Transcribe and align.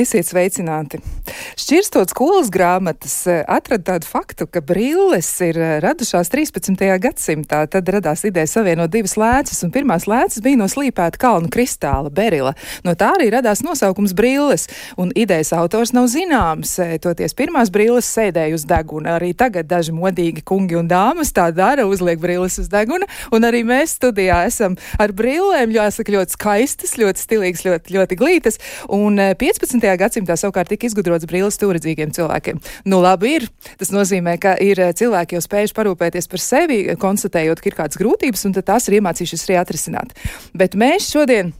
Esiet 0.00 0.24
sveicināti! 0.30 0.96
Šķirstot 1.70 2.10
skolas 2.10 2.48
grāmatas, 2.50 3.12
eh, 3.30 3.44
atrada 3.46 3.92
tādu 3.92 4.06
faktu, 4.10 4.48
ka 4.50 4.58
brilles 4.58 5.28
ir 5.46 5.54
eh, 5.54 5.76
radušās 5.78 6.26
13. 6.26 6.96
gadsimtā. 6.98 7.60
Tad 7.70 7.86
radās 7.86 8.24
ideja 8.26 8.48
savienot 8.50 8.90
divas 8.90 9.14
lēcas, 9.14 9.60
un 9.62 9.70
pirmās 9.70 10.08
lēcas 10.10 10.42
bija 10.42 10.58
no 10.58 10.66
slīpēta 10.66 11.20
kalnu 11.22 11.46
kristāla, 11.46 12.10
berila. 12.10 12.56
No 12.82 12.96
tā 12.98 13.12
arī 13.14 13.28
radās 13.30 13.62
nosaukums 13.62 14.16
brilles, 14.18 14.66
un 14.98 15.12
idejas 15.14 15.52
autors 15.54 15.92
nav 15.94 16.08
zināms. 16.10 16.72
Eh, 16.82 16.96
toties 16.98 17.38
pirmās 17.38 17.70
brilles 17.70 18.10
sēdēja 18.18 18.58
uz 18.58 18.66
deguna. 18.66 19.20
Arī 19.20 19.30
tagad 19.30 19.70
daži 19.70 19.94
modīgi 19.94 20.42
kungi 20.42 20.74
un 20.74 20.90
dāmas 20.90 21.30
tā 21.30 21.52
dara, 21.54 21.86
uzliek 21.86 22.18
brilles 22.18 22.58
uz 22.58 22.66
deguna, 22.66 23.06
un 23.30 23.46
arī 23.46 23.62
mēs 23.62 23.94
studijā 24.00 24.40
esam 24.50 24.74
ar 24.98 25.14
brillēm, 25.14 25.70
jāsaka, 25.70 26.18
ļoti 26.18 26.34
skaistas, 26.34 26.98
ļoti 26.98 27.26
stilīgas, 27.28 27.62
ļoti, 27.62 27.94
ļoti 28.00 28.18
glītas. 28.18 28.58
Un 28.90 29.22
15. 29.22 29.78
19. 29.78 29.96
gadsimtā 30.02 30.34
savukārt 30.34 30.74
tika 30.74 30.90
izgudrots 30.90 31.30
brilles 31.30 31.59
turedzīgiem 31.60 32.14
cilvēkiem. 32.16 32.60
Nu, 32.90 33.00
labi 33.04 33.36
ir. 33.38 33.48
Tas 33.80 33.92
nozīmē, 33.94 34.36
ka 34.42 34.56
ir 34.62 34.80
eh, 34.80 34.92
cilvēki 34.96 35.38
jau 35.38 35.44
spējuši 35.46 35.76
parūpēties 35.76 36.30
par 36.30 36.44
sevi, 36.44 36.82
konstatējot, 37.00 37.62
ka 37.62 37.70
ir 37.70 37.78
kādas 37.78 38.00
grūtības, 38.00 38.46
un 38.48 38.58
tās 38.60 38.88
ir 38.88 39.00
iemācījušies 39.00 39.48
arī 39.48 39.60
atrisināt. 39.60 40.14
Bet 40.56 40.78
mēs 40.78 41.10
šodien 41.12 41.54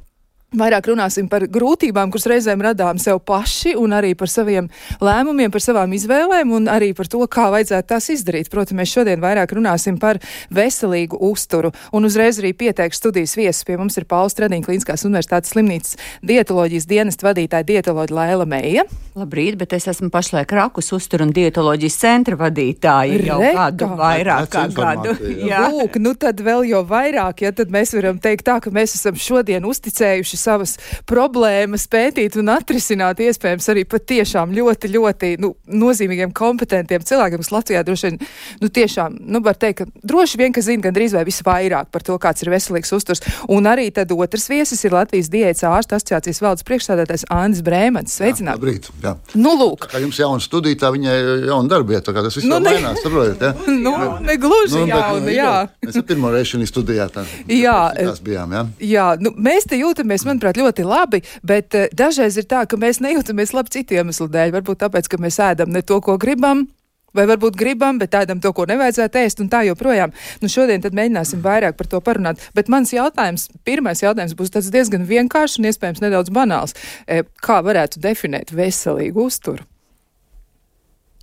Vairāk 0.51 0.89
runāsim 0.91 1.29
par 1.31 1.45
grūtībām, 1.47 2.11
kuras 2.11 2.27
reizēm 2.27 2.63
radām 2.65 2.99
sev 2.99 3.21
paši, 3.23 3.77
un 3.79 3.93
arī 3.95 4.17
par 4.19 4.27
saviem 4.27 4.67
lēmumiem, 4.99 5.53
par 5.55 5.63
savām 5.63 5.93
izvēlēm, 5.95 6.51
un 6.57 6.65
arī 6.67 6.89
par 6.99 7.07
to, 7.07 7.21
kā 7.31 7.45
vajadzētu 7.55 7.87
tās 7.93 8.09
izdarīt. 8.11 8.51
Protams, 8.51 8.81
mēs 8.81 8.91
šodien 8.91 9.23
vairāk 9.23 9.55
runāsim 9.55 10.01
par 10.03 10.19
veselīgu 10.51 11.21
uzturu, 11.23 11.71
un 11.95 12.09
uzreiz 12.09 12.41
arī 12.43 12.51
pieteikšu 12.65 12.99
studijas 12.99 13.37
viesus. 13.39 13.63
Pie 13.69 13.77
mums 13.79 13.95
ir 14.01 14.09
Pauls 14.11 14.35
Stradīna 14.35 14.67
Kliniskās 14.67 15.07
universitātes 15.07 15.55
slimnīcas 15.55 15.95
dietoloģijas 16.27 16.89
dienesta 16.91 17.29
vadītāja 17.29 17.69
dietoloģija 17.71 18.19
Laila 18.19 18.49
Meija. 18.51 18.87
Labrīt, 19.15 19.55
bet 19.61 19.77
es 19.79 19.87
esmu 19.91 20.11
pašlaik 20.11 20.51
Rakus 20.55 20.91
uzturu 20.99 21.29
un 21.29 21.37
dietoloģijas 21.37 22.01
centra 22.03 22.41
vadītāja 22.43 23.23
jau 23.23 23.39
Reka. 23.39 23.69
gadu 23.71 23.91
vairāk 24.03 24.51
kā 24.51 24.67
gadu. 24.75 25.15
Jā. 25.47 25.63
Lūk, 25.71 26.01
nu 26.03 26.17
tad 26.19 26.43
vēl 26.43 26.67
jau 26.73 26.83
vairāk, 26.91 27.47
ja 27.47 27.55
tad 27.55 27.71
mēs 27.71 27.95
varam 27.95 28.19
teikt 28.23 28.49
tā, 28.51 28.59
ka 28.63 28.75
mēs 28.75 28.99
esam 28.99 29.19
šodien 29.19 29.67
uzticējuši 29.67 30.40
savas 30.41 30.77
problēmas 31.09 31.87
pētīt 31.91 32.39
un 32.41 32.53
atrisināt 32.55 33.21
iespējams 33.25 33.69
arī 33.73 33.85
patiešām 33.89 34.55
ļoti, 34.57 34.93
ļoti 34.95 35.33
nu, 35.43 35.53
nozīmīgiem, 35.69 36.35
kompetentiem 36.37 37.05
cilvēkiem, 37.07 37.43
kas 37.43 37.53
Latvijā 37.55 37.85
droši 37.87 38.11
vien, 38.11 38.21
nu 38.63 38.71
tiešām, 38.81 39.19
nu 39.33 39.43
var 39.45 39.59
teikt, 39.61 39.83
ka 39.83 40.07
droši 40.07 40.41
vien, 40.41 40.55
ka 40.57 40.65
zina 40.65 40.89
gandrīz 40.89 41.15
vai 41.17 41.25
visvairāk 41.29 41.91
par 41.93 42.05
to, 42.07 42.17
kāds 42.23 42.45
ir 42.45 42.53
veselīgs 42.53 42.93
uzturs. 42.97 43.25
Un 43.51 43.69
arī 43.71 43.89
tad 43.95 44.13
otrs 44.15 44.49
viesis 44.51 44.83
ir 44.85 44.97
Latvijas 44.97 45.31
diētas 45.33 45.67
ārsta 45.69 45.99
asociācijas 45.99 46.43
valdes 46.45 46.67
priekšstādātais 46.69 47.27
Andris 47.33 47.65
Brēmans. 47.67 48.17
Sveicināt! 48.17 48.57
Jā, 48.57 48.59
labrīt! 48.59 48.91
Jā. 49.05 49.15
Nu, 49.39 49.55
lūk! 49.59 49.87
Tā 49.87 49.95
kā 49.95 50.03
jums 50.05 50.19
jauna 50.21 50.43
studija, 50.45 50.79
tā 50.85 50.93
viņai 50.95 51.17
jauna 51.49 51.71
darbieta, 51.71 52.05
tā 52.09 52.17
kā 52.17 52.25
tas 52.27 52.39
viss 52.39 52.49
nu, 52.49 52.59
mainās, 52.65 53.01
saprotat? 53.05 53.43
Ja? 53.43 53.53
nu, 53.87 53.95
ne 54.27 54.37
gluži 54.41 54.81
nu, 54.81 54.87
jauna, 54.91 55.21
bet, 55.25 55.35
jā. 55.37 55.53
Mēs 55.87 56.01
pirmo 56.09 56.33
reizi 56.35 56.55
šī 56.55 56.69
studijā 56.71 57.09
tā, 57.13 57.25
jā, 57.51 57.79
bijām, 58.25 58.57
jā. 58.57 58.65
Jā, 58.91 59.07
nu, 59.23 59.33
mēs 59.41 59.69
te 59.71 59.79
jūtamies 59.81 60.27
manuprāt, 60.31 60.61
ļoti 60.61 60.87
labi, 60.87 61.25
bet 61.47 61.77
uh, 61.77 61.89
dažreiz 61.93 62.41
ir 62.41 62.49
tā, 62.51 62.65
ka 62.71 62.81
mēs 62.81 63.03
nejūtamies 63.05 63.55
labi 63.57 63.77
citu 63.77 63.99
iemeslu 63.99 64.31
dēļ. 64.33 64.57
Varbūt 64.61 64.85
tāpēc, 64.87 65.11
ka 65.11 65.21
mēs 65.21 65.43
ēdam 65.51 65.75
ne 65.75 65.85
to, 65.87 66.01
ko 66.05 66.19
gribam. 66.21 66.69
Vai 67.17 67.25
varbūt 67.27 67.57
gribam, 67.59 67.99
bet 67.99 68.15
ēdam 68.15 68.39
to, 68.43 68.53
ko 68.55 68.69
nevajadzētu 68.71 69.19
ēst, 69.19 69.41
un 69.43 69.49
tā 69.51 69.65
joprojām. 69.67 70.13
Nu, 70.43 70.51
šodien 70.51 70.85
mēģināsim 70.85 71.43
vairāk 71.43 71.75
par 71.79 71.89
to 71.91 71.99
parunāt. 72.07 72.43
Bet 72.55 72.71
mans 72.71 72.93
jautājums, 72.95 73.49
pirmais 73.67 74.03
jautājums 74.05 74.37
būs 74.39 74.55
diezgan 74.71 75.09
vienkāršs 75.09 75.59
un 75.59 75.67
iespējams 75.73 76.05
nedaudz 76.05 76.31
banāls. 76.35 76.77
E, 77.11 77.25
kā 77.43 77.59
varētu 77.67 78.03
definēt 78.05 78.55
veselīgu 78.55 79.27
uzturu? 79.27 79.67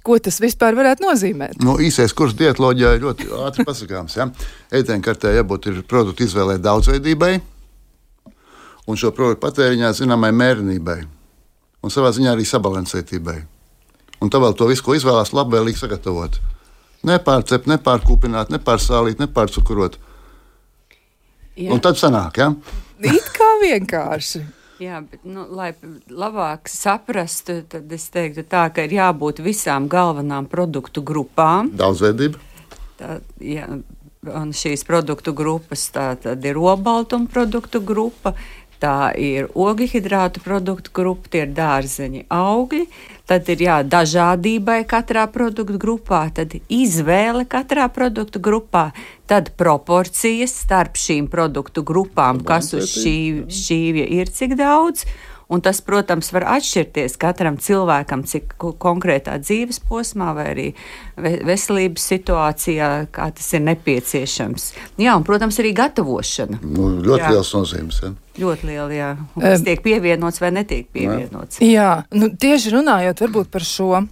Ko 0.03 0.19
tas 0.23 0.41
vispār 0.43 0.75
varētu 0.75 1.03
nozīmēt? 1.03 1.57
Nu, 1.63 1.77
īsais 1.83 2.13
kurs 2.15 2.35
dietoloģijā 2.39 2.93
ir 2.95 3.03
ļoti 3.03 3.31
ātri 3.47 3.63
pasakāms. 3.67 4.19
Ja? 4.19 4.27
Ēdienkartē 4.75 5.33
jābūt 5.35 5.71
produktu 5.87 6.27
izvēlē 6.27 6.59
daudzveidībai, 6.63 7.33
un 8.87 8.99
šo 8.99 9.11
produktu 9.15 9.43
patēriņā 9.45 9.91
zināmai 9.97 10.31
mērenībai 10.35 10.99
un 11.83 11.93
savā 11.93 12.11
ziņā 12.15 12.33
arī 12.33 12.45
sabalansētībai. 12.47 13.37
Un 14.23 14.33
tā 14.33 14.41
vēl 14.41 14.55
to 14.57 14.67
visu, 14.69 14.83
ko 14.85 14.95
izvēlās, 14.97 15.33
labvēlīgi 15.35 15.83
sagatavot. 15.83 16.39
Nepārcept, 17.07 17.69
nepārkūpināt, 17.69 18.51
nepārsālīt, 18.53 19.21
nepārcukurot. 19.21 19.99
Jā. 21.57 21.71
Un 21.73 21.81
tad 21.81 21.99
sanāk, 21.99 22.39
ja? 22.41 22.51
It 23.05 23.29
kā 23.35 23.49
vienkārši. 23.61 24.43
Jā, 24.77 24.99
bet, 25.01 25.23
nu, 25.25 25.47
lai 25.57 25.71
labāk 26.13 26.69
saprastu, 26.69 27.63
tad 27.65 27.89
es 27.95 28.03
teiktu, 28.13 28.43
tā, 28.45 28.67
ka 28.69 28.83
ir 28.85 28.91
jābūt 28.93 29.39
visām 29.41 29.87
galvenām 29.89 30.45
produktu 30.51 31.01
grupām. 31.01 31.71
Daudzveidība. 31.73 32.37
Tā, 32.99 33.15
jā, 33.41 33.65
un 34.29 34.51
šīs 34.53 34.85
produktu 34.85 35.33
grupas 35.33 35.87
tā 35.95 36.11
ir 36.21 36.61
obaltuma 36.61 37.25
produktu 37.25 37.81
grupa, 37.81 38.35
Tā 38.77 39.11
ir 39.17 39.47
ogļhidrātu 39.57 40.43
produktu 40.45 40.91
grupa, 40.93 41.31
tie 41.33 41.45
ir 41.47 41.53
dārzeņi, 41.57 42.27
augļi. 42.29 42.83
Tad 43.27 43.49
ir 43.51 43.63
jā, 43.65 43.77
dažādībai 43.83 44.83
katrā 44.87 45.25
produktu 45.27 45.75
grupā, 45.81 46.21
tad 46.31 46.53
izvēle 46.71 47.43
katrā 47.49 47.89
produktu 47.91 48.39
grupā, 48.39 48.85
tad 49.27 49.51
proporcijas 49.59 50.53
starp 50.61 50.95
šīm 50.95 51.27
produktu 51.27 51.83
grupām, 51.83 52.39
kas 52.47 52.71
uz 52.77 52.87
šī 52.93 53.17
šķīvja 53.51 54.05
ir 54.21 54.31
cik 54.31 54.55
daudz. 54.61 55.03
Un 55.47 55.61
tas, 55.63 55.79
protams, 55.79 56.27
var 56.35 56.43
atšķirties 56.57 57.13
katram 57.21 57.55
cilvēkam, 57.63 58.25
cik 58.27 58.57
konkrētā 58.83 59.37
dzīves 59.39 59.79
posmā 59.87 60.33
vai 60.35 60.47
arī 60.51 60.65
veselības 61.15 62.03
situācijā, 62.11 62.89
kā 63.15 63.29
tas 63.37 63.47
ir 63.55 63.63
nepieciešams. 63.69 64.67
Jā, 64.99 65.15
un, 65.15 65.23
protams, 65.27 65.61
arī 65.63 65.71
gatavošana. 65.77 66.59
Nu, 66.65 66.89
ļoti 66.99 67.23
jā. 67.23 67.31
liels 67.37 67.53
nozīmes. 67.55 68.01
Ja? 68.03 68.11
Ļoti 68.43 68.69
liela, 68.73 68.91
jā. 68.91 69.09
Un 69.37 69.47
kas 69.47 69.63
tiek 69.63 69.81
pievienots 69.85 70.43
vai 70.43 70.51
netiek 70.59 70.91
pievienots. 70.93 71.63
Jā, 71.63 72.03
nu, 72.11 72.29
tieši 72.35 72.75
runājot 72.75 73.23
par 73.53 73.63
šo 73.65 74.03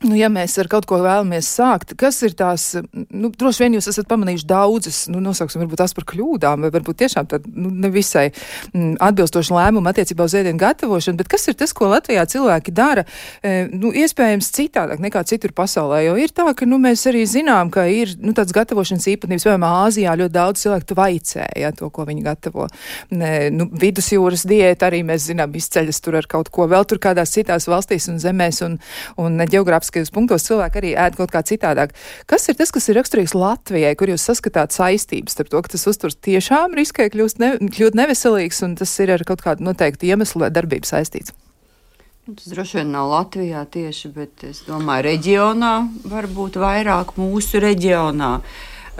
Nu, 0.00 0.14
ja 0.16 0.30
mēs 0.32 0.54
ar 0.56 0.68
kaut 0.72 0.86
ko 0.88 0.96
vēlamies 1.02 1.44
sākt, 1.58 1.90
kas 2.00 2.22
ir 2.24 2.32
tās, 2.32 2.70
nu, 3.12 3.28
droši 3.28 3.60
vien 3.66 3.74
jūs 3.76 3.90
esat 3.90 4.06
pamanījuši 4.08 4.46
daudzas, 4.48 5.00
nu, 5.12 5.20
nosauksim, 5.20 5.60
varbūt 5.60 5.82
tās 5.82 5.92
par 5.92 6.06
kļūdām, 6.08 6.62
vai 6.64 6.70
varbūt 6.72 7.02
tiešām 7.02 7.26
tad, 7.28 7.44
nu, 7.52 7.68
nevisai 7.84 8.30
mm, 8.30 8.94
atbilstoši 9.04 9.52
lēmumu 9.52 9.90
attiecībā 9.90 10.24
uz 10.24 10.36
ēdienu 10.40 10.56
gatavošanu, 10.62 11.20
bet 11.20 11.28
kas 11.28 11.44
ir 11.52 11.58
tas, 11.60 11.74
ko 11.76 11.90
Latvijā 11.92 12.24
cilvēki 12.32 12.72
dara, 12.72 13.04
e, 13.44 13.66
nu, 13.68 13.90
iespējams 13.92 14.48
citādāk 14.56 15.02
nekā 15.04 15.20
citur 15.28 15.52
pasaulē, 15.52 16.00
jo 16.06 16.16
ir 16.16 16.32
tā, 16.32 16.48
ka, 16.56 16.64
nu, 16.64 16.80
mēs 16.80 17.04
arī 17.12 17.26
zinām, 17.28 17.68
ka 17.68 17.84
ir, 17.92 18.16
nu, 18.24 18.32
tāds 18.32 18.56
gatavošanas 18.56 19.04
īpatnības, 19.12 19.44
piemēram, 19.50 19.68
Āzijā 19.84 20.16
ļoti 20.22 20.36
daudz 20.38 20.64
cilvēku 20.64 20.96
vaicē, 20.96 21.50
ja, 21.60 21.74
to, 21.76 21.92
ko 21.92 22.08
viņi 22.08 22.24
gatavo. 22.24 22.70
Ne, 23.12 23.34
nu, 23.52 23.68
vidusjūras 23.84 24.48
diēta 24.48 24.88
arī 24.88 25.04
mēs 25.12 25.28
zinām 25.28 25.52
izceļas 25.60 26.00
tur 26.00 26.16
ar 26.22 26.30
kaut 26.30 26.48
ko 26.48 26.64
vēl 26.72 26.88
tur 26.88 27.04
kādās 27.04 27.36
citās 27.36 27.68
valstīs 27.68 28.08
un 28.08 28.16
zemēs 28.22 28.64
un, 28.64 28.80
un 29.20 29.44
ģeogrāfiski 29.44 29.89
geogrāfiskajos 29.90 30.14
punktos 30.14 30.46
cilvēki 30.46 30.80
arī 30.80 30.92
ēd 30.94 31.16
kaut 31.18 31.30
kā 31.30 31.42
citādāk. 31.42 31.94
Kas 32.26 32.48
ir 32.48 32.56
tas, 32.56 32.70
kas 32.70 32.88
ir 32.88 32.98
raksturīgs 32.98 33.34
Latvijai, 33.34 33.94
kur 33.96 34.08
jūs 34.10 34.24
saskatāt 34.24 34.72
saistības 34.72 35.34
starp 35.34 35.50
to, 35.50 35.60
ka 35.62 35.74
tas 35.74 35.86
uzturs 35.86 36.16
tiešām 36.16 36.74
riskē 36.74 37.10
kļūst, 37.10 37.40
ne, 37.40 37.56
kļūt 37.58 37.98
neveselīgs 37.98 38.62
un 38.66 38.76
tas 38.76 38.92
ir 39.00 39.10
ar 39.10 39.24
kaut 39.24 39.42
kādu 39.42 39.64
noteiktu 39.66 40.06
iemeslu 40.10 40.44
vai 40.44 40.50
darbību 40.50 40.86
saistīts? 40.86 41.34
Nu, 42.26 42.36
tas 42.36 42.50
droši 42.52 42.80
vien 42.80 42.92
nav 42.92 43.10
Latvijā 43.10 43.64
tieši, 43.66 44.12
bet 44.14 44.44
es 44.46 44.62
domāju, 44.68 45.08
reģionā 45.08 45.74
varbūt 46.06 46.60
vairāk 46.60 47.16
mūsu 47.18 47.62
reģionā 47.62 48.36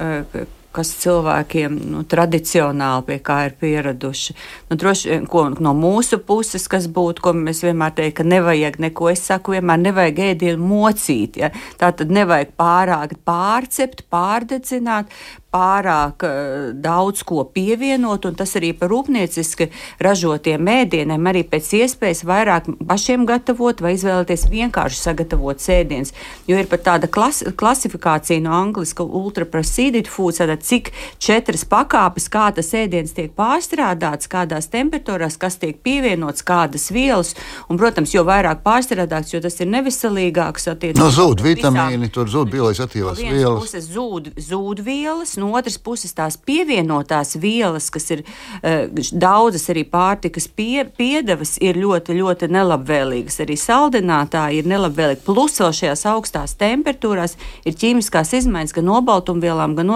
eh, 0.00 0.46
kas 0.76 0.92
cilvēkiem 1.02 1.78
nu, 1.90 2.02
tradicionāli 2.06 3.06
pie 3.08 3.18
kā 3.24 3.38
ir 3.48 3.56
pieraduši. 3.60 4.36
Nu, 4.70 4.78
droši 4.78 5.10
vien 5.10 5.26
ko, 5.30 5.48
no 5.58 5.74
mūsu 5.74 6.20
puses, 6.22 6.68
kas 6.70 6.86
būtu, 6.90 7.24
ko 7.24 7.34
mēs 7.34 7.64
vienmēr 7.66 7.96
teiktu, 7.96 8.20
ka 8.20 8.28
nevajag 8.28 8.78
neko, 8.86 9.10
es 9.10 9.24
saku, 9.26 9.56
vienmēr 9.56 9.82
nevajag 9.88 10.22
ēdienu 10.30 10.70
mocīt. 10.70 11.40
Ja? 11.42 11.50
Tā 11.80 11.90
tad 11.96 12.14
nevajag 12.14 12.54
pārāk 12.60 13.16
pārcept, 13.26 14.04
pārdedzināt, 14.12 15.10
pārāk 15.50 16.22
uh, 16.22 16.68
daudz 16.78 17.24
ko 17.26 17.42
pievienot, 17.50 18.28
un 18.28 18.36
tas 18.38 18.52
arī 18.54 18.70
par 18.78 18.92
rūpnieciski 18.92 19.66
ražotiem 19.98 20.62
mēdieniem 20.62 21.26
arī 21.26 21.42
pēc 21.50 21.72
iespējas 21.80 22.22
vairāk 22.28 22.68
pašiem 22.86 23.24
gatavot 23.26 23.82
vai 23.82 23.96
izvēlēties 23.96 24.46
vienkārši 24.52 25.02
sagatavot 25.02 25.58
sēdienus. 25.58 26.14
Jo 26.46 26.60
ir 26.60 26.70
pat 26.70 26.86
tāda 26.86 27.10
klas 27.10 27.42
klasifikācija 27.58 28.38
no 28.44 28.54
angliska 28.54 29.02
ultraproceded 29.02 30.06
foods, 30.06 30.38
Tātad, 30.40 30.59
cik 30.64 30.92
četras 31.22 31.64
pakāpes, 31.68 32.28
kā 32.32 32.48
tas 32.56 32.72
ēdiens 32.76 33.14
tiek 33.16 33.32
pārstrādāts, 33.36 34.30
kādās 34.30 34.70
temperatūrās, 34.72 35.38
kas 35.40 35.58
tiek 35.62 35.78
pievienots, 35.84 36.44
kādas 36.46 36.90
vielas. 36.94 37.34
Un, 37.68 37.78
protams, 37.80 38.14
jo 38.14 38.24
vairāk 38.28 38.62
pārstrādāts, 38.66 39.34
jo 39.34 39.42
tas 39.42 39.58
ir 39.60 39.70
neveselīgāks. 39.72 40.68
No 40.98 41.08
zūd 41.14 41.42
vitamīni, 41.44 42.06
visām, 42.06 42.14
tur 42.14 42.30
zūd 42.32 42.52
bioloģiski 42.52 42.86
aktīvās 42.86 43.20
no 43.20 43.34
vielas. 43.34 43.64
Puses 43.64 43.88
zūd, 43.90 44.30
zūd 44.40 44.82
vielas, 44.86 45.36
no 45.40 45.50
otras 45.58 45.78
puses 45.82 46.14
tās 46.16 46.38
pievienotās 46.38 47.36
vielas, 47.40 47.90
kas 47.92 48.10
ir 48.16 48.24
uh, 48.24 48.88
daudzas 49.12 49.68
arī 49.72 49.84
pārtikas 49.88 50.48
pie, 50.48 50.84
piedevas, 50.96 51.56
ir 51.62 51.78
ļoti, 51.80 52.16
ļoti 52.20 52.50
nelabvēlīgas. 52.52 53.40
Arī 53.44 53.56
saldinātāji 53.60 54.62
ir 54.62 54.70
nelabvēlīgi. 54.70 55.24
Plus 55.26 55.58
vēl 55.62 55.74
šajās 55.80 56.06
augstās 56.10 56.56
temperatūrās 56.60 57.36
ir 57.68 57.76
ķīmiskās 57.80 58.34
izmaiņas 58.40 58.76
gan 58.76 58.92
obaltumvielām, 59.00 59.76
gan 59.78 59.94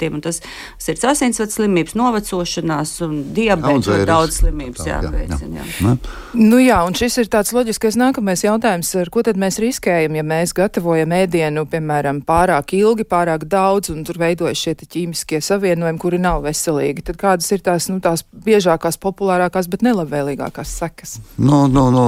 ogļhidrātiem. 0.00 0.20
Tas 0.22 0.40
ir 0.88 1.08
asinsvads 1.10 1.56
slimības, 1.58 1.94
novecošanās 1.98 2.94
un 3.04 3.16
diabetes 3.34 3.88
un 3.88 4.04
daudz 4.08 4.40
slimības 4.40 4.86
jā, 4.86 5.00
jāveicina. 5.04 5.60
Jā. 5.60 5.66
Jā. 5.80 5.96
Nu 6.34 6.60
jā, 6.60 6.80
un 6.86 6.94
šis 6.94 7.18
ir 7.22 7.30
tāds 7.30 7.52
loģiskais 7.52 7.98
nākamais 8.00 8.44
jautājums, 8.44 8.92
ar 8.96 9.10
ko 9.10 9.22
tad 9.26 9.38
mēs 9.40 9.60
riskējam, 9.62 10.16
ja 10.16 10.24
mēs 10.26 10.54
gatavojam 10.56 11.12
ēdienu, 11.16 11.66
piemēram, 11.70 12.22
pārāk 12.26 12.74
ilgi, 12.78 13.06
pārāk 13.08 13.46
daudz, 13.50 13.90
un 13.92 14.04
tur 14.06 14.20
veidojas 14.20 14.60
šie 14.60 14.76
ķīmiskie 14.80 15.40
savienojumi, 15.44 16.00
kuri 16.00 16.20
nav 16.22 16.44
veselīgi. 16.46 17.04
Tad 17.10 17.20
kādas 17.20 17.50
ir 17.54 17.64
tās, 17.66 17.90
nu, 17.90 18.00
tās 18.04 18.24
biežākās, 18.46 19.00
populārākās, 19.02 19.68
bet 19.70 19.84
nelabvēlīgākās 19.86 20.76
sekas? 20.80 21.18
Nu, 21.40 21.66
nu, 21.70 21.88
nu, 21.94 22.06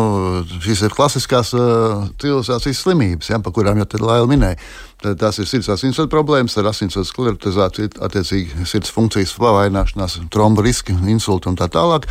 šīs 0.62 0.86
ir 0.86 0.94
klasiskās 0.94 1.52
uh, 1.56 2.08
civilizācijas 2.22 2.84
slimības, 2.86 3.32
ja, 3.32 3.42
pa 3.42 3.52
kurām 3.54 3.82
jau 3.82 3.88
Laila 4.02 4.30
minēja. 4.30 4.58
Tās 5.02 5.40
ir 5.43 5.49
sirds 5.50 5.70
asinsvadu 5.72 6.10
problēmas, 6.12 6.54
ar 6.60 6.69
asinsvadu 6.70 7.08
sklerotizāciju, 7.08 7.96
attiecīgi 8.06 8.66
sirds 8.70 8.93
funkcijas 8.94 9.34
pavaināšanās, 9.40 10.20
tromba 10.31 10.62
riski, 10.62 10.94
insulti 11.10 11.50
un 11.50 11.58
tā 11.58 11.66
tālāk. 11.72 12.06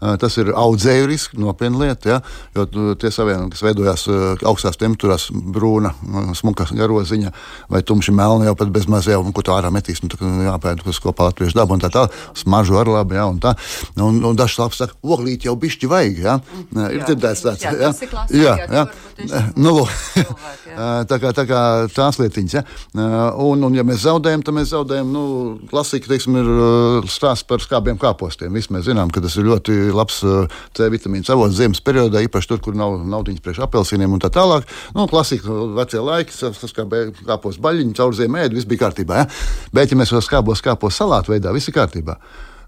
Tas 0.00 0.36
ir 0.40 0.52
audzēju 0.56 1.06
risks, 1.08 1.38
nopietna 1.40 1.86
lieta. 1.86 2.16
Ja? 2.16 2.18
Jo 2.56 2.94
tie 3.00 3.10
savienojumi, 3.12 3.52
kas 3.54 3.64
veidojās 3.64 4.06
augstās 4.46 4.78
temperatūrās, 4.80 5.28
brūna, 5.32 5.92
smuka 6.36 6.66
garoziņa 6.76 7.32
vai 7.72 7.82
tumši 7.86 8.14
melna, 8.16 8.48
jau 8.50 8.56
pat 8.58 8.72
bez 8.74 8.88
mazā, 8.90 9.18
un 9.20 9.34
ko 9.36 9.44
tā 9.46 9.56
ārā 9.56 9.70
metīs, 9.74 10.02
nu, 10.04 10.12
jāpēta, 10.46 10.84
kas 10.86 11.00
kopā 11.02 11.30
latviešu 11.30 11.58
dabu 11.58 11.76
un 11.76 11.82
tā 11.82 11.90
tālāk. 11.92 12.14
Smaržu 12.36 12.78
ar 12.80 12.90
labi, 12.92 13.18
ja? 13.18 13.26
un 13.30 13.40
tā. 13.42 13.54
Un, 13.96 14.20
un 14.26 14.38
dažs 14.38 14.58
labs 14.60 14.80
saka, 14.82 14.96
oglīt 15.02 15.46
jau 15.48 15.56
bišķi 15.60 15.90
vajag. 15.90 16.22
Ja? 16.26 16.38
Mm, 16.72 16.88
ir 16.92 17.04
dzirdēts 17.06 17.44
tāds. 17.46 17.64
Jā, 17.66 17.74
jā, 17.80 17.92
jā. 18.44 18.56
jā. 18.68 18.86
Nu, 19.56 19.72
tā, 21.08 21.18
kā, 21.22 21.32
tā 21.36 21.46
kā 21.48 21.60
tās 21.94 22.20
lietiņas. 22.20 22.56
Ja? 22.58 22.64
Un, 23.40 23.64
un, 23.64 23.76
ja 23.76 23.84
mēs 23.86 24.04
zaudējam, 24.04 24.44
tad 24.46 24.56
mēs 24.58 24.72
zaudējam, 24.74 25.12
nu, 25.12 25.24
klasika, 25.70 26.10
teiksim, 26.12 26.36
ir 26.42 27.08
stāsts 27.10 27.46
par 27.48 27.64
skābiem 27.64 28.00
kāpostiem. 28.00 28.52
Visi 28.56 28.74
mēs 28.74 28.86
zinām, 28.90 29.12
ka 29.14 29.24
tas 29.24 29.38
ir 29.40 29.48
ļoti 29.48 29.78
labs 29.94 30.22
eh, 30.26 30.56
C 30.76 30.88
vitamīns 30.92 31.30
avots 31.32 31.58
ziemas 31.58 31.82
periodā, 31.84 32.22
īpaši 32.26 32.50
tur, 32.52 32.62
kur 32.64 32.78
nav 32.78 32.98
naudiņas 33.06 33.44
priekš 33.44 33.62
apelsīniem 33.66 34.16
un 34.16 34.22
tā 34.22 34.30
tālāk. 34.34 34.66
Nu, 34.96 35.06
klasika, 35.10 35.52
vecie 35.76 36.02
laiki, 36.02 36.34
saskābē 36.34 37.06
kāpos 37.26 37.60
baļķiņu, 37.62 37.96
caur 37.98 38.16
ziemu 38.16 38.42
ēdu, 38.42 38.58
viss 38.58 38.68
bija 38.68 38.86
kārtībā. 38.86 39.22
Ja? 39.22 39.30
Bet, 39.76 39.92
ja 39.92 40.00
mēs 40.00 40.14
vēl 40.14 40.24
skābos 40.24 40.64
kāpos 40.64 40.98
salātu 40.98 41.34
veidā, 41.34 41.54
viss 41.56 41.70
ir 41.70 41.76
kārtībā. 41.76 42.18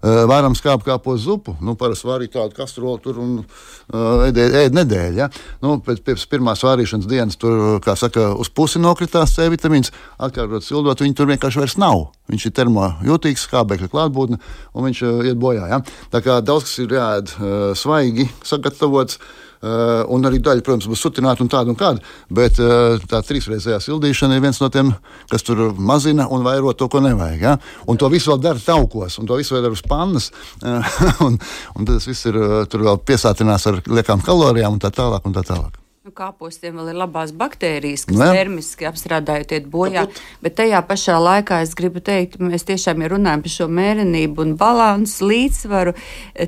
Varam 0.01 0.55
skāpt 0.55 0.85
kā 0.87 0.95
po 1.03 1.17
zupu. 1.19 1.57
Nu, 1.63 1.73
Parasti 1.79 2.07
vārīja 2.07 2.37
tādu 2.37 2.55
kastroli 2.55 3.01
tur 3.03 3.17
un 3.19 3.33
uh, 3.41 4.29
ēd 4.29 4.77
nedēļu. 4.77 5.17
Ja? 5.19 5.27
Nu, 5.63 5.75
pēc, 5.83 5.99
pēc 6.05 6.23
pirmās 6.31 6.63
vārīšanas 6.63 7.09
dienas 7.09 7.39
tur, 7.39 7.81
kā 7.83 7.97
saka, 7.99 8.29
uz 8.39 8.47
pusi 8.47 8.79
nokritās 8.79 9.35
C 9.35 9.49
vitamīns. 9.51 9.91
Atkārtot 10.15 10.63
sildot, 10.63 11.03
viņu 11.03 11.19
tur 11.19 11.27
vienkārši 11.33 11.63
vairs 11.63 11.75
nav. 11.81 12.05
Viņš 12.31 12.47
ir 12.47 12.55
termojūtīgs, 12.61 13.43
skābekļa 13.49 13.91
klātbūtne, 13.91 14.39
un 14.71 14.87
viņš 14.87 15.03
uh, 15.03 15.19
iet 15.27 15.41
bojā. 15.41 15.67
Ja? 15.73 15.83
Tā 16.13 16.23
kā 16.23 16.39
daudz 16.45 16.69
kas 16.69 16.79
ir 16.85 16.95
jāēd 16.95 17.35
uh, 17.35 17.59
svaigi 17.75 18.29
sagatavots. 18.47 19.19
Uh, 19.59 20.05
un 20.15 20.23
arī 20.23 20.37
daļa, 20.39 20.63
protams, 20.63 20.87
būs 20.87 21.01
sutināta 21.03 21.43
un 21.43 21.49
tāda 21.51 21.73
un 21.73 21.75
kāda. 21.79 21.99
Bet 22.31 22.61
uh, 22.63 22.95
tā 23.11 23.19
trīsreizējā 23.27 23.81
sildīšana 23.83 24.37
ir 24.37 24.45
viens 24.45 24.61
no 24.63 24.69
tiem, 24.71 24.93
kas 25.31 25.43
tur 25.43 25.73
mazina 25.75 26.29
un 26.31 26.45
vairo 26.47 26.71
to, 26.71 26.87
ko 26.87 27.01
nevajag. 27.03 27.43
Ja? 27.43 27.57
Un 27.91 27.99
to 27.99 28.07
visu 28.13 28.31
vēl 28.31 28.39
dara 28.45 28.63
taukos, 28.63 29.19
un 29.19 29.27
to 29.27 29.39
visu 29.39 29.57
vēl 29.57 29.67
dara 29.67 29.75
uz 29.75 29.83
pannas. 29.83 30.31
Uh, 30.63 30.95
un, 31.27 31.35
un 31.75 31.91
tas 31.91 32.07
viss 32.07 32.31
ir 32.31 32.39
tur 32.71 32.87
vēl 32.87 33.03
piesātinās 33.03 33.67
ar 33.67 33.83
liekām 33.83 34.23
kalorijām 34.23 34.79
un 34.79 34.83
tā 34.83 34.95
tālāk. 34.95 35.27
Un 35.27 35.35
tā 35.35 35.43
tālāk. 35.43 35.88
Nu, 36.09 36.13
kāpostiem 36.17 36.73
vēl 36.73 36.87
ir 36.89 36.95
labās 36.97 37.29
baktērijas, 37.37 38.07
kas 38.09 38.17
ne? 38.17 38.27
termiski 38.33 38.87
apstrādājot, 38.89 39.51
iet 39.53 39.65
bojā. 39.69 40.07
Tāpēc. 40.07 40.21
Bet 40.41 40.55
tajā 40.57 40.79
pašā 40.89 41.17
laikā 41.21 41.59
es 41.61 41.75
gribu 41.77 42.01
teikt, 42.01 42.39
mēs 42.41 42.63
tiešām 42.65 43.03
ja 43.03 43.11
runājam 43.11 43.43
par 43.45 43.53
šo 43.53 43.67
mērenību 43.77 44.41
un 44.41 44.55
balansu 44.57 45.27
līdzsvaru, 45.29 45.93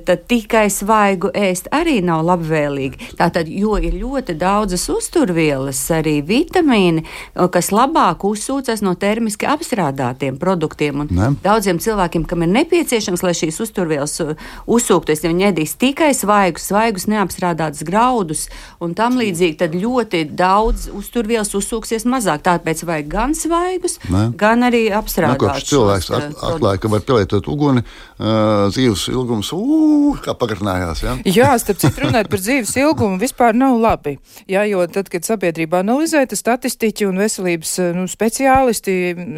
tad 0.07 0.23
tikai 0.31 0.63
svaigu 0.73 1.29
ēst 1.37 1.69
arī 1.77 1.99
nav 2.01 2.23
labvēlīgi. 2.25 3.11
Tātad, 3.19 3.51
jo 3.53 3.75
ir 3.77 3.99
ļoti 4.01 4.33
daudzas 4.41 4.87
uzturvielas, 4.89 5.83
arī 5.93 6.15
vitamīni, 6.25 7.05
kas 7.53 7.69
labāk 7.69 8.25
uzsūcas 8.31 8.81
no 8.81 8.95
termiski 8.97 9.45
apstrādātiem 9.45 10.41
produktiem. 10.41 11.05
Un 11.05 11.13
ne? 11.19 11.29
daudziem 11.45 11.77
cilvēkiem, 11.85 12.25
kam 12.25 12.47
ir 12.47 12.53
nepieciešams, 12.55 13.21
lai 13.21 13.35
šīs 13.37 13.61
uzturvielas 13.67 14.17
uzsūktos, 14.65 15.21
ja 15.21 15.29
viņi 15.29 15.49
ēdīs 15.51 15.77
tikai 15.85 16.15
svaigus, 16.17 16.65
svaigus 16.73 17.05
neapstrādātus 17.13 17.85
graudus 17.85 18.47
un 18.81 18.97
tam 18.97 19.21
līdzīgi 19.21 19.50
tad 19.59 19.75
ļoti 19.77 20.23
daudz 20.37 20.87
uzturvielas 20.95 21.53
uzsūksies 21.57 22.05
mazāk. 22.09 22.43
Tāpēc 22.45 22.83
vajag 22.87 23.09
gan 23.11 23.35
svaigus, 23.37 23.97
ne? 24.11 24.29
gan 24.37 24.65
arī 24.67 24.87
apstrādātus. 24.95 25.67
Cilvēks 25.71 26.11
at, 26.11 26.27
eh, 26.29 26.45
atklāja, 26.51 26.81
ka 26.81 26.91
var 26.91 27.03
pielietot 27.05 27.47
uguni, 27.51 27.83
uh, 27.83 28.69
dzīves 28.71 29.07
ilgums, 29.11 29.51
uh, 29.55 30.17
kā 30.23 30.35
pagarinājās. 30.37 31.03
Ja? 31.05 31.15
Jā, 31.25 31.51
starp 31.61 31.81
citu 31.81 32.05
runāt 32.05 32.29
par 32.31 32.41
dzīves 32.41 32.73
ilgumu 32.81 33.19
vispār 33.21 33.57
nav 33.57 33.77
labi. 33.81 34.17
Jā, 34.49 34.63
jo 34.69 34.85
tad, 34.87 35.09
kad 35.11 35.25
sabiedrība 35.27 35.81
analizē, 35.81 36.23
tad 36.29 36.39
statistiķi 36.39 37.07
un 37.09 37.21
veselības 37.21 37.73
nu, 37.97 38.07
speciālisti, 38.11 38.97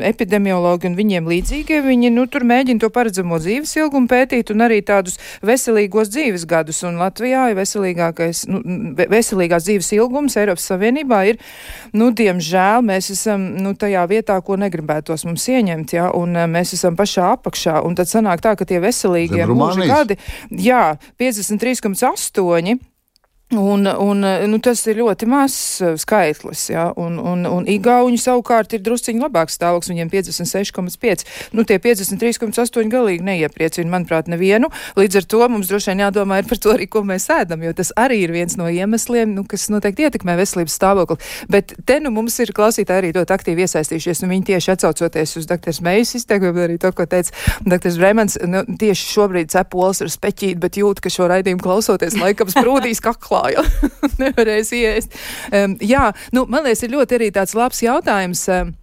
epidemiologi 0.10 0.90
un 0.90 0.98
viņiem 1.00 1.30
līdzīgie, 1.30 1.82
viņi 1.86 2.14
nu, 2.14 2.28
tur 2.28 2.46
mēģina 2.48 2.84
to 2.84 2.90
paredzamo 2.94 3.40
dzīves 3.42 3.76
ilgumu 3.82 4.10
pētīt 4.12 4.54
un 4.54 4.66
arī 4.66 4.82
tādus 4.86 5.20
veselīgos 5.46 6.12
dzīves 6.14 6.48
gadus. 6.50 6.84
Un 6.88 7.00
Latvijā 7.02 7.50
ir 7.52 7.60
veselīgākais, 7.60 8.46
nu, 8.52 8.62
veselīgās 8.98 9.68
dzīves 9.68 9.92
ilgums 9.96 10.03
Eiropas 10.40 10.68
Savienībā 10.72 11.24
ir, 11.32 11.42
nu, 11.98 12.12
diemžēl, 12.16 12.84
mēs 12.86 13.12
esam 13.14 13.46
nu, 13.64 13.76
tajā 13.80 14.06
vietā, 14.12 14.40
ko 14.46 14.58
negribētos 14.60 15.26
mums 15.28 15.48
ieņemt, 15.50 15.96
ja, 15.98 16.10
un 16.18 16.36
eh, 16.38 16.48
mēs 16.50 16.76
esam 16.78 16.98
pašā 17.00 17.34
apakšā. 17.38 17.82
Un 17.88 17.98
tad 18.00 18.12
sanāk 18.12 18.44
tā, 18.44 18.56
ka 18.60 18.68
tie 18.70 18.82
veselīgie 18.84 19.46
mūža 19.50 19.90
gadi, 19.90 20.20
jā, 20.52 20.86
53,8 21.22 22.93
Un, 23.58 23.86
un, 23.86 24.26
nu, 24.50 24.58
tas 24.64 24.80
ir 24.90 24.98
ļoti 24.98 25.28
mazs 25.30 25.58
uh, 25.84 25.94
skaitlis, 26.00 26.66
ja, 26.72 26.88
un, 26.98 27.20
un, 27.22 27.44
un 27.46 27.68
Igauņi 27.70 28.18
savukārt 28.22 28.74
ir 28.74 28.82
drusciņi 28.86 29.22
labāks 29.22 29.58
stāvoklis, 29.60 29.92
viņiem 29.92 30.10
56,5. 30.10 31.26
Nu, 31.54 31.66
tie 31.68 31.78
53,8 31.84 32.90
galīgi 32.90 33.26
neiepriecina, 33.28 33.92
manuprāt, 33.92 34.32
nevienu. 34.32 34.72
Līdz 34.98 35.20
ar 35.22 35.28
to 35.30 35.42
mums 35.54 35.70
droši 35.70 35.92
vien 35.92 36.02
jādomā 36.06 36.40
par 36.50 36.62
to 36.64 36.74
arī, 36.74 36.88
ko 36.90 37.04
mēs 37.06 37.30
ēdam, 37.34 37.62
jo 37.68 37.76
tas 37.78 37.94
arī 38.00 38.24
ir 38.24 38.34
viens 38.34 38.58
no 38.58 38.70
iemesliem, 38.72 39.36
nu, 39.38 39.46
kas 39.50 39.68
noteikti 39.74 40.08
ietekmē 40.08 40.38
veselības 40.40 40.80
stāvokli. 40.80 41.20
Bet 41.54 41.76
te 41.86 42.00
nu 42.02 42.14
mums 42.16 42.40
ir 42.42 42.54
klausītāji 42.58 43.04
arī 43.04 43.14
ļoti 43.20 43.38
aktīvi 43.38 43.68
iesaistījušies, 43.68 44.24
un 44.26 44.34
viņi 44.34 44.50
tieši 44.54 44.74
atsaucoties 44.74 45.38
uz 45.42 45.50
dr. 45.50 45.78
Meijas 45.86 46.16
izteikumu, 46.18 46.66
arī 46.66 46.80
to, 46.82 46.94
ko 46.96 47.06
teica 47.10 47.36
dr. 47.68 47.94
Bremans, 48.00 48.40
nu, 48.50 48.66
tieši 48.82 49.14
šobrīd 49.14 49.54
cepols 49.54 50.02
ar 50.02 50.12
speķīt, 50.14 50.58
bet 50.64 50.82
jūt, 50.82 51.04
ka 51.04 51.14
šo 51.14 51.30
raidījumu 51.32 51.64
klausoties 51.64 52.18
laikam 52.20 52.50
sprūdīs 52.52 53.04
kaklā 53.04 53.43
klāja. 53.44 53.64
Nevarēs 54.22 54.72
iest. 54.78 55.20
Um, 55.52 55.76
jā, 55.82 56.12
nu, 56.34 56.48
man 56.48 56.66
liekas, 56.66 56.86
ir 56.86 56.96
ļoti 56.96 57.20
arī 57.20 57.34
tāds 57.36 57.56
labs 57.58 57.84
jautājums. 57.84 58.48
Um, 58.50 58.74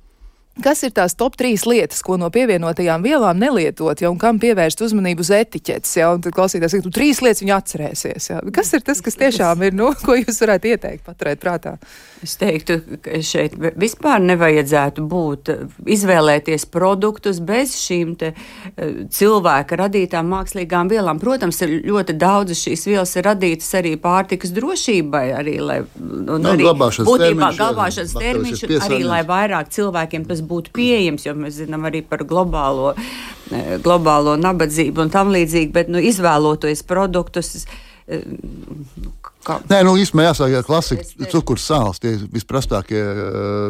Kas 0.61 0.83
ir 0.85 0.91
tās 0.93 1.15
top 1.17 1.39
trīs 1.41 1.63
lietas, 1.65 2.03
ko 2.05 2.19
no 2.21 2.27
pievienotajām 2.29 3.05
vielām 3.07 3.39
nelietot, 3.41 4.03
ja, 4.03 4.11
un 4.11 4.19
kam 4.21 4.37
pievērst 4.43 4.83
uzmanību 4.85 5.23
uz 5.25 5.31
etiķetes? 5.33 5.93
Ja, 5.97 6.11
tad 6.21 6.35
klausītājs 6.37 6.75
saka, 6.75 6.85
tu 6.85 6.93
trīs 6.93 7.23
lietas 7.25 7.41
viņi 7.41 7.55
atcerēsies. 7.55 8.27
Ja. 8.29 8.41
Kas 8.53 8.75
ir 8.77 8.83
tas, 8.85 9.01
kas 9.01 9.17
tiešām 9.17 9.63
ir, 9.65 9.79
nu, 9.79 9.89
ko 10.05 10.19
jūs 10.19 10.43
varētu 10.43 10.75
ieteikt, 10.75 11.07
paturēt 11.07 11.41
prātā? 11.41 11.79
Es 12.21 12.35
teiktu, 12.37 12.77
ka 13.01 13.19
šeit 13.25 13.55
vispār 13.81 14.21
nevajadzētu 14.21 15.05
būt 15.09 15.51
izvēlēties 15.89 16.67
produktus 16.69 17.39
bez 17.41 17.73
šīm 17.81 18.11
te 18.21 18.33
e, 18.35 18.89
cilvēka 19.09 19.79
radītām 19.81 20.29
mākslīgām 20.29 20.91
vielām. 20.93 21.21
Protams, 21.23 21.63
ir 21.65 21.79
ļoti 21.89 22.19
daudzas 22.21 22.61
šīs 22.67 22.85
vielas 22.91 23.17
ir 23.17 23.25
radītas 23.31 23.73
arī 23.81 23.95
pārtikas 24.03 24.53
drošībai, 24.57 25.25
arī 25.39 25.57
lai, 25.65 25.79
nu, 25.97 26.37
arī 26.53 26.69
būtībā 26.69 27.51
glabāšanas 27.57 28.15
termiņš, 28.21 28.67
arī 28.85 29.01
lai 29.09 29.23
vairāk 29.29 29.73
cilvēkiem 29.73 30.29
tas 30.29 30.45
būtu 30.45 30.77
pieejams, 30.77 31.25
jo 31.25 31.37
mēs 31.41 31.63
zinām 31.63 31.89
arī 31.89 32.05
par 32.05 32.27
globālo, 32.29 32.93
e, 33.49 33.81
globālo 33.81 34.37
nabadzību 34.37 35.07
un 35.07 35.17
tam 35.17 35.33
līdzīgi, 35.33 35.73
bet 35.73 35.89
nu, 35.89 36.05
izvēloties 36.13 36.85
produktus. 36.85 37.63
Kā? 39.41 39.55
Nē, 39.71 39.79
nu 39.87 39.95
īstenībā 39.97 40.27
jāsaka, 40.27 40.61
ka 40.61 40.69
klasika, 40.69 41.05
cukurs, 41.33 41.65
sāls, 41.65 41.97
tie 42.03 42.11
visprastākie, 42.29 43.01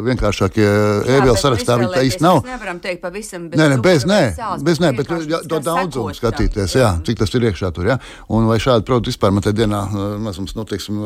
vienkāršākie 0.03 0.65
ēvielas 0.67 1.39
sarakstā, 1.45 1.77
viņi 1.79 1.91
tā 1.93 2.01
īsti 2.09 2.25
nav. 2.25 2.41
Mēs 2.43 2.51
nevaram 2.51 2.81
teikt 2.83 2.99
pavisam 3.05 3.45
bez 3.47 3.61
Nē, 3.61 3.67
ne, 3.71 3.77
bez, 3.79 4.03
nē, 4.09 4.19
bez, 4.67 4.81
nē, 4.83 4.89
bet 4.97 5.13
jā, 5.31 5.39
to 5.47 5.61
daudzumu 5.63 6.11
skatīties, 6.17 6.75
jā, 6.75 6.89
cik 7.07 7.21
tas 7.21 7.31
ir 7.39 7.47
iekšā 7.47 7.69
tur, 7.77 7.87
jā. 7.87 7.95
Un 8.35 8.49
vai 8.51 8.57
šādi 8.59 8.83
produkti 8.89 9.13
vispār 9.13 9.31
man 9.31 9.45
te 9.45 9.53
dienā, 9.55 9.79
mazums, 10.19 10.57
nu, 10.57 10.65
teiksim, 10.67 10.99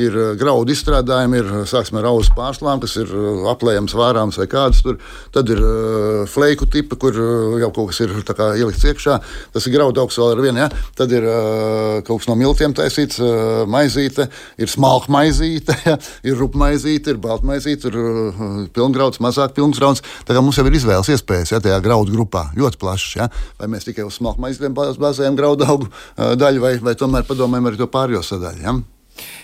ir 0.00 0.16
graudu 0.40 0.72
izstrādājumi, 0.72 1.42
ir, 1.42 1.52
sāksim 1.68 2.00
ar 2.00 2.08
auzu 2.14 2.32
pārslām, 2.38 2.80
kas 2.80 2.96
ir 3.02 3.12
aplējams, 3.52 3.98
vārāms 4.00 4.40
vai 4.40 4.48
kādas 4.48 4.80
tur, 4.86 4.96
tad 5.36 5.52
ir 5.52 5.60
fleiku 6.32 6.70
tipa, 6.72 6.96
kur 6.96 7.20
jau 7.60 7.68
kaut 7.68 7.92
kas 7.92 8.00
ir 8.06 8.16
tā 8.24 8.38
kā 8.38 8.54
ielikts 8.56 8.88
iekšā, 8.88 9.20
tas 9.52 9.68
ir 9.68 9.76
graudu 9.76 10.00
augsts 10.06 10.24
vēl 10.24 10.32
ar 10.38 10.44
vienu, 10.48 10.64
jā, 10.64 10.72
tad 10.96 11.12
ir 11.12 11.28
kaut 12.08 12.24
kas 12.24 12.32
no 12.32 12.40
miltiem 12.40 12.72
taisīts, 12.72 13.20
maiz 13.68 13.89
maizīte, 13.90 14.26
ir 14.60 14.70
smalka 14.70 15.10
maizīte, 15.12 15.74
ja, 15.88 15.96
ir 16.26 16.38
rupmaizīte, 16.38 17.14
ir 17.14 17.20
baltmaizīte, 17.22 17.90
ir 17.90 17.98
uh, 17.98 18.44
pilngrauds, 18.74 19.20
mazāk 19.22 19.54
pilngrauds. 19.56 20.04
Kā 20.28 20.40
mums 20.40 20.58
jau 20.58 20.66
ir 20.68 20.78
izvēles 20.78 21.10
iespējas 21.10 21.54
ja, 21.54 21.60
tajā 21.60 21.80
graudu 21.84 22.14
grupā 22.14 22.50
ļoti 22.56 22.80
plašas. 22.80 23.16
Ja. 23.18 23.28
Vai 23.58 23.70
mēs 23.72 23.88
tikai 23.88 24.06
uz 24.06 24.20
smalku 24.20 24.42
maizītēm 24.44 24.76
bāzējam 24.76 25.38
graudu 25.38 25.66
augu 25.66 25.90
uh, 25.90 26.34
daļu, 26.38 26.62
vai, 26.62 26.76
vai 26.84 26.96
tomēr 26.98 27.26
padomājam 27.28 27.70
arī 27.70 27.80
to 27.80 27.90
pārējo 27.90 28.22
sadaļu. 28.26 28.64
Ja. 28.64 28.78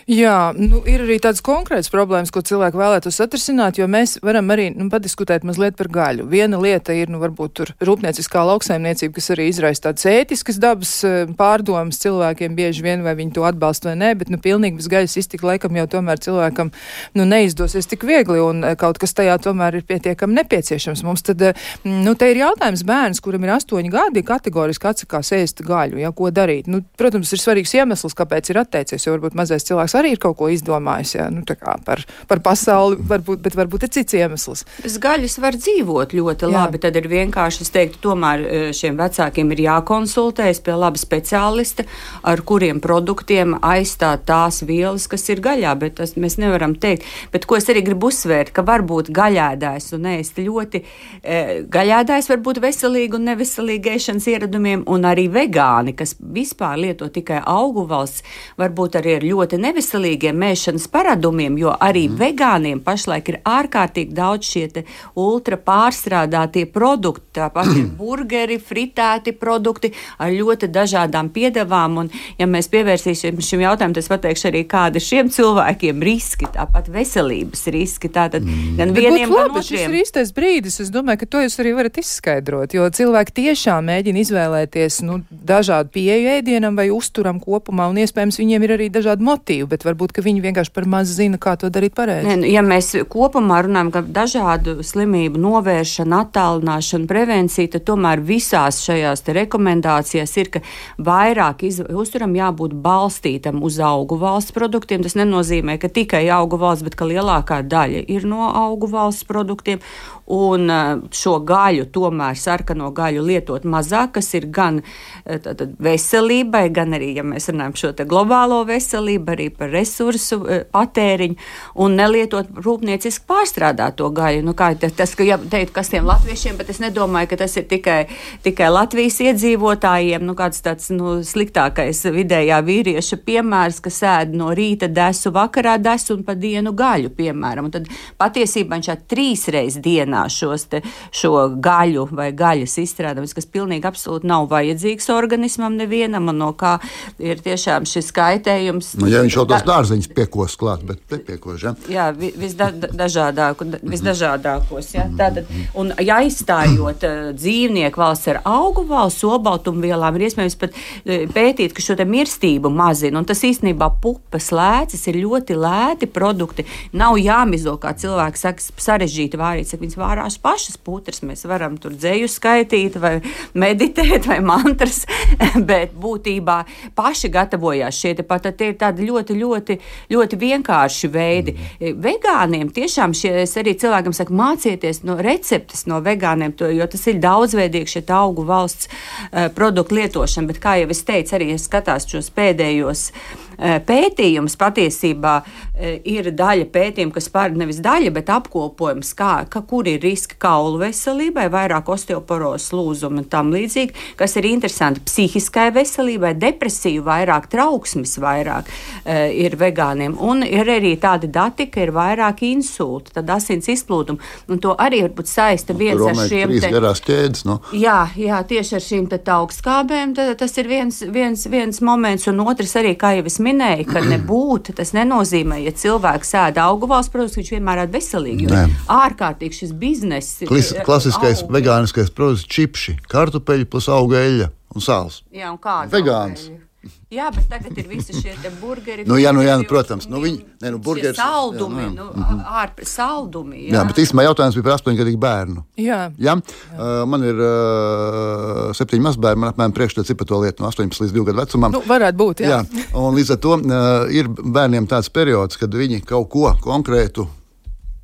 Jā, 0.06 0.52
nu, 0.54 0.84
ir 0.86 1.02
arī 1.02 1.16
tādas 1.18 1.40
konkrētas 1.42 1.88
problēmas, 1.90 2.30
ko 2.30 2.38
cilvēki 2.46 2.78
vēlētos 2.78 3.16
atrisināt, 3.24 3.80
jo 3.80 3.88
mēs 3.90 4.20
varam 4.22 4.52
arī 4.54 4.68
nu, 4.70 4.84
padiskutēt 4.86 5.42
mazliet 5.42 5.74
par 5.74 5.88
gaļu. 5.90 6.28
Viena 6.30 6.60
lieta 6.62 6.94
ir, 6.94 7.10
nu, 7.10 7.18
varbūt 7.18 7.54
tur 7.58 7.72
rūpnieciskā 7.82 8.44
lauksaimniecība, 8.46 9.16
kas 9.16 9.32
arī 9.34 9.48
izraisa 9.50 9.88
tādas 9.88 10.06
ētiskas 10.06 10.60
dabas 10.62 10.92
eh, 11.02 11.32
pārdomas 11.34 11.98
cilvēkiem 12.04 12.54
bieži 12.54 12.84
vien, 12.86 13.02
vai 13.02 13.16
viņi 13.18 13.34
to 13.34 13.48
atbalsta 13.48 13.90
vai 13.90 13.96
nē, 14.04 14.12
bet, 14.20 14.30
nu, 14.30 14.38
pilnīgi 14.38 14.78
bez 14.78 14.86
gaļas 14.92 15.16
iztika 15.24 15.48
laikam 15.50 15.74
jau 15.80 15.88
tomēr 15.96 16.22
cilvēkam, 16.22 16.70
nu, 17.18 17.26
neizdosies 17.26 17.90
tik 17.90 18.06
viegli, 18.06 18.38
un 18.38 18.62
eh, 18.62 18.78
kaut 18.78 19.02
kas 19.02 19.10
tajā 19.18 19.34
tomēr 19.42 19.80
ir 19.80 19.88
pietiekami 19.90 20.38
nepieciešams. 20.38 21.02
Mums 21.02 21.26
tad, 21.26 21.42
eh, 21.50 21.66
nu, 21.82 22.14
te 22.14 22.30
ir 22.30 22.44
jautājums 22.44 22.86
bērns, 22.86 23.24
kuram 23.26 23.42
ir 23.42 23.56
astoņi 23.56 23.90
gadi, 23.90 24.22
kategoriski 24.30 24.92
atsakās 24.94 25.34
ēst 25.34 25.66
gaļu, 25.66 25.98
ja, 26.06 26.14
ko 26.14 26.30
darīt. 26.30 26.70
Nu, 26.70 26.84
protams, 26.94 27.34
ir 27.34 27.42
svarīgs 27.42 27.74
iemesls, 27.74 28.14
kāpēc 28.14 28.54
ir 28.54 28.62
atteicies, 28.62 29.10
jo 29.10 29.18
varbūt 29.18 29.34
mazais 29.42 29.66
cilvēks 29.66 29.95
arī 29.98 30.14
ir 30.14 30.20
kaut 30.22 30.36
ko 30.38 30.48
izdomājis 30.52 31.14
jā, 31.16 31.26
nu, 31.32 31.42
par, 31.86 32.02
par 32.28 32.42
pasauli, 32.44 32.98
varbūt, 33.08 33.42
bet 33.44 33.56
varbūt 33.58 33.86
ir 33.86 33.92
cits 33.96 34.16
iemesls. 34.18 34.64
Bez 34.84 34.98
gaļas 35.02 35.38
var 35.42 35.56
dzīvot 35.58 36.14
ļoti 36.16 36.50
labi. 36.50 36.78
Jā. 36.78 36.86
Tad 36.86 36.98
ir 37.00 37.08
vienkārši, 37.10 37.64
es 37.66 37.72
teiktu, 37.74 38.00
tomēr 38.08 38.44
e, 38.44 38.60
šiem 38.76 38.98
vecākiem 39.00 39.52
ir 39.54 39.62
jākonsultējas 39.66 40.62
pie 40.66 40.76
laba 40.76 41.00
speciālista, 41.00 41.86
ar 42.26 42.42
kuriem 42.46 42.80
produktiem 42.84 43.56
aizstāt 43.64 44.26
tās 44.28 44.62
vielas, 44.66 45.08
kas 45.10 45.26
ir 45.32 45.42
gaļā. 45.44 45.74
Bet 45.80 45.98
tas 46.00 46.16
mēs 46.20 46.38
nevaram 46.42 46.76
teikt. 46.78 47.06
Bet 47.32 47.48
ko 47.48 47.58
es 47.58 47.68
arī 47.72 47.84
gribu 47.86 48.10
uzsvērt, 48.12 48.52
ka 48.56 48.64
var 48.66 48.84
būt 48.86 49.10
gaļēdājs 49.16 49.92
un 49.96 50.10
ēst 50.12 50.40
ļoti 50.42 50.82
e, 50.82 51.40
gaļēdājs, 51.72 52.30
var 52.32 52.42
būt 52.44 52.62
veselīgi 52.64 53.18
un 53.18 53.28
neveselīgi 53.30 53.94
ēšanas 53.96 54.30
ieradumiem, 54.34 54.84
un 54.92 55.08
arī 55.08 55.26
vegāni, 55.32 55.96
kas 55.96 56.16
vispār 56.20 56.78
lieto 56.80 57.08
tikai 57.12 57.40
augu 57.46 57.86
valsts, 57.88 58.24
varbūt 58.60 59.00
arī 59.00 59.16
ar 59.18 59.26
ļoti 59.26 59.60
neveselīgiem 59.62 59.85
veselīgiem 59.86 60.36
mēšanas 60.36 60.88
paradumiem, 60.90 61.56
jo 61.60 61.72
arī 61.80 62.06
mm. 62.08 62.18
vegāniem 62.18 62.80
pašlaik 62.84 63.30
ir 63.30 63.38
ārkārtīgi 63.46 64.14
daudz 64.16 64.50
šie 64.50 64.82
ultra 65.14 65.56
pārstrādātie 65.56 66.66
produkti. 66.72 67.38
Tāpat 67.38 67.70
ir 67.76 67.86
burgeri, 68.00 68.58
fritēti 68.58 69.34
produkti 69.36 69.92
ar 70.18 70.32
ļoti 70.32 70.70
dažādām 70.72 71.30
piedevām. 71.34 72.00
Un, 72.02 72.10
ja 72.38 72.48
mēs 72.50 72.68
pievērsīsim 72.72 73.38
šim 73.40 73.62
jautājumam, 73.62 73.94
tad 73.94 74.02
es 74.02 74.10
pateikšu 74.10 74.50
arī, 74.50 74.64
kādi 74.68 75.00
ir 75.00 75.06
šiem 75.06 75.30
cilvēkiem 75.32 76.02
riski, 76.02 76.50
tāpat 76.56 76.90
veselības 76.92 77.66
riski. 77.74 78.10
Tātad 78.12 78.44
mm. 78.44 78.74
gan 78.80 78.94
vieniem, 78.96 79.30
gan 79.30 79.52
otriem. 79.52 79.66
Šis 79.66 79.86
ir 79.86 79.98
īstais 80.00 80.34
brīdis. 80.36 80.80
Es 80.82 80.92
domāju, 80.94 81.22
ka 81.22 81.30
to 81.36 81.44
jūs 81.44 81.58
arī 81.62 81.76
varat 81.78 82.00
izskaidrot, 82.02 82.74
jo 82.76 82.88
cilvēki 82.98 83.36
tiešām 83.42 83.86
mēģina 83.90 84.22
izvēlēties 84.24 85.00
nu, 85.06 85.20
dažādu 85.30 85.92
pieeju 85.94 86.34
ēdienam 86.40 86.78
vai 86.78 86.88
uzturam 86.94 87.38
kopumā, 87.42 87.88
un 87.92 88.00
iespējams 88.02 88.40
viņiem 88.42 88.66
ir 88.66 88.76
arī 88.76 88.90
dažādi 88.92 89.26
motīvi 89.26 89.75
bet 89.76 89.84
varbūt 89.86 90.16
viņi 90.24 90.42
vienkārši 90.44 90.72
par 90.74 90.88
maz 90.88 91.12
zina, 91.12 91.38
kā 91.40 91.54
to 91.60 91.68
darīt 91.72 91.94
pareizi. 91.96 92.26
Ne, 92.26 92.36
nu, 92.40 92.48
ja 92.50 92.62
mēs 92.64 92.92
kopumā 93.12 93.60
runājam 93.66 93.92
par 93.94 94.08
dažādu 94.16 94.78
slimību 94.86 95.40
novēršanu, 95.42 96.16
attālināšanu, 96.24 97.08
prevenciju, 97.10 97.72
tad 97.74 97.86
tomēr 97.90 98.22
visās 98.24 98.80
šajās 98.86 99.24
rekomendācijās 99.36 100.34
ir, 100.40 100.52
ka 100.56 100.64
vairāk 101.02 101.66
uzturam 101.92 102.34
jābūt 102.38 102.76
balstītam 102.82 103.62
uz 103.66 103.78
augu 103.82 104.18
valsts 104.20 104.54
produktiem. 104.56 105.04
Tas 105.04 105.18
nenozīmē, 105.18 105.78
ka 105.82 105.92
tikai 105.92 106.24
augu 106.32 106.58
valsts, 106.60 106.86
bet 106.86 106.96
ka 106.98 107.08
lielākā 107.08 107.62
daļa 107.66 108.06
ir 108.12 108.28
no 108.28 108.48
augu 108.48 108.90
valsts 108.90 109.28
produktiem. 109.28 109.82
Un 110.26 110.66
šo 111.14 111.36
gaļu, 111.46 111.84
tomēr 111.94 112.34
sarkano 112.34 112.88
gaļu 112.94 113.22
lietot 113.28 113.62
mazāk, 113.62 114.16
kas 114.16 114.32
ir 114.34 114.48
gan 114.50 114.80
tātad, 115.22 115.76
veselībai, 115.78 116.64
gan 116.74 116.96
arī, 116.98 117.12
ja 117.20 117.22
mēs 117.26 117.46
runājam 117.52 117.76
par 117.76 117.82
šo 117.84 118.06
globālo 118.10 118.64
veselību, 118.66 119.36
arī 119.36 119.46
par 119.58 119.72
resursu 119.74 120.40
eh, 120.44 120.64
patēriņu 120.72 121.36
un 121.82 121.96
nelietot 121.98 122.50
rūpnieciski 122.64 123.26
pārstrādāto 123.28 124.08
gaļu. 124.14 124.44
Nu, 124.46 124.54
kā 124.56 124.72
tas, 124.78 125.14
ka 125.16 125.26
ja 125.26 125.38
teikt, 125.38 125.74
kas 125.76 125.90
tiem 125.92 126.06
latviešiem, 126.08 126.56
bet 126.60 126.70
es 126.72 126.80
nedomāju, 126.82 127.30
ka 127.32 127.40
tas 127.44 127.56
ir 127.58 127.66
tikai, 127.70 127.98
tikai 128.44 128.70
Latvijas 128.72 129.18
iedzīvotājiem, 129.24 130.24
nu, 130.26 130.36
kāds 130.38 130.62
tāds 130.64 130.90
nu, 130.94 131.18
sliktākais 131.26 132.04
vidējā 132.14 132.60
vīrieša 132.66 133.20
piemērs, 133.26 133.80
kas 133.84 134.02
ēd 134.06 134.36
no 134.36 134.52
rīta 134.56 134.88
desu, 134.92 135.32
vakarā 135.34 135.76
desu 135.82 136.16
un 136.16 136.24
pa 136.26 136.36
dienu 136.38 136.74
gaļu, 136.76 137.12
piemēram. 137.16 137.68
Un 137.68 137.74
tad 137.74 137.90
patiesībā 138.20 138.76
viņš 138.76 138.90
šādi 138.90 139.08
trīs 139.10 139.46
reizes 139.52 139.82
dienā 139.84 140.26
šos 140.32 140.68
te, 140.72 140.82
šo 141.14 141.48
gaļu 141.62 142.06
vai 142.16 142.30
gaļas 142.36 142.78
izstrādājums, 142.82 143.34
kas 143.36 143.48
pilnīgi 143.50 143.88
absolūti 143.88 144.28
nav 144.28 144.48
vajadzīgs 144.50 145.10
organismam 145.14 145.76
nevienam 145.78 146.30
un 146.32 146.40
no 146.42 146.52
kā 146.58 146.76
ir 147.22 147.40
tiešām 147.44 147.86
šis 147.88 148.12
kaitējums. 148.16 148.94
Nu, 149.00 149.10
ja 149.10 149.22
viņš 149.24 149.38
jau 149.46 149.54
tos 149.54 149.66
dārzeņus 149.70 150.10
piekos 150.16 150.56
klāt, 150.60 150.84
bet 150.86 151.02
nepiekos. 151.12 151.62
Ja? 151.62 151.74
Jā, 151.90 152.06
visdažādāko, 152.16 153.68
visdažādākos. 153.82 154.92
Ja? 154.96 155.06
Tātad, 155.18 155.50
un 155.78 155.92
ja 156.02 156.20
aizstājot 156.22 157.06
uh, 157.06 157.30
dzīvnieku 157.36 158.00
valsts 158.00 158.32
ar 158.32 158.42
augu 158.48 158.86
valsts 158.88 159.24
obaltumvielām, 159.26 160.18
ir 160.18 160.26
iespējams 160.28 160.58
pat 160.60 160.76
uh, 160.76 161.26
pētīt, 161.32 161.74
ka 161.76 161.84
šo 161.84 161.96
mirstību 162.06 162.70
mazina. 162.72 163.20
Un 163.20 163.28
tas 163.28 163.42
īstenībā 163.46 163.88
pupas 164.02 164.50
lēcas 164.54 165.06
ir 165.10 165.20
ļoti 165.22 165.56
lēti 165.58 166.08
produkti. 166.10 166.66
Nav 166.96 167.18
jāmizo, 167.20 167.76
kā 167.80 167.94
cilvēks 167.98 168.46
saka, 168.46 168.66
sarežģīti 168.86 169.40
vārīt. 169.40 169.70
Saka, 169.70 169.84
viņas 169.84 170.00
vārās 170.00 170.38
pašas 170.42 170.78
putras. 170.82 171.22
Mēs 171.26 171.46
varam 171.48 171.78
tur 171.80 171.96
dzēju 171.96 172.30
skaitīt 172.30 172.98
vai 173.02 173.16
meditēt 173.56 174.28
vai 174.28 174.40
mantras, 174.44 175.04
bet 175.70 175.94
būtībā 175.96 176.60
paši 176.96 177.32
gatavojās 177.32 178.00
šie 178.02 178.16
te 178.18 178.26
pat. 178.26 178.48
Tie 178.56 178.70
ir 178.72 178.78
tādi 178.80 179.08
ļoti, 179.08 179.35
ļoti, 179.40 179.78
ļoti 180.12 180.40
vienkārši 180.40 181.10
veidi. 181.12 181.56
Mm. 181.56 182.02
Vegāniem 182.06 182.72
tiešām 182.74 183.14
šie 183.16 183.34
arī 183.46 183.76
cilvēkam 183.78 184.16
saka, 184.16 184.34
mācieties 184.36 185.02
no 185.06 185.18
receptes 185.22 185.86
no 185.90 186.00
vegāniem, 186.04 186.54
to, 186.56 186.70
jo 186.74 186.86
tas 186.90 187.06
ir 187.10 187.20
daudzveidīgi 187.22 187.96
šie 187.96 188.04
augu 188.16 188.46
valsts 188.48 188.90
uh, 188.90 189.46
produktu 189.54 190.00
lietošana. 190.00 190.50
Bet, 190.52 190.62
kā 190.62 190.78
jau 190.82 190.90
es 190.92 191.04
teicu, 191.06 191.36
arī 191.38 191.52
es 191.56 191.66
skatās 191.68 192.08
šos 192.10 192.32
pēdējos 192.36 193.10
uh, 193.10 193.45
pētījums 193.56 194.56
patiesībā 194.60 195.34
eh, 195.40 196.00
ir 196.04 196.30
daļa 196.36 196.68
pētījuma, 196.72 197.14
kas 197.14 197.28
pār 197.32 197.54
nevis 197.56 197.80
daļa, 197.84 198.12
bet 198.16 198.30
apkopojums, 198.32 199.12
kā, 199.16 199.32
ka, 199.50 199.62
kur 199.68 199.88
ir 199.88 200.02
riski 200.04 200.38
kaulu 200.42 200.80
veselībai, 200.84 201.46
vairāk 201.52 201.88
osteoporozes 201.92 202.72
lūzuma 202.76 203.22
un 203.22 203.28
tam 203.32 203.52
līdzīgi, 203.54 204.16
kas 204.18 204.36
ir 204.36 204.48
interesanti 204.50 205.04
psihiskai 205.06 205.70
veselībai, 205.76 206.34
depresiju 206.40 207.04
vairāk, 207.06 207.48
trauksmes 207.52 208.16
vairāk 208.22 208.68
uh, 208.68 209.26
ir 209.32 209.56
vegāniem. 209.58 210.16
Un 210.20 210.44
ir 210.46 210.68
arī 210.76 210.94
tādi 211.00 211.30
dati, 211.32 211.68
ka 211.72 211.84
ir 211.86 211.94
vairāk 211.96 212.42
insultu, 212.48 213.14
tad 213.16 213.30
asins 213.32 213.68
izplūdumu, 213.72 214.20
un 214.52 214.60
to 214.62 214.74
arī 214.82 215.02
varbūt 215.06 215.30
saista 215.30 215.76
viens 215.76 216.02
ar 216.06 216.18
šiem 216.28 216.52
te... 216.58 216.70
garās 216.72 217.02
ķēdes, 217.06 217.46
no? 217.48 217.58
Jā, 217.76 218.06
jā, 218.20 218.42
tieši 218.48 218.78
ar 218.78 218.84
šīm 218.84 219.08
te 219.12 219.20
augstskābēm, 219.36 220.14
tas 220.38 220.56
ir 220.60 220.70
viens, 220.70 221.00
viens, 221.12 221.46
viens 221.50 221.80
moments, 221.84 222.26
un 222.30 222.42
otrs 222.44 222.76
arī, 222.80 222.94
kā 222.98 223.14
jau 223.16 223.26
es 223.30 223.38
minēja, 223.46 223.86
ka 223.88 224.02
nebūtu, 224.04 224.74
tas 224.76 224.92
nenozīmē, 224.96 225.60
ja 225.64 225.72
cilvēks 225.76 226.34
ēda 226.42 226.66
augu 226.66 226.90
valsts 226.90 227.14
produktus, 227.14 227.38
viņš 227.40 227.54
vienmēr 227.56 227.84
ēd 227.86 227.96
veselīgi. 227.96 228.50
Ārkārtīgi 228.92 229.60
šis 229.62 229.74
bizness. 229.78 230.42
Klis, 230.48 230.74
klasiskais 230.86 231.44
augu. 231.44 231.56
vegāniskais 231.58 232.12
produkts- 232.12 232.46
čipši, 232.56 232.98
kartupeļi 233.12 233.70
plus 233.70 233.88
auga 233.88 234.22
eļļa 234.26 234.52
un 234.74 234.84
sāls. 234.84 235.22
Jā, 235.32 235.50
un 235.54 235.58
kāda? 235.62 235.92
Vegāns. 235.94 236.48
Augaļi? 236.48 236.65
Jā, 237.06 237.28
bet 237.30 237.44
tagad 237.46 237.76
ir 237.78 237.86
visi 237.86 238.16
šie 238.18 238.32
burgeri. 238.58 239.04
Nu, 239.06 239.14
jā, 239.14 239.30
nu, 239.30 239.44
jā, 239.46 239.52
nu, 239.60 239.66
protams. 239.70 240.08
Nu, 240.10 240.18
viņi, 240.24 240.40
ne, 240.64 240.72
nu, 240.74 240.80
burgeris, 240.82 241.14
saldumi, 241.20 241.84
jā, 241.84 241.90
nu, 241.94 242.06
jā. 242.10 242.24
nu, 242.34 242.46
ārpus 242.58 242.94
saldumi. 242.98 243.60
Jā, 243.68 243.76
Jā, 243.76 243.84
bet 243.86 244.00
īstenībā 244.02 244.24
jautājums 244.26 244.58
bija 244.58 244.66
par 244.66 244.74
astoņgadīgu 244.74 245.20
bērnu. 245.22 245.62
Jā. 245.78 246.00
Ja? 246.18 246.34
Uh, 246.74 247.04
man 247.06 247.22
ir 247.28 247.38
uh, 247.38 248.74
septiņi 248.74 249.06
mazbērni, 249.06 249.44
man 249.44 249.54
apmēram 249.54 249.76
priekšstats 249.78 250.10
ir 250.10 250.18
par 250.18 250.32
to 250.32 250.42
lietu 250.42 250.66
no 250.66 250.72
18 250.74 251.04
līdz 251.04 251.14
2 251.14 251.28
gadu 251.30 251.44
vecumam. 251.44 251.78
Nu, 251.78 251.84
varētu 251.86 252.22
būt, 252.24 252.42
jā. 252.42 252.58
Jā, 252.58 252.86
un 252.98 253.14
līdz 253.20 253.36
ar 253.36 253.42
to 253.46 253.54
uh, 253.60 253.86
ir 254.10 254.32
bērniem 254.42 254.90
tāds 254.90 255.12
periods, 255.14 255.62
kad 255.62 255.78
viņi 255.78 256.02
kaut 256.10 256.26
ko 256.34 256.56
konkrētu. 256.66 257.30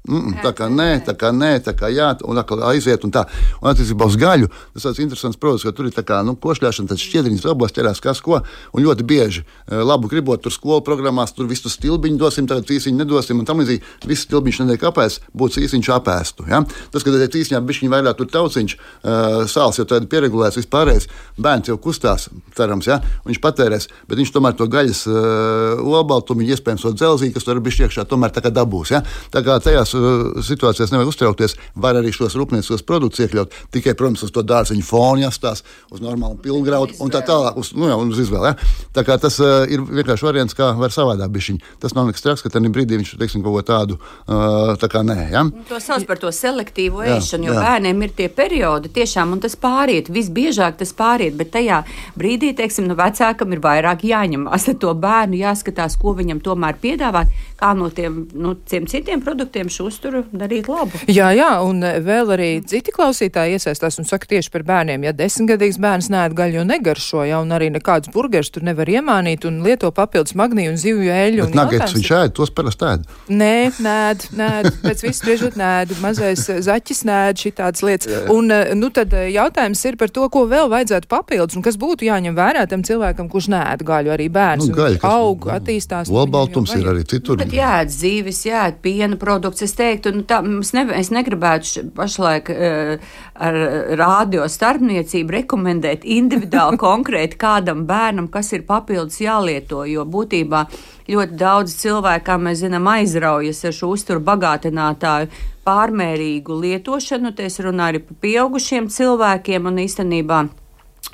Mm, 0.03 0.41
tā 0.43 0.51
kā 0.51 0.67
nē, 0.67 0.89
tā 1.07 1.13
kā 1.15 1.29
nē, 1.31 1.53
tā 1.63 1.77
kā 1.79 1.87
jā, 1.95 2.09
un 2.27 2.41
atkal 2.41 2.65
aiziet. 2.73 3.05
Un 3.07 3.13
tā, 3.15 3.23
un 3.61 3.69
attiecībā 3.71 4.09
uz 4.11 4.17
gaļu, 4.19 4.49
tas 4.75 4.89
ir 4.91 5.05
interesants, 5.05 5.39
protams, 5.39 5.63
ka 5.63 5.71
tur 5.79 5.87
ir 5.87 5.95
tā 5.95 6.03
kā 6.07 6.19
nu, 6.27 6.35
košļāšana, 6.43 6.91
tad 6.91 6.99
šķiedriņas 6.99 7.47
oblas 7.53 7.75
ķerās 7.77 8.03
kas 8.03 8.19
ko. 8.25 8.41
Un 8.75 8.83
ļoti 8.83 9.07
bieži, 9.07 9.45
labu 9.71 10.11
gribot, 10.11 10.43
tur 10.43 10.51
skolu 10.51 10.83
programmās, 10.83 11.31
tur 11.37 11.47
visu 11.47 11.71
stilbiņu 11.71 12.19
dosim, 12.19 12.49
tagad 12.51 12.73
īsiņu 12.75 12.99
nedosim, 12.99 13.39
un 13.39 13.47
tam 13.47 13.63
līdzīgi 13.63 14.09
viss 14.11 14.27
stilbiņš 14.27 14.59
nedēļ 14.65 14.81
kāpēc 14.83 15.21
būtu 15.39 15.63
īsiņš 15.63 15.93
apēstu. 15.95 16.49
Ja? 16.51 16.65
Tas, 16.91 17.07
ka 17.07 17.15
tad 17.15 17.39
īsiņā 17.39 17.63
bišķiņ 17.63 17.95
vairāk 17.95 18.19
tur 18.19 18.31
tauciņš, 18.35 18.75
uh, 18.75 19.39
sāls 19.47 19.79
jau 19.79 19.87
tāda 19.87 20.11
pieregulēts 20.11 20.59
vispārējais, 20.59 21.07
bērns 21.39 21.71
jau 21.71 21.79
kustās, 21.79 22.27
cerams, 22.59 22.91
ja? 22.91 22.99
viņš 23.29 23.39
patērēs, 23.45 23.89
bet 24.11 24.19
viņš 24.19 24.35
tomēr 24.35 24.59
to 24.59 24.67
gaļas 24.67 25.07
uh, 25.07 25.79
olbaltumu, 25.79 26.43
iespējams, 26.51 26.89
to 26.89 26.95
dzelzī, 26.99 27.31
kas 27.31 27.47
tur 27.47 27.61
ir 27.61 27.65
bišķi 27.69 27.87
iekšā, 27.87 28.09
tomēr 28.11 28.35
tā 28.35 28.43
kā 28.43 28.51
dabūs. 28.55 28.95
Ja? 28.97 29.05
Tā 29.33 29.45
kā 29.47 29.61
tajās 29.63 29.92
uh, 29.97 30.43
situācijās 30.45 30.93
nevajag 30.93 31.13
uztraukties, 31.13 31.57
var 31.75 31.99
arī 31.99 32.13
šos 32.15 32.37
rūpnieciskos 32.39 32.85
produktus 32.89 33.25
iekļaut, 33.27 33.55
tikai, 33.75 33.95
protams, 33.99 34.25
uz 34.27 34.33
to 34.35 34.45
dārziņu 34.47 34.85
fonu 34.87 35.25
jāstās, 35.25 35.65
uz 35.93 36.03
normālu 36.03 36.39
pilngraudu 36.43 36.99
un 37.03 37.13
tā 37.13 37.23
tālāk, 37.27 37.59
uz, 37.61 37.73
nu, 37.77 37.89
jā, 37.91 37.97
uz 37.97 38.23
izvēli. 38.25 38.53
Ja? 38.53 38.87
Tā 38.97 39.05
kā 39.07 39.19
tas 39.21 39.39
uh, 39.43 39.63
ir 39.71 39.85
vienkārši 39.85 40.29
variants, 40.29 40.57
kā 40.59 40.73
var 40.79 40.95
savādāk 40.95 41.33
bišķiņ. 41.33 41.61
Tas 41.83 41.97
nav 41.97 42.09
nekas 42.11 42.25
traks, 42.25 42.45
ka 42.45 42.53
tajā 42.53 42.73
brīdī 42.73 43.01
viņš, 43.01 43.15
teiksim, 43.21 43.45
kaut 43.45 43.59
ko 43.59 43.65
tādu, 43.73 43.99
uh, 43.99 44.75
tā 44.81 44.91
kā 44.93 45.05
nē. 45.07 45.19
Ja? 45.33 45.45
To 45.71 45.81
sauc 45.83 46.07
par 46.09 46.21
to 46.23 46.33
selektīvu 46.35 47.05
Jā, 47.05 47.19
ēšanu, 47.19 47.49
jo 47.51 47.57
jā. 47.57 47.65
bērniem 47.67 48.07
ir 48.07 48.15
tie 48.19 48.29
periodi, 48.33 48.93
tiešām, 48.93 49.35
un 49.37 49.43
tas 49.43 49.57
pāriet. 49.59 50.11
Visbiežāk 50.13 50.79
tas 50.81 50.95
pāriet, 50.97 51.37
bet 51.39 51.53
tajā 51.57 51.83
brīdī, 52.19 52.53
teiksim, 52.59 52.89
nu, 52.91 52.97
vecākam 52.99 53.55
ir 53.55 53.63
vairāk 53.65 54.05
jāņemās 54.07 54.69
ar 54.73 54.79
to 54.83 54.93
bērnu, 55.03 55.41
jāskatās, 55.41 55.99
ko 56.01 56.15
viņam 56.19 56.43
tomēr 56.45 56.79
piedāvāt, 56.83 57.33
kā 57.61 57.73
no 57.79 57.89
tiem, 57.95 58.25
nu, 58.35 58.55
tiem 58.69 58.89
citiem 58.91 59.23
produktiem 59.25 59.71
šo 59.73 59.82
uzturu 59.87 60.23
darīt 60.33 60.69
labu. 60.71 60.99
Jā, 61.11 61.31
jā, 61.37 61.51
un 61.67 61.83
eh, 61.87 61.99
vēl 62.05 62.33
arī 62.37 62.49
citi 62.69 62.93
klausītāji 62.95 63.57
iesaistās 63.59 63.99
un 64.01 64.07
saka 64.09 64.29
tieši 64.31 64.51
par 64.55 64.65
bērniem. 64.69 65.05
Ja 65.09 65.13
desmitgadīgs 65.17 65.79
bērns 65.83 66.09
nēd 66.13 66.37
gaļu, 66.39 66.61
jo 66.61 66.65
negaršo, 66.69 67.25
ja, 67.29 67.41
un 67.43 67.53
arī 67.57 67.71
nekādus 67.75 68.13
burgerus 68.15 68.51
tur 68.55 68.67
nevar 68.67 68.89
iemānīt 68.91 69.47
un 69.49 69.61
lieto 69.67 69.91
papildus 69.95 70.37
magnīju 70.39 70.75
un 70.75 70.81
zivju 70.81 71.13
eļļu. 71.17 71.47
Bet 71.51 71.59
nagets 71.59 71.97
viņš 71.97 72.11
ēd, 72.19 72.35
tos 72.39 72.53
parasti 72.55 72.89
ēd. 72.93 73.07
Nē, 73.33 73.55
nēd, 73.83 74.27
nēd, 74.39 74.71
pēc 74.85 75.05
visu 75.07 75.19
spriežot 75.21 75.59
nēd, 75.61 75.97
mazais 76.05 76.45
eh, 76.53 76.61
zaķis 76.65 77.05
nēd 77.09 77.43
šitādas 77.47 77.85
lietas. 77.87 78.11
Jā, 78.13 78.23
jā. 78.27 78.31
Un, 78.37 78.51
eh, 78.55 78.73
nu, 78.79 78.93
tad 78.95 79.13
jautājums 79.13 79.85
ir 79.89 79.99
par 80.01 80.13
to, 80.15 80.29
ko 80.33 80.45
vēl 80.51 80.71
vajadzētu 80.73 81.11
papildus, 81.11 81.57
un 81.59 81.65
kas 81.67 81.79
būtu 81.81 82.07
jāņem 82.09 82.37
vērā 82.39 82.67
tam 82.71 82.85
cilvēkam, 82.87 83.29
kurš 83.33 83.51
nēd 83.53 83.85
gaļu, 83.89 84.13
arī 84.15 84.29
bērns. 84.33 84.69
Nu, 84.69 84.77
gaļa, 84.77 85.01
kas- 85.03 85.11
aug, 85.13 85.49
attīstās. 85.57 86.11
nu, 86.11 86.21
Olbaltums 86.23 86.75
ir 86.79 86.87
arī 86.93 87.05
citur. 87.09 87.37
Bet 87.41 87.55
jāēd 87.57 87.91
zīves, 87.93 88.43
jāēd 88.47 88.79
piena 88.85 89.17
produkts. 89.21 89.63
Es 89.73 89.79
teiktu, 89.79 90.11
nu, 90.13 90.23
tā, 90.29 90.43
ne, 90.45 90.83
es 90.99 91.09
negribētu 91.15 91.87
pašlaik 91.97 92.51
uh, 92.53 93.13
ar 93.41 93.57
rādio 93.97 94.45
starpniecību 94.45 95.33
rekomendēt 95.39 96.05
individuāli 96.05 96.77
konkrēti 96.87 97.39
kādam 97.41 97.87
bērnam, 97.89 98.29
kas 98.29 98.53
ir 98.53 98.67
papildus 98.69 99.23
jālieto, 99.25 99.87
jo 99.89 100.05
būtībā 100.05 100.67
ļoti 101.09 101.41
daudz 101.41 101.79
cilvēku, 101.81 102.27
kā 102.27 102.37
mēs 102.37 102.61
zinām, 102.67 102.91
aizraujas 102.99 103.65
ar 103.65 103.79
šo 103.79 103.95
uzturu 103.97 104.21
bagātinātāju 104.29 105.33
pārmērīgu 105.65 106.59
lietošanu. 106.67 107.33
Te 107.33 107.49
es 107.49 107.57
runāju 107.65 107.95
arī 107.95 108.05
par 108.11 108.21
pieaugušiem 108.27 108.93
cilvēkiem 108.93 109.73
un 109.73 109.81
īstenībā. 109.87 110.43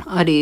Arī 0.07 0.37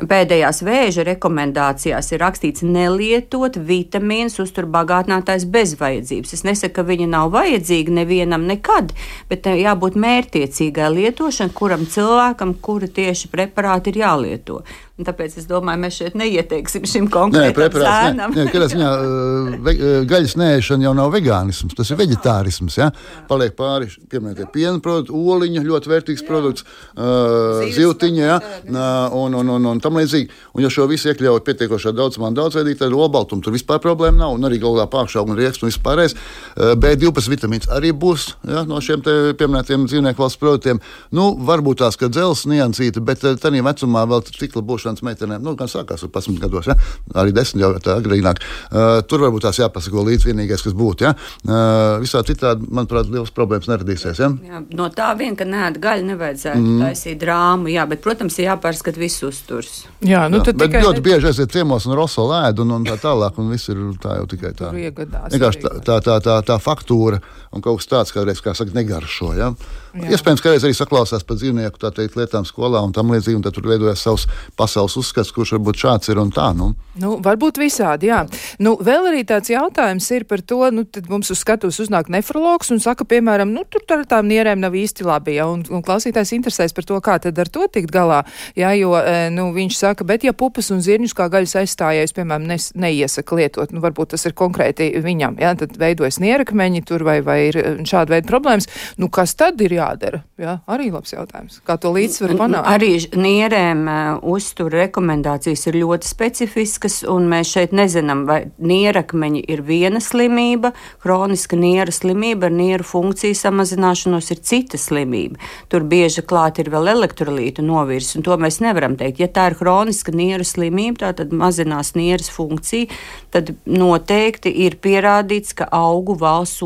pēdējās 0.00 0.62
vēža 0.64 1.04
rekomendācijās 1.10 2.08
ir 2.14 2.22
rakstīts 2.24 2.64
nelietot 2.64 3.58
vitamīnus, 3.60 4.38
uzturbagātinātājs 4.40 5.44
bez 5.52 5.74
vajadzības. 5.80 6.32
Es 6.32 6.44
nesaku, 6.46 6.78
ka 6.78 6.86
viņi 6.88 7.10
nav 7.12 7.34
vajadzīgi 7.34 7.94
nevienam 8.00 8.46
nekad, 8.48 8.94
bet 9.28 9.50
jābūt 9.50 9.98
mērķiecīgai 10.00 10.88
lietošanai, 10.96 11.54
kuram 11.54 11.84
cilvēkam, 11.90 12.56
kura 12.64 12.88
tieši 12.88 13.30
preparāti 13.34 13.92
ir 13.92 14.02
jālieto. 14.06 14.62
Un 14.94 15.02
tāpēc 15.02 15.32
es 15.40 15.48
domāju, 15.50 15.80
mēs 15.82 15.96
šeit 15.98 16.14
neieteiksim 16.14 16.84
šim 16.86 17.06
konkrētam 17.10 17.54
preparāts. 17.56 18.14
Nē, 18.14 18.44
kādā 18.46 18.68
ziņā 18.70 18.90
uh, 18.94 19.48
ve, 19.66 19.72
uh, 19.74 19.94
gaļas 20.06 20.36
nēšana 20.38 20.86
jau 20.86 20.92
nav 20.94 21.08
vegānisms, 21.10 21.74
tas 21.74 21.88
ir 21.90 21.98
veģetārisms. 21.98 22.76
Ja? 22.78 22.92
Paliek 23.26 23.56
pāri, 23.58 23.88
piemēram, 23.90 24.36
tie 24.38 24.46
piena 24.54 24.78
produkti, 24.84 25.10
oliņa, 25.18 25.64
ļoti 25.66 25.90
vērtīgs 25.90 26.22
produkts, 26.28 26.62
uh, 26.94 27.64
zivtiņa 27.74 28.22
ja? 28.22 28.36
Un, 28.70 29.34
un, 29.34 29.50
un, 29.56 29.66
un 29.72 29.82
tam 29.82 29.98
līdzīgi. 29.98 30.30
Un, 30.54 30.62
ja 30.62 30.70
šo 30.70 30.86
visu 30.86 31.10
iekļauj 31.10 31.42
pietiekošā 31.48 31.90
daudzumā 31.98 32.30
daudzveidīgi, 32.38 32.84
tad 32.84 32.94
olbaltuma 32.94 33.42
tur 33.42 33.56
vispār 33.58 33.82
problēma 33.82 34.20
nav. 34.20 34.38
Un 34.38 34.46
arī 34.46 34.62
galvā 34.62 34.86
pāršauga 34.94 35.34
un 35.34 35.42
rieksts 35.42 35.66
un 35.66 35.72
vispārējais. 35.72 36.14
Uh, 36.14 36.76
B12 36.78 37.34
vitamīns 37.34 37.66
arī 37.66 37.90
būs 37.90 38.28
ja? 38.46 38.62
no 38.62 38.78
šiem 38.78 39.02
te 39.02 39.18
pieminētiem 39.42 39.90
dzīvnieku 39.90 40.22
valsts 40.22 40.38
produktiem. 40.38 40.78
Nu, 41.10 41.32
varbūt 41.50 41.82
tās, 41.82 41.98
ka 41.98 42.12
dzels 42.14 42.46
niansīta, 42.46 43.02
bet 43.02 43.26
uh, 43.26 43.34
tādā 43.42 43.66
vecumā 43.66 44.06
vēl 44.14 44.22
cikla 44.30 44.62
būšanas 44.84 45.04
meitenēm, 45.04 45.42
nu, 45.44 45.54
gan 45.56 45.68
sākās 45.70 46.04
ar 46.04 46.10
11 46.10 46.40
gados, 46.42 46.68
ja? 46.68 46.76
arī 47.20 47.32
10 47.34 47.60
jau 47.60 47.72
tā 47.82 47.96
agrīnāk. 47.98 48.40
Uh, 48.70 49.00
tur 49.08 49.24
varbūt 49.24 49.46
tās 49.46 49.58
jāpasako 49.58 50.04
līdz 50.08 50.26
vienīgais, 50.28 50.62
kas 50.64 50.76
būtu. 50.76 51.06
Ja? 51.06 51.14
Uh, 51.44 52.00
visā 52.02 52.22
citādi, 52.26 52.66
manuprāt, 52.68 53.08
liels 53.12 53.32
problēmas 53.34 53.70
neradīsies. 53.70 54.20
Ja? 54.20 54.30
Jā, 54.44 54.62
no 54.76 54.88
tā 54.92 55.10
vien, 55.18 55.36
ka 55.38 55.46
nē, 55.48 55.72
gaļa 55.80 56.08
nevajadzētu 56.10 56.62
mm. 56.62 56.82
taisīt 56.84 57.20
drāmu. 57.22 57.70
Jā, 57.72 57.86
bet, 57.90 58.02
protams, 58.04 58.36
ir 58.38 58.50
jāpārskata 58.50 59.00
viss 59.00 59.24
uzturs. 59.26 59.84
Jā, 60.04 60.26
nu 60.28 60.42
Jā, 60.42 60.50
tad 60.50 60.60
bet 60.60 60.72
tikai 60.72 60.84
ļoti 60.84 61.04
bieži 61.04 61.30
aiziet 61.30 61.54
ciemos 61.54 61.88
un 61.88 61.96
roso 61.98 62.26
lēdu 62.28 62.66
un, 62.66 62.76
un 62.80 62.88
tā 62.88 62.98
tālāk, 63.00 63.40
un 63.40 63.52
viss 63.54 63.72
ir 63.72 63.80
tā 64.02 64.18
jau 64.20 64.28
tikai 64.30 64.52
tā. 64.58 64.72
Vienkārši 64.74 65.64
tā, 65.64 65.74
tā, 65.86 66.00
tā, 66.04 66.18
tā, 66.24 66.38
tā 66.46 66.60
faktūra 66.62 67.22
un 67.54 67.64
kaut 67.64 67.80
kas 67.80 67.90
tāds, 67.90 68.14
kādreiz, 68.14 68.42
kā 68.44 68.54
saka, 68.56 68.74
negaršo. 68.76 69.32
Ja? 69.38 69.52
Jā. 69.94 70.10
Iespējams, 70.16 70.42
ka 70.42 70.54
arī 70.56 70.74
saklausās 70.74 71.22
par 71.26 71.38
dzīvnieku 71.38 71.78
teikt, 71.94 72.16
lietām 72.18 72.46
skolā 72.48 72.80
un 72.82 72.92
tam 72.94 73.12
līdzīgi, 73.14 73.38
un 73.38 73.44
tad 73.46 73.54
tur 73.54 73.68
veidojas 73.70 74.02
savs 74.02 74.24
pasaules 74.58 74.96
uzskats, 74.98 75.30
kurš 75.34 75.54
varbūt 75.54 75.78
šāds 75.84 76.10
ir 76.10 76.18
un 76.18 76.32
tā. 76.34 76.48
Nu. 76.56 76.72
Nu, 76.98 77.14
varbūt 77.22 77.60
visādi, 77.62 78.08
jā. 78.10 78.24
Nu, 78.62 78.74
vēl 78.82 79.10
arī 79.12 79.22
tāds 79.26 79.52
jautājums 79.52 80.06
ir 80.14 80.26
par 80.30 80.42
to, 80.42 80.60
nu, 80.74 80.82
tad 80.86 81.06
mums 81.10 81.30
uz 81.30 81.40
skatuves 81.42 81.78
uznāk 81.82 82.10
nefrologs 82.10 82.72
un 82.74 82.82
saka, 82.82 83.06
piemēram, 83.06 83.52
nu, 83.54 83.62
tur 83.70 83.86
ar 83.94 84.04
tām 84.10 84.26
nierēm 84.30 84.62
nav 84.62 84.74
īsti 84.78 85.06
labi, 85.06 85.36
ja, 85.38 85.46
un, 85.50 85.62
un 85.70 85.82
klausītājs 85.86 86.34
interesēs 86.34 86.74
par 86.74 86.86
to, 86.90 86.98
kā 87.04 87.20
tad 87.22 87.38
ar 87.38 87.50
to 87.50 87.66
tikt 87.70 87.94
galā, 87.94 88.24
jā, 88.58 88.72
jo, 88.78 88.94
e, 88.98 89.28
nu, 89.34 89.48
viņš 89.54 89.78
saka, 89.78 90.06
bet 90.06 90.26
ja 90.26 90.34
pupas 90.34 90.70
un 90.74 90.82
zirņus 90.82 91.14
kā 91.18 91.28
gaļas 91.30 91.56
aizstājējs, 91.62 92.14
piemēram, 92.18 92.46
nes, 92.50 92.70
neiesaka 92.78 93.38
lietot, 93.38 93.74
nu, 93.74 93.82
varbūt 93.84 94.14
tas 94.14 94.26
ir 94.26 94.34
konkrēti 94.38 94.90
viņam, 95.02 95.38
jā, 95.42 95.54
tad 95.62 95.78
veidojas 95.78 96.18
nierakmeņi 96.22 96.84
tur 96.86 97.06
vai, 97.06 97.20
vai 97.26 97.43
ir 97.48 97.58
e, 97.60 97.64
šāda 97.86 98.16
veida 98.16 98.28
problēmas, 98.28 98.68
nu, 99.00 99.08
kas 99.12 99.34
tad 99.38 99.60
ir 99.64 99.76
jādara, 99.76 100.22
jā, 100.40 100.58
arī 100.70 100.90
labs 100.94 101.14
jautājums, 101.14 101.60
kā 101.66 101.76
to 101.80 101.92
līdzsvaru 101.94 102.38
panākt. 102.40 102.68
Arī 102.74 102.92
nierēm 103.18 103.84
uh, 103.88 104.00
uztura 104.34 104.84
rekomendācijas 104.84 105.66
ir 105.70 105.78
ļoti 105.82 106.08
specifiskas, 106.08 107.00
un 107.10 107.28
mēs 107.30 107.52
šeit 107.54 107.74
nezinām, 107.76 108.24
vai 108.28 108.40
nierakmeņi 108.58 109.44
ir 109.52 109.64
viena 109.66 110.02
slimība, 110.02 110.72
kroniska 111.04 111.58
nieru 111.58 111.94
slimība 111.94 112.48
ar 112.48 112.56
nieru 112.56 112.86
funkciju 112.86 113.36
samazināšanos 113.38 114.30
ir 114.34 114.42
cita 114.44 114.80
slimība. 114.80 115.40
Tur 115.72 115.86
bieži 115.88 116.24
klāt 116.26 116.60
ir 116.62 116.70
vēl 116.72 116.92
elektrolītu 116.94 117.64
novirs, 117.64 118.14
un 118.18 118.26
to 118.26 118.36
mēs 118.40 118.60
nevaram 118.64 118.98
teikt. 119.00 119.22
Ja 119.22 119.30
tā 119.32 119.50
ir 119.50 119.58
kroniska 119.58 120.14
nieru 120.14 120.46
slimība, 120.46 121.04
tā 121.04 121.12
tad 121.20 121.34
mazinās 121.34 121.94
nieras 121.98 122.30
funkcija, 122.32 122.90
tad 123.34 123.54
noteikti 123.66 124.52
ir 124.64 124.78
pierādīts, 124.82 125.54
ka 125.58 125.68
augu 125.74 126.16
valsts 126.18 126.62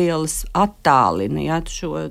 olbaltumvielas 0.00 0.46
attālina 0.54 1.42
ja, 1.44 1.60
šo 1.66 2.08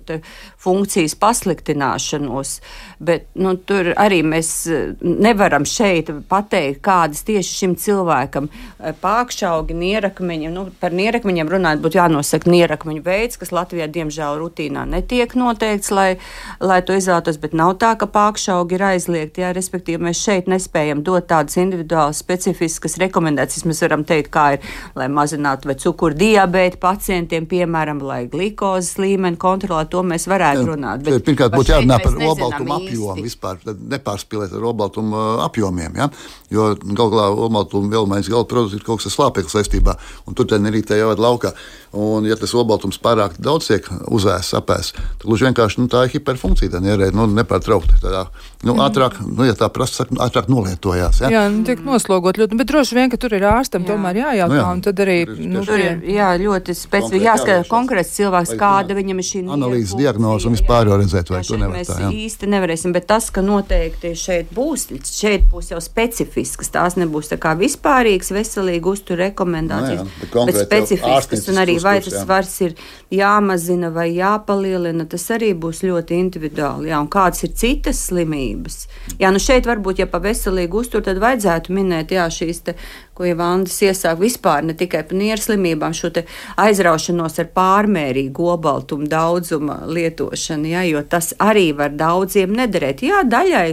funkcijas 0.60 1.16
pasliktināšanos. 1.20 2.60
Bet 3.00 3.28
nu, 3.36 3.56
tur 3.56 3.94
arī 3.96 4.22
mēs 4.24 4.68
eh, 4.68 4.96
nevaram 5.02 5.66
šeit 5.66 6.10
pateikt, 6.30 6.82
kādas 6.84 7.24
tieši 7.24 7.56
šim 7.62 7.76
cilvēkam 7.80 8.50
eh, 8.50 8.94
pākšaugi, 9.02 9.74
nierakmeņi. 9.74 10.52
Nu, 10.52 10.68
par 10.80 10.92
nierakmeņiem 10.92 11.50
runājot, 11.50 11.84
būtu 11.84 12.00
jānosaka 12.00 12.50
nierakmeņu 12.50 13.04
veids, 13.06 13.40
kas 13.40 13.54
Latvijā 13.56 13.88
diemžēl 13.88 14.40
rutīnā 14.40 14.86
netiek 14.90 15.36
noteikts, 15.36 15.92
lai, 15.92 16.18
lai 16.60 16.82
to 16.84 16.98
izvēlētos, 16.98 17.40
bet 17.40 17.56
nav 17.56 17.78
tā, 17.80 17.96
ka 18.00 18.10
pākšaugi 18.10 18.76
ir 18.76 18.86
aizliegti. 18.92 19.46
Jā, 19.46 19.54
respektīvi, 19.56 20.04
mēs 20.10 20.20
šeit 20.20 20.52
nespējam 20.52 21.04
dot 21.08 21.30
tādas 21.32 21.56
individuālas, 21.60 22.20
specifiskas 22.20 23.00
rekomendācijas. 23.00 23.68
Mēs 23.70 23.84
varam 23.86 24.04
teikt, 24.08 24.32
kā 24.34 24.46
ir, 24.58 24.68
lai 25.00 25.08
mazinātu 25.12 25.72
vai 25.72 25.78
cukuru 25.80 26.18
diabēta 26.20 26.80
pacientiem, 26.84 27.48
piemēram, 27.50 27.79
lai 28.06 28.22
glikozes 28.32 28.98
līmeni 29.02 29.40
kontrolētu. 29.40 29.90
To 29.96 30.04
mēs 30.06 30.28
varētu 30.30 30.40
varētu 30.40 30.68
runāt. 30.70 31.04
Bet, 31.06 31.26
pirmkārt, 31.28 31.56
būtu 31.56 31.74
jārunā 31.74 32.00
par 32.04 32.18
obaltumu 32.30 32.76
apjomu 32.78 33.26
vispār, 33.26 33.60
nepārspīlēt 33.94 34.56
ar 34.58 34.68
obaltumu 34.72 35.26
apjomiem. 35.46 35.98
Ja? 36.00 36.10
Jo 36.54 36.72
galu 36.82 37.14
galā 37.14 37.28
obaltuma 37.46 37.92
vielmaiņas 37.94 38.32
gala 38.32 38.48
produkts 38.50 38.78
ir 38.78 38.86
kaut 38.86 39.04
kas 39.04 39.14
slāpeklis 39.14 39.56
saistībā, 39.58 39.96
un 40.28 40.38
tur 40.38 40.50
arī 40.60 40.82
tā 40.86 41.00
jau 41.00 41.12
ir 41.14 41.22
laukā. 41.22 41.54
Un, 41.90 42.26
ja 42.30 42.36
tas 42.38 42.52
obaltums 42.54 43.00
pārāk 43.02 43.40
daudz 43.42 43.72
tiek 43.72 43.88
uzēsts, 44.14 44.54
apēsts, 44.58 44.94
tad 44.94 45.26
gluži 45.26 45.48
vienkārši 45.48 45.82
nu, 45.82 45.88
tā 45.90 46.04
ir 46.06 46.12
hiperfunkcija. 46.14 46.76
Tā 46.76 46.82
ierēd, 46.86 47.16
nu, 47.18 47.26
nepārtraukti. 47.34 47.98
Tādā, 48.04 48.28
nu, 48.62 48.76
mm. 48.76 48.84
ātrāk, 48.86 49.18
nu, 49.26 49.48
ja 49.48 49.56
tā 49.58 49.72
prasa, 49.74 50.04
saka, 50.04 50.20
ātrāk 50.22 50.52
nolietojās. 50.54 51.24
Ja? 51.24 51.32
Jā, 51.34 51.44
nu, 51.50 51.64
tiek 51.66 51.82
noslogot 51.82 52.38
ļoti, 52.38 52.60
bet 52.60 52.70
droši 52.70 52.98
vien, 52.98 53.10
ka 53.10 53.18
tur 53.18 53.34
ir 53.34 53.48
ārstam 53.50 53.88
jā. 53.88 53.90
tomēr 53.90 54.22
jājautā, 54.22 54.54
nu, 54.54 54.60
jā. 54.60 54.68
un 54.70 54.84
tad 54.86 55.02
arī. 55.02 55.18
Nu, 55.50 55.66
tur 55.66 55.82
ir, 55.82 55.98
jā, 56.14 56.30
ļoti 56.44 56.78
specifiski 56.78 57.26
jāskatās 57.26 57.59
konkrēts 57.68 58.14
cilvēks, 58.16 58.54
kāda 58.60 58.96
viņam 58.98 59.22
ir 59.22 59.28
šī 59.28 59.42
analīzes 59.56 59.96
diagnoze 60.00 60.50
un 60.50 60.56
vispār 60.58 60.90
redzēt, 60.92 61.32
vai 61.34 61.42
to 61.46 61.60
nevar 61.60 61.84
tā. 61.88 61.98
Jā. 62.04 62.10
īsti 62.26 62.50
nevarēsim, 62.54 62.94
bet 62.96 63.08
tas, 63.10 63.30
ka 63.34 63.44
noteikti 63.46 64.14
šeit 64.18 64.54
būs, 64.56 64.88
šeit 65.10 65.48
būs 65.52 65.72
jau 65.74 65.82
specifisks, 65.84 66.72
tās 66.74 66.98
nebūs 67.00 67.32
tā 67.34 67.40
kā 67.42 67.56
vispārīgs 67.60 68.32
veselīgi 68.36 68.92
uztur 68.94 69.20
rekomendācijas, 69.24 70.04
no, 70.04 70.08
nu 70.08 70.28
jā, 70.28 70.46
bet, 70.50 70.56
bet 70.56 70.62
specifisks 70.68 71.52
un 71.52 71.62
arī 71.64 71.78
vai 71.84 71.98
tas 72.06 72.16
jā. 72.16 72.24
svars 72.24 72.56
ir 72.68 72.78
jāmazina 73.14 73.92
vai 73.94 74.10
jāpalielina, 74.14 75.08
tas 75.10 75.28
arī 75.36 75.52
būs 75.58 75.84
ļoti 75.88 76.20
individuāli. 76.20 76.92
Jā, 76.92 77.02
un 77.02 77.10
kādas 77.12 77.46
ir 77.48 77.54
citas 77.58 78.02
slimības? 78.10 78.84
Jā, 79.22 79.34
nu 79.34 79.42
šeit 79.42 79.70
varbūt, 79.70 80.04
ja 80.04 80.10
pa 80.10 80.22
veselīgu 80.24 80.84
uzturu, 80.84 81.06
tad 81.10 81.22
vajadzētu 81.22 81.76
minēt, 81.76 82.14
jā, 82.16 82.28
šīs 82.34 82.64
te 82.68 82.78
ko 83.20 83.28
Vandas 83.40 83.76
iesāk 83.84 84.20
vispār 84.22 84.64
ne 84.64 84.74
tikai 84.78 85.04
par 85.08 85.20
nierslimībām, 85.20 85.96
šo 85.96 86.12
aizraušanos 86.60 87.36
ar 87.42 87.50
pārmērīgu 87.56 88.48
obaltumu 88.54 89.08
daudzumu 89.12 89.76
lietošanu, 89.92 90.70
ja, 90.72 90.84
jo 90.88 91.04
tas 91.04 91.34
arī 91.44 91.70
var 91.76 91.92
daudziem 92.00 92.54
nederēt. 92.56 93.04
Jā, 93.04 93.22
daļai 93.28 93.66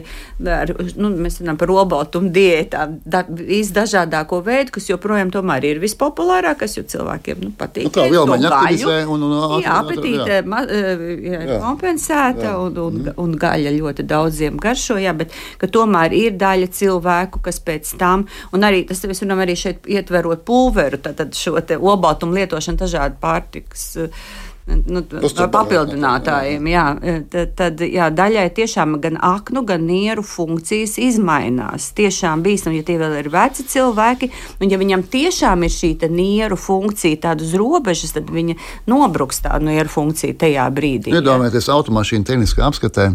ar, 0.57 0.73
nu, 0.99 1.13
mēs 1.15 1.41
runājam 1.41 1.61
par 1.61 1.73
obaltumu 1.77 2.33
diētām, 2.35 2.99
da, 3.07 3.23
visdažādāko 3.27 4.43
veidu, 4.47 4.75
kas 4.77 4.91
joprojām 4.91 5.31
tomēr 5.35 5.69
ir 5.71 5.81
vispopulārākais, 5.83 6.77
jo 6.81 6.85
cilvēkiem 6.97 7.45
nu, 7.47 7.53
patīk. 7.59 7.89
Nu, 7.89 7.95
kā 7.95 8.09
vēl 8.11 8.29
man 8.31 8.49
aktivizē 8.51 8.99
un, 9.07 9.27
un, 9.29 9.37
un 9.47 9.65
jā, 9.65 9.79
apetīte 9.79 10.41
ma, 10.49 10.65
jā, 10.67 11.43
jā. 11.47 11.61
kompensēta 11.63 12.51
jā. 12.51 12.57
Un, 12.67 12.81
un, 12.83 13.01
mm. 13.05 13.17
un 13.23 13.39
gaļa 13.41 13.75
ļoti 13.79 14.07
daudziem 14.11 14.59
garšo, 14.63 14.99
jā, 15.01 15.15
bet 15.17 15.35
tomēr 15.73 16.15
ir 16.17 16.37
daļa 16.41 16.71
cilvēku, 16.75 17.43
kas 17.45 17.61
pēc 17.63 17.95
tam, 18.01 18.27
un 18.57 18.67
arī 18.67 18.85
tas, 18.89 19.05
es 19.05 19.23
runāju, 19.23 19.36
piemēram, 19.37 19.45
arī 19.45 19.57
šeit 19.57 19.87
ietverot 19.87 20.45
pulveru, 20.47 20.99
tad 20.99 21.35
šo 21.35 21.57
obaltumu 21.81 22.37
lietošanu 22.37 22.79
dažādu 22.79 23.17
pārtikas. 23.21 23.97
Nu, 24.67 24.99
no 24.99 25.47
papildinātājiem, 25.55 26.65
jā, 26.67 26.85
tad, 27.31 27.53
tad 27.55 27.83
jā, 27.87 28.09
daļai 28.11 28.49
tiešām 28.51 28.97
gan 28.99 29.15
aknu, 29.23 29.63
gan 29.63 29.85
nieru 29.87 30.25
funkcijas 30.27 30.97
izmainās. 30.99 31.93
Tiešām 31.95 32.43
bīstam, 32.43 32.75
ja 32.75 32.83
tie 32.83 32.97
vēl 32.99 33.15
ir 33.21 33.29
veci 33.31 33.63
cilvēki, 33.63 34.29
un 34.59 34.73
ja 34.73 34.81
viņam 34.81 35.05
tiešām 35.07 35.63
ir 35.63 35.71
šī 35.71 35.93
nieru 36.11 36.59
funkcija 36.59 37.21
tāda 37.29 37.47
uz 37.47 37.55
robežas, 37.55 38.17
tad 38.17 38.27
viņa 38.27 38.59
nobruks 38.91 39.39
tā 39.45 39.55
nieru 39.63 39.93
funkcija 39.93 40.35
tajā 40.35 40.67
brīdī. 40.75 41.15
Iedomājieties 41.15 41.71
automašīnu 41.71 42.27
tehniskā 42.27 42.67
apskatē, 42.67 43.13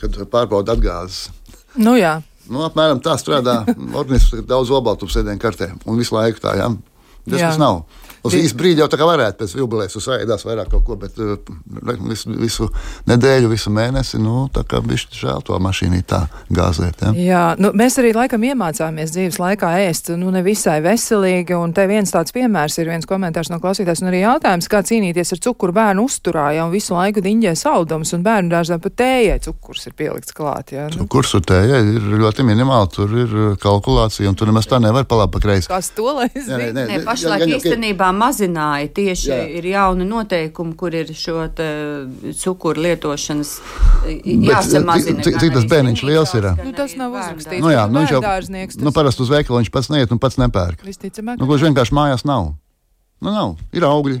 kad 0.00 0.16
pārbauda 0.32 0.78
atgāzes. 0.78 1.28
Nu 1.76 1.92
jā. 2.00 2.22
Nu, 2.52 2.62
apmēram 2.66 3.00
tā 3.04 3.16
strādā 3.20 3.60
organisms, 4.00 4.32
ir 4.38 4.46
daudz 4.48 4.70
obaltu 4.74 5.08
sēdienu 5.10 5.40
kartē 5.42 5.72
un 5.84 5.98
visu 6.00 6.14
laiku 6.16 6.42
tā, 6.44 6.56
jā. 6.60 6.70
Tas, 7.26 7.40
tas 7.40 7.58
nav. 7.58 7.82
Uz 8.26 8.36
īsu 8.38 8.58
brīdi 8.58 8.82
jau 8.82 8.88
tā 8.90 8.98
kā 9.00 9.06
varētu 9.08 9.42
pēc 9.42 9.54
jubilejas 9.60 9.96
uzsākt 9.98 10.46
vairāk 10.46 10.70
kaut 10.70 10.84
ko, 10.86 10.96
bet 11.00 11.18
uh, 11.22 11.36
visu, 12.06 12.32
visu 12.36 12.68
nedēļu, 13.08 13.50
visu 13.50 13.72
mēnesi, 13.74 14.20
nu, 14.22 14.46
tā 14.52 14.64
kā 14.68 14.80
bišķi 14.84 15.20
žēl 15.22 15.44
to 15.46 15.58
mašīnu 15.62 16.02
tā 16.08 16.24
gāzēt. 16.54 17.02
Ja? 17.02 17.12
Jā, 17.16 17.44
nu, 17.60 17.72
mēs 17.76 17.98
arī 18.02 18.12
laikam 18.16 18.44
iemācāmies 18.46 19.14
dzīves 19.14 19.40
laikā 19.42 19.72
ēst, 19.86 20.12
nu, 20.20 20.30
nevisai 20.34 20.78
veselīgi, 20.84 21.56
un 21.56 21.74
te 21.76 21.86
viens 21.90 22.12
tāds 22.12 22.34
piemērs 22.36 22.78
ir 22.82 22.90
viens 22.92 23.08
komentārs 23.08 23.50
no 23.52 23.60
klausītājs, 23.62 24.02
un 24.04 24.10
arī 24.12 24.22
jautājums, 24.22 24.68
kā 24.70 24.82
cīnīties 24.86 25.34
ar 25.36 25.42
cukuru 25.48 25.74
bērnu 25.76 26.06
uzturā, 26.06 26.48
ja 26.56 26.66
visu 26.72 26.94
laiku 26.96 27.24
diņģē 27.24 27.54
saldums, 27.58 28.12
un 28.16 28.24
bērnu 28.26 28.52
dārzā 28.52 28.78
pat 28.82 28.98
tējai 29.00 29.40
cukurs 29.46 29.86
ir 29.88 29.96
pielikts 29.98 30.36
klāt. 30.36 30.74
Ja? 30.76 30.88
Nu. 30.92 31.04
Cukurs 31.04 31.34
un 31.38 31.46
tējai 31.46 31.82
ir 31.96 32.08
ļoti 32.22 32.46
minimāli, 32.46 32.92
tur 32.94 33.16
ir 33.16 33.36
uh, 33.36 33.56
kalkulācija, 33.62 34.28
un 34.30 34.38
tur 34.38 34.50
nemaz 34.50 34.68
tā 34.70 34.80
nevar 34.82 35.08
palāpa 35.08 35.42
kreisi. 35.42 35.70
Kas 35.70 35.90
to 35.96 36.10
lai 36.16 36.28
zina? 36.34 36.60
Nē, 36.60 36.70
nē, 36.76 36.86
nē, 36.90 37.00
pašlaik 37.06 37.46
īstenībā 37.56 38.10
mazināja 38.18 38.88
tieši 38.96 39.30
Jā. 39.30 39.38
ir 39.58 39.68
jauni 39.70 40.06
noteikumi, 40.08 40.74
kur 40.78 40.94
ir 40.96 41.12
šo 41.16 41.44
cukuru 42.40 42.84
lietošanas 42.86 43.52
jāsamazina. 44.24 45.24
Cik, 45.26 45.38
cik 45.42 45.56
tas 45.56 45.68
bērniņš 45.70 46.04
liels 46.08 46.34
ir? 46.38 46.50
Nu, 46.62 46.72
tas 46.76 46.96
nav 46.98 47.14
uzrakstīts. 47.14 47.62
Nu, 47.62 47.72
jā, 47.74 47.86
nu, 47.90 48.02
viņš 48.02 48.16
jau, 48.16 48.22
nu, 48.86 48.94
parasti 48.96 49.24
uz 49.24 49.32
veikalu 49.32 49.62
viņš 49.62 49.72
pats 49.74 49.92
neiet 49.92 50.14
un 50.14 50.22
pats 50.22 50.40
nepērk. 50.42 50.84
Visticamāk. 50.86 51.40
Nu, 51.40 51.48
gluži 51.48 51.68
vienkārši 51.68 51.96
mājās 51.96 52.26
nav. 52.28 52.54
Nu, 53.20 53.32
nav. 53.32 53.56
Ir 53.76 53.86
augļi. 53.88 54.20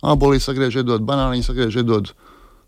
Abolī 0.00 0.40
sagriež, 0.40 0.80
iedod, 0.80 1.04
banāniņu 1.04 1.44
sagriež, 1.44 1.82
iedod. 1.82 2.14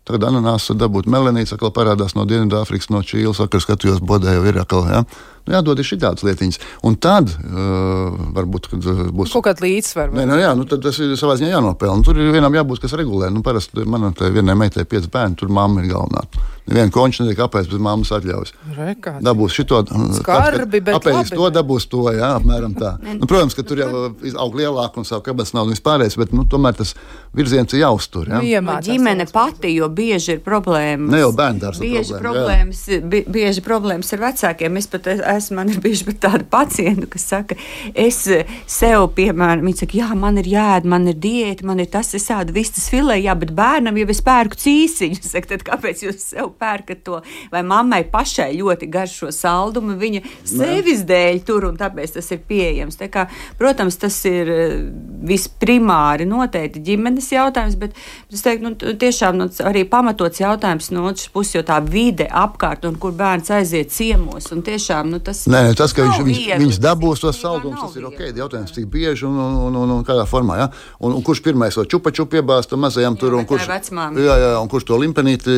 Tagad 0.03 0.25
ananāsu 0.27 0.75
dabūt 0.75 1.07
melanīts, 1.07 1.53
atkal 1.55 1.71
parādās 1.75 2.17
no 2.17 2.25
Dienvidāfrikas, 2.27 2.89
no 2.91 2.99
Čīles, 3.07 3.39
vakar 3.39 3.63
skatījos, 3.63 4.01
bodē 4.03 4.33
jau 4.35 4.43
ir 4.49 4.59
atkal. 4.59 4.89
Ja? 4.91 5.03
Nu, 5.43 5.57
jādod 5.57 5.79
ir 5.79 5.87
šādas 5.87 6.23
lietiņas. 6.23 6.59
Un 6.87 6.95
tad 7.03 7.31
uh, 7.35 8.15
varbūt 8.35 8.69
būs 9.11 9.33
kaut 9.35 9.43
kāda 9.49 9.65
līdzsvara. 9.65 10.15
Nē, 10.15 10.27
nu, 10.29 10.39
jā, 10.39 10.53
nu, 10.55 10.63
tas 10.67 10.99
ir 11.03 11.17
savā 11.19 11.35
ziņā 11.39 11.51
jānopelna. 11.57 12.03
Tur 12.07 12.19
ir 12.19 12.31
vienam 12.31 12.55
jābūt, 12.55 12.83
kas 12.85 12.95
regulē. 12.99 13.27
Nu, 13.33 13.43
parasti 13.43 13.83
manai 13.83 14.13
vienai 14.31 14.55
meitai 14.59 14.87
pieci 14.87 15.11
bērni, 15.11 15.39
tur 15.39 15.51
mamma 15.51 15.83
ir 15.83 15.91
galvenā. 15.91 16.23
Neviena 16.63 16.93
konča 16.95 17.25
netiek 17.25 17.41
apēst 17.43 17.73
bez 17.73 17.81
mammas 17.83 18.13
atļaujas. 18.15 18.53
Rekā. 18.77 19.17
Dabūs 19.23 19.55
šito, 19.57 19.81
skarbi, 20.15 20.79
bet 20.79 20.95
apēst 20.95 21.35
to, 21.35 21.49
dabūs 21.51 21.89
to, 21.91 22.05
jā, 22.15 22.29
apmēram 22.37 22.71
tā. 22.79 22.93
nu, 23.19 23.27
protams, 23.27 23.57
ka 23.57 23.65
tur 23.67 23.81
jau 23.83 23.89
aug 24.45 24.55
lielāk 24.55 24.95
un 24.95 25.07
savu 25.07 25.25
kabats 25.25 25.51
nav 25.57 25.67
vispārējais, 25.73 26.15
bet 26.21 26.31
nu, 26.31 26.47
tomēr 26.47 26.77
tas 26.79 26.95
virziens 27.35 27.75
ir 27.75 27.83
jāuztur. 27.83 28.31
Jā. 28.31 28.39
Nu, 28.39 28.79
ģimene 28.87 29.27
pati, 29.33 29.73
jo 29.75 29.91
bieži 29.95 30.37
ir 30.37 30.43
problēmas. 30.45 31.11
Ne 31.13 31.23
jau 31.23 31.31
bērndārs. 31.37 31.81
Bieži 31.83 32.17
problēmas, 32.17 32.83
problēmas 32.87 33.31
bieži 33.33 33.63
problēmas 33.65 34.13
ar 34.15 34.23
vecākiem. 34.23 34.77
Es 34.79 34.87
pat 34.91 35.07
esmu, 35.13 35.57
man 35.59 35.71
ir 35.71 35.79
bijuši 35.83 36.15
tādi 36.23 36.45
pacienti, 36.49 37.07
kas 37.13 37.25
saka, 37.31 37.57
es 37.93 38.21
sev, 38.69 39.07
piemēram, 39.17 39.63
viņi 39.65 39.83
saka, 39.83 39.97
jā, 39.99 40.09
man 40.17 40.39
ir 40.41 40.49
jāēd, 40.53 40.87
man 40.89 41.07
ir 41.11 41.17
diēta, 41.23 41.65
man 41.67 41.81
ir 41.83 41.89
tas, 41.93 42.13
es 42.17 42.29
ēdu 42.33 42.55
vistas 42.55 42.89
filē, 42.91 43.17
jā, 43.21 43.35
bet 43.39 43.53
bērnam 43.55 43.97
jau 43.99 44.09
es 44.13 44.23
pērku 44.25 44.59
cīsiņu. 44.63 45.21
Saka, 45.33 45.53
tad 45.53 45.65
kāpēc 45.67 46.03
jūs 46.05 46.27
sev 46.33 46.51
pērkat 46.59 47.03
to? 47.07 47.21
Vai 47.53 47.63
mammai 47.65 48.03
pašai 48.09 48.51
ļoti 48.57 48.89
garšo 48.93 49.31
saldumu, 49.33 49.95
viņa 49.99 50.23
sevis 50.49 51.03
dēļ 51.09 51.41
tur 51.47 51.69
un 51.69 51.79
tāpēc 51.79 52.17
tas 52.17 52.29
ir 52.35 52.43
pieejams. 52.47 52.99
Tā 52.99 53.09
kā, 53.13 53.25
protams, 53.59 53.97
tas 54.01 54.17
ir 54.29 54.51
eh, 54.53 54.75
visprimāri 55.29 56.27
noteikti 56.29 56.83
ģimenes 56.91 57.31
jautājums, 57.33 57.77
bet 57.79 57.97
es 58.33 58.43
teiktu, 58.45 58.67
nu, 58.67 58.95
tiešām 58.99 59.39
nu, 59.39 59.49
arī 59.65 59.82
pamatots 59.89 60.41
jautājums 60.41 60.89
no 60.93 61.07
otras 61.09 61.29
puses, 61.33 61.55
jo 61.57 61.63
tā 61.67 61.79
vide 61.83 62.27
apkārt 62.27 62.85
un 62.87 62.97
kur 63.01 63.13
bērns 63.17 63.51
aiziet 63.53 63.91
ciemos 63.93 64.49
un 64.53 64.63
tiešām 64.65 65.09
nu, 65.11 65.19
tas 65.23 65.43
Nē, 65.51 65.61
tas, 65.77 65.93
ka 65.95 66.05
viņš, 66.05 66.21
viņš, 66.27 66.41
viņas 66.61 66.79
dabūs 66.83 67.23
tos 67.23 67.39
saldumus, 67.41 67.81
tas 67.81 67.97
ir 67.99 68.07
ok. 68.07 68.21
Jautājums, 68.37 68.73
cik 68.75 68.87
bieži 68.91 69.27
un, 69.27 69.37
un, 69.39 69.57
un, 69.67 69.77
un, 69.83 69.93
un 69.97 70.05
kādā 70.07 70.25
formā. 70.29 70.57
Ja? 70.61 70.69
Un, 71.03 71.15
un 71.17 71.25
kurš 71.25 71.43
pirmais 71.45 71.75
to 71.77 71.85
čupa 71.89 72.13
čupa 72.15 72.39
iebāzt 72.39 72.73
mazajam 72.79 73.17
tur, 73.19 73.37
un 73.37 73.47
kurš, 73.49 73.67
jā, 73.67 74.37
jā, 74.43 74.51
un 74.59 74.71
kurš 74.71 74.87
to 74.89 74.99
limpenīti, 75.01 75.57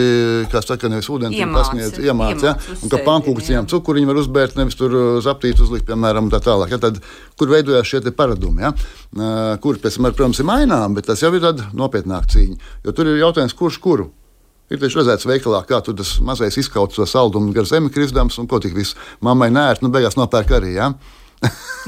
kā 0.51 0.61
saka, 0.65 0.89
nevis 0.91 1.09
ūdeni 1.11 1.45
pasniedz, 1.53 1.99
iemāc. 2.03 2.43
Ja? 2.45 2.55
Un 2.81 2.91
ka 2.91 3.01
pankūks 3.05 3.51
viņam 3.51 3.69
cukuriņu 3.71 4.11
var 4.11 4.21
uzbērt, 4.23 4.59
nevis 4.59 4.79
tur 4.79 4.97
zaptīt 5.25 5.61
uzlikt, 5.63 5.87
piemēram, 5.89 6.31
tā 6.33 6.41
tālāk. 6.45 6.75
Ja? 6.75 6.81
Tad, 6.87 6.99
kur 7.39 7.51
veidojās 7.53 7.89
šie 7.89 8.03
paradumi, 8.15 8.65
ja? 8.65 8.73
kur 9.63 9.79
pēc 9.81 9.99
tam, 9.99 10.11
protams, 10.11 10.41
ir 10.41 10.49
mainām, 10.49 10.97
bet 10.97 11.09
tas 11.09 11.23
jau 11.23 11.31
ir 11.35 11.43
tāda 11.43 11.69
nopietnāka 11.77 12.35
cīņa. 12.35 12.61
Jo 12.85 12.95
tur 12.95 13.11
ir 13.11 13.21
jautājums, 13.21 13.55
kurš 13.57 13.81
kuru. 13.83 14.11
Ir 14.73 14.79
tieši 14.81 14.97
redzēts 14.97 15.27
veikalā, 15.29 15.59
kā 15.69 15.77
tur 15.85 15.93
tas 15.97 16.15
mazais 16.25 16.55
izkauts 16.57 16.97
to 16.97 17.05
saldumu 17.05 17.53
gar 17.53 17.67
zemi 17.69 17.91
krisdams 17.93 18.39
un 18.41 18.47
ko 18.49 18.57
tik 18.63 18.73
viss 18.73 18.97
mammai 19.21 19.51
nē, 19.53 19.67
nu 19.85 19.91
beigās 19.93 20.17
nopērk 20.17 20.55
arī. 20.57 20.73
Ja? 20.79 20.87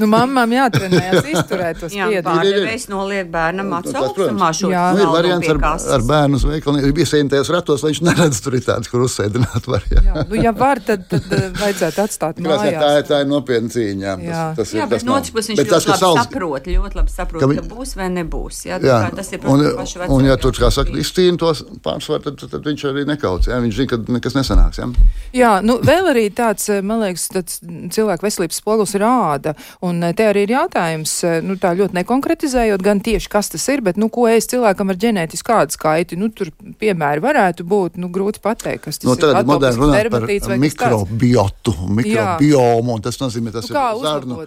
Nu, 0.00 0.08
mammām 0.10 0.52
jātrenējas 0.54 1.26
izturēt 1.32 1.80
to 1.82 1.90
spiedienu. 1.90 2.22
Pārdevējs 2.26 2.86
noliek 2.92 3.30
bērnam 3.32 3.72
acu 3.78 3.94
augstumā 4.00 4.50
šo 4.56 4.70
jā. 4.72 4.84
Nu, 4.96 5.04
ir 5.04 5.12
variants 5.12 5.50
ar, 5.52 5.60
ar 5.96 6.04
bērnu 6.08 6.38
uz 6.38 6.46
veikalu, 6.48 6.82
ir 6.86 7.02
iesēņoties 7.04 7.52
ratos, 7.54 7.84
lai 7.84 7.92
viņš 7.92 8.02
neredz 8.06 8.40
tur 8.44 8.58
ir 8.58 8.64
tāds, 8.66 8.90
kur 8.92 9.04
uzsēdināt 9.06 9.68
var. 9.70 9.86
Jā. 9.92 10.04
jā, 10.06 10.24
nu, 10.30 10.40
ja 10.42 10.52
var, 10.56 10.82
tad, 10.84 11.06
tad 11.10 11.28
vajadzētu 11.58 12.04
atstāt 12.04 12.42
mājās. 12.44 12.78
Tā, 12.78 12.92
ir, 13.00 13.06
tā 13.08 13.20
ir 13.24 13.30
nopietna 13.30 13.72
cīņa. 13.74 14.06
Jā, 14.06 14.16
jā. 14.22 14.44
Tas, 14.54 14.60
tas 14.60 14.74
ir, 14.74 14.80
jā 14.82 14.88
bet 14.92 15.06
no 15.08 15.16
otras 15.18 15.34
puses 15.34 15.52
viņš 15.52 15.62
ļoti 15.62 15.74
tas, 15.74 15.88
labi 15.92 16.22
saprot, 16.22 16.70
ļoti 16.76 17.00
labi 17.00 17.14
saprot, 17.14 17.42
ka, 17.42 17.50
vi... 17.50 17.58
ka 17.60 17.66
būs 17.72 17.94
vai 17.98 18.08
nebūs. 18.14 18.62
Jā, 18.68 18.80
jā. 18.84 18.98
tas 19.18 19.32
ir, 19.34 19.44
un, 19.48 19.64
pašu 19.78 20.04
un, 20.06 20.28
ja 20.28 20.38
tur, 20.40 20.56
kā 20.58 20.70
saka, 20.74 20.94
iztīna 21.00 21.40
tos 21.40 21.64
pārsvaru, 21.84 22.24
tad, 22.28 22.38
tad, 22.42 22.54
tad 22.56 22.68
viņš 22.68 22.86
arī 22.92 23.06
nekauts. 23.08 23.50
Jā, 23.50 23.60
viņš 23.64 23.80
zina, 23.82 23.90
ka 23.92 24.18
nekas 24.18 24.38
nesanāks. 24.38 24.80
Jā, 24.82 24.88
jā 25.36 25.52
nu, 25.64 25.78
vēl 25.84 26.12
arī 26.12 26.28
tāds, 26.34 26.68
man 26.84 27.02
liekas, 27.04 27.28
cilvēku 27.94 28.28
veselības 28.28 28.62
spogulis 28.62 28.94
ir 28.98 29.06
āda 29.08 29.47
āda. 29.48 29.56
Un 29.84 30.02
te 30.16 30.26
arī 30.28 30.44
ir 30.46 30.54
jautājums, 30.54 31.14
nu, 31.44 31.56
tā 31.60 31.74
ļoti 31.78 31.96
nekonkretizējot 31.98 32.84
gan 32.84 33.00
tieši, 33.04 33.30
kas 33.32 33.50
tas 33.52 33.66
ir, 33.72 33.82
bet, 33.86 33.98
nu, 34.00 34.10
ko 34.12 34.28
ēst 34.30 34.52
cilvēkam 34.54 34.92
ar 34.92 35.00
ģenētisku 35.00 35.54
ādas 35.54 35.80
kaiti. 35.80 36.18
Nu, 36.18 36.30
tur 36.34 36.50
piemēri 36.80 37.22
varētu 37.24 37.66
būt, 37.68 37.98
nu, 38.00 38.10
grūti 38.12 38.42
pateikt, 38.44 38.86
kas 38.86 39.00
tas 39.00 39.08
nu, 39.08 39.16
ir. 39.16 39.42
Moderni 39.48 39.82
runāt 39.82 40.10
par 40.12 40.58
mikrobiotu, 40.58 41.74
mikrobiomu, 42.00 42.96
un 42.98 43.04
tas 43.04 43.20
nozīmē, 43.20 43.52
tas 43.54 43.68
nu, 43.70 43.76
ir 43.78 44.02
zarnu, 44.04 44.40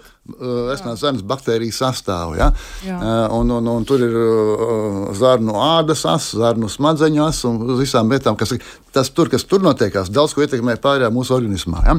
esnās 0.76 1.02
zarnas 1.02 1.26
baktēriju 1.28 1.76
sastāvu, 1.76 2.38
ja? 2.40 2.52
Jā. 2.86 3.00
Un, 3.34 3.52
un, 3.58 3.72
un 3.72 3.88
tur 3.88 4.04
ir 4.06 4.18
zarnu 5.18 5.58
ādas 5.62 6.06
as, 6.10 6.32
zarnu 6.38 6.70
smadzeņu 6.72 7.26
as 7.26 7.44
un 7.50 7.60
visām 7.80 8.12
lietām, 8.12 8.38
kas 8.40 8.56
ir 8.56 8.64
tas 8.92 9.10
tur, 9.16 9.30
kas 9.32 9.46
tur 9.48 9.64
notiekās, 9.64 10.12
daudz 10.12 10.36
ko 10.36 10.44
ietekmē 10.44 10.76
pārējā 10.82 11.10
mūsu 11.14 11.36
organismā. 11.36 11.84
Ja? 11.88 11.96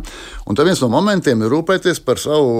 Un 0.46 0.58
tad 0.58 0.68
viens 0.68 0.82
no 0.82 0.90
momentiem 0.92 1.40
ir 1.44 1.52
rūpēties 1.52 2.02
par 2.04 2.20
savu 2.20 2.52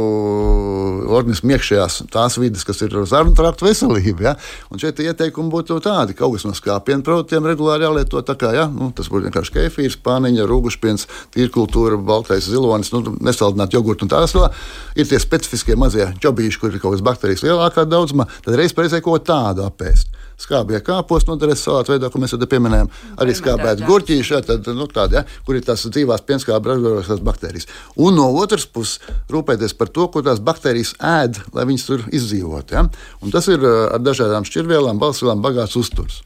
organismu 1.13 1.53
iekšējās 1.55 1.99
tās 2.13 2.39
vidas, 2.41 2.65
kas 2.67 2.83
ir 2.87 2.95
zarnu 3.09 3.35
traktu 3.37 3.67
veselība. 3.67 4.25
Ja? 4.27 4.35
Un 4.73 4.83
šeit 4.83 5.01
ieteikumi 5.03 5.53
būtu 5.53 5.79
tādi, 5.85 6.17
ka 6.19 6.29
kas 6.33 6.47
no 6.49 6.55
skāpienu 6.57 7.05
produktiem 7.07 7.47
regulāri 7.49 7.87
jālieto 7.87 8.23
kā, 8.39 8.53
ja? 8.57 8.67
nu, 8.71 8.91
tas 8.97 9.11
būtu 9.13 9.29
vienkārši 9.29 9.57
kefīrs, 9.59 9.99
pāniņa, 10.05 10.47
rūgušpiens, 10.49 11.09
tīrkultūra, 11.35 12.01
baltais 12.01 12.49
zilonis, 12.49 12.93
nu, 12.95 13.17
nesaldināt 13.21 13.77
jogurtu 13.77 14.07
un 14.07 14.13
tās 14.13 14.35
vēl. 14.37 14.49
Ir 14.97 15.09
tie 15.11 15.21
specifiskie 15.23 15.77
mazie 15.79 16.09
ķobīši, 16.23 16.61
kur 16.61 16.73
ir 16.73 16.81
kaut 16.81 16.93
kādas 16.93 17.07
baktērijas 17.07 17.47
lielākā 17.47 17.87
daudzumā, 17.89 18.29
tad 18.45 18.59
reiz 18.59 18.75
reizē 18.77 19.03
ko 19.05 19.19
tādu 19.23 19.67
apēst 19.69 20.13
skābie 20.43 20.81
kāpos 20.85 21.27
noderēs 21.29 21.63
salātu 21.67 21.95
veidā, 21.95 22.11
ko 22.13 22.23
mēs 22.23 22.35
jau 22.35 22.41
pieminējām. 22.43 22.91
Arī 23.23 23.37
skābēt 23.39 23.85
gurķīši, 23.87 24.41
tad, 24.49 24.73
nu, 24.77 24.89
tādi, 24.91 25.21
ja, 25.21 25.25
kur 25.47 25.59
ir 25.59 25.67
tās 25.67 25.87
dzīvās 25.87 26.27
pienskābes 26.29 26.75
ražojošās 26.75 27.23
baktērijas. 27.27 27.71
Un 28.03 28.19
no 28.19 28.29
otras 28.43 28.67
puses 28.67 29.01
rūpēties 29.33 29.77
par 29.79 29.93
to, 29.95 30.09
ko 30.13 30.25
tās 30.27 30.43
baktērijas 30.43 30.97
ēd, 31.13 31.41
lai 31.57 31.69
viņas 31.71 31.89
tur 31.89 32.05
izdzīvotu. 32.11 32.79
Ja? 32.79 32.87
Un 33.23 33.35
tas 33.35 33.49
ir 33.53 33.65
ar 33.65 34.03
dažādām 34.03 34.49
šķirvielām, 34.49 35.01
balsvielām 35.03 35.45
bagāts 35.45 35.79
uzturs. 35.81 36.23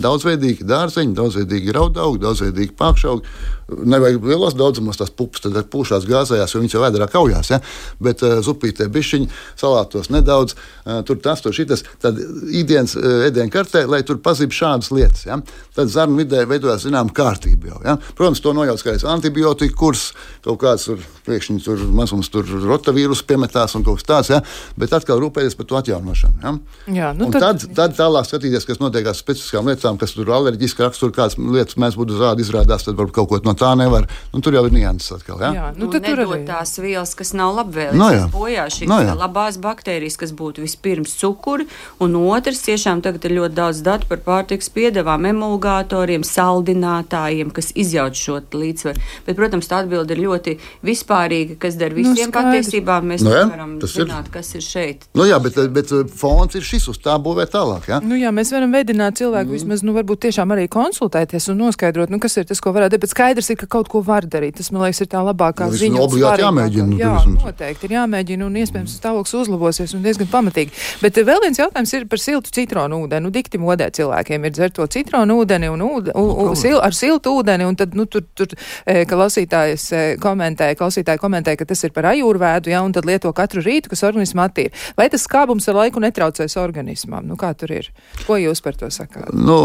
Daudzveidīgi 0.00 0.66
dārzeņi, 0.68 1.16
daudzveidīgi 1.18 1.74
raudaugi, 1.76 2.22
daudzveidīgi 2.24 2.76
pakšaugi. 2.78 3.40
Nevajag 3.70 4.24
lielos 4.26 4.56
daudzumos 4.58 4.98
tās 4.98 5.12
pupas, 5.14 5.44
tad 5.44 5.54
pūšās 5.70 6.06
gāzējās, 6.08 6.54
jo 6.54 6.62
viņas 6.62 6.74
jau 6.74 6.82
vēdā 6.82 7.06
kaujās. 7.10 7.52
Ja? 7.52 7.60
Bet 8.02 8.24
uh, 8.26 8.40
zupītē 8.42 8.88
bišķiņi, 8.90 9.28
salātos 9.60 10.10
nedaudz, 10.10 10.56
uh, 10.56 11.00
tur 11.06 11.20
tas, 11.22 11.42
tur 11.44 11.54
šitas. 11.54 11.84
Tad 12.02 12.18
ikdienas 12.18 12.96
uh, 12.98 13.28
ēdienu 13.28 13.52
kartē, 13.54 13.84
lai 13.86 14.02
tur 14.06 14.18
pazīst 14.24 14.56
šādas 14.58 14.90
lietas. 14.94 15.22
Ja? 15.28 15.38
Tad 15.76 15.92
zarnu 15.92 16.18
vidē 16.18 16.42
veidojās 16.50 16.88
zināma 16.88 17.14
kārtība 17.14 17.70
jau. 17.70 17.80
Ja? 17.86 17.96
Protams, 18.18 18.42
to 18.42 18.56
nojauc 18.56 18.82
kā 18.82 18.96
antibiotika 19.12 19.78
kurs, 19.78 20.10
kaut 20.42 20.58
kāds 20.64 20.88
tur 20.90 21.06
priekšņi 21.28 21.62
tur 21.64 21.82
mazums 21.94 22.30
tur 22.32 22.46
rotavīrus 22.64 23.22
piemetās 23.26 23.76
un 23.78 23.86
kaut 23.86 24.00
kas 24.00 24.08
tāds. 24.08 24.32
Ja? 24.34 24.42
Bet 24.80 24.94
atkal 24.96 25.22
rūpēties 25.22 25.56
par 25.58 25.70
to 25.70 25.78
atjaunošanu. 25.78 26.42
Ja? 26.42 26.54
Jā, 26.90 27.12
nu 27.16 27.28
un 27.28 27.34
tad, 27.34 27.62
tad, 27.62 27.66
tad 27.76 27.96
tālāk 27.98 28.28
skatīties, 28.28 28.66
kas 28.68 28.82
notiek 28.82 29.06
ar 29.10 29.16
specifiskām 29.18 29.70
lietām, 29.70 29.89
kas 30.00 30.14
tur 30.14 30.30
alerģiski 30.36 30.84
rakstur, 30.84 31.12
kādas 31.16 31.38
lietas 31.40 31.78
mēs 31.80 31.96
būtu 31.98 32.18
zādi 32.20 32.44
izrādās, 32.44 32.84
tad 32.86 32.98
varbūt 32.98 33.16
kaut 33.16 33.30
ko 33.30 33.40
no 33.46 33.54
tā 33.58 33.72
nevar. 33.78 34.06
Nu, 34.34 34.42
tur 34.44 34.54
jau 34.54 34.64
ir 34.68 34.74
nianses 34.74 35.16
atkal. 35.16 35.40
Ja? 35.42 35.50
Jā, 35.56 35.66
nu, 35.76 35.88
nu, 35.88 36.02
tur 36.04 36.22
ir 36.24 36.44
tās 36.48 36.76
vielas, 36.80 37.14
kas 37.18 37.32
nav 37.36 37.54
labvēlīgas. 37.58 37.98
No, 37.98 38.10
jā. 38.14 38.26
bojā 38.34 38.66
šīs 38.70 38.90
no, 38.90 39.00
jā. 39.04 39.16
labās 39.18 39.58
baktērijas, 39.62 40.18
kas 40.20 40.34
būtu 40.36 40.64
vispirms 40.64 41.16
cukuri, 41.20 41.66
un 42.02 42.16
otrs 42.20 42.62
tiešām 42.66 43.02
tagad 43.04 43.26
ir 43.26 43.36
ļoti 43.40 43.58
daudz 43.58 43.82
datu 43.86 44.08
par 44.10 44.22
pārtiks 44.26 44.70
piedevām, 44.74 45.26
emulgatoriem, 45.30 46.26
saldinātājiem, 46.26 47.52
kas 47.54 47.72
izjauc 47.78 48.18
šo 48.18 48.40
līdzsvaru. 48.54 49.02
Bet, 49.26 49.36
protams, 49.38 49.68
tā 49.70 49.82
atbilde 49.84 50.14
ir 50.16 50.22
ļoti 50.24 50.56
vispārīga, 50.86 51.56
kas 51.60 51.78
der 51.80 51.94
nu, 51.94 52.02
visiem 52.02 52.30
nu, 52.30 52.34
patiesībā. 52.36 53.00
Mēs 53.04 53.24
no, 53.26 53.34
jā, 53.34 53.44
varam 53.50 53.76
zināt, 53.82 54.28
ir. 54.28 54.32
kas 54.34 54.52
ir 54.56 54.64
šeit. 54.64 55.06
Nu, 55.16 55.26
jā, 55.28 55.38
bet, 55.42 55.58
bet 55.74 55.92
fons 56.16 56.56
ir 56.58 56.66
šis 56.66 56.88
uz 56.92 57.00
tā 57.02 57.16
būvē 57.22 57.46
tālāk. 57.50 57.88
Ja? 57.90 58.00
Nu, 58.04 58.18
jā, 58.18 58.32
mēs 58.34 58.52
varam 58.54 58.74
veidināt 58.74 59.20
cilvēku 59.20 59.52
mm. 59.52 59.60
Vismaz, 59.70 59.86
nu, 59.86 59.94
varbūt 59.96 60.24
tiešām 60.26 60.52
arī 60.54 60.66
konsultēties 60.70 61.48
un 61.52 61.60
noskaidrot, 61.64 62.10
nu, 62.12 62.20
kas 62.22 62.36
ir 62.40 62.46
tas, 62.48 62.60
ko 62.60 62.72
varētu 62.74 62.94
darīt. 62.94 63.04
Bet 63.04 63.12
skaidrs 63.14 63.50
ir, 63.52 63.58
ka 63.60 63.68
kaut 63.70 63.88
ko 63.90 64.02
var 64.04 64.26
darīt. 64.26 64.58
Tas, 64.60 64.70
man 64.74 64.84
liekas, 64.84 65.02
ir 65.04 65.10
tā 65.10 65.22
labākā 65.24 65.70
nu, 65.70 65.78
ziņa. 65.80 66.02
Obligāti 66.04 66.44
jāmēģina. 66.44 66.98
Jā, 67.00 67.14
noteikti 67.30 67.88
ir 67.88 67.96
jāmēģina 67.96 68.46
un 68.46 68.58
iespējams 68.60 68.96
stāvoklis 69.00 69.36
uzlabosies 69.40 69.94
un 69.96 70.04
diezgan 70.04 70.30
pamatīgi. 70.30 70.74
Bet 71.02 71.18
eh, 71.20 71.26
vēl 71.26 71.42
viens 71.44 71.60
jautājums 71.60 71.94
ir 71.96 72.06
par 72.10 72.22
siltu 72.22 72.52
citronu 72.54 73.02
ūdeni. 73.04 73.24
Nu, 73.26 73.32
dikti 73.34 73.60
modē 73.60 73.90
cilvēkiem 73.96 74.46
ir 74.48 74.54
dzert 74.56 74.76
to 74.78 74.86
citronu 74.90 75.40
ūdeni 75.42 75.70
un 75.72 75.84
ūde, 75.86 76.14
u, 76.18 76.26
u, 76.44 76.48
sil, 76.58 76.78
ar 76.82 76.96
siltu 76.96 77.34
ūdeni. 77.40 77.68
Un 77.68 77.78
tad, 77.78 77.96
nu, 77.98 78.06
tur, 78.10 78.24
tur 78.36 78.52
e, 78.84 79.04
klausītājs 79.10 79.86
e, 79.92 80.02
komentēja, 80.22 80.78
klausītāji 80.80 81.22
komentēja, 81.22 81.60
ka 81.60 81.68
tas 81.72 81.84
ir 81.86 81.94
par 81.96 82.10
ajūrvēdu, 82.12 82.72
ja, 82.72 82.82
un 82.84 82.94
tad 82.96 83.08
lieto 83.08 83.32
katru 83.36 83.64
rītu, 83.64 83.92
kas 83.92 84.04
organismu 84.08 84.44
attīra. 84.44 84.74
Vai 84.98 85.08
tas 85.12 85.26
skābums 85.28 85.68
ar 85.70 85.80
laiku 85.82 86.02
netraucēs 86.02 86.56
organismam? 86.60 87.26
Nu, 87.28 87.38
kā 87.40 87.52
tur 87.58 87.72
ir? 87.76 87.90
Ko 88.26 88.38
jūs 88.40 88.62
par 88.64 88.78
to 88.80 88.90
sakāt? 88.92 89.30
Nu, 89.36 89.59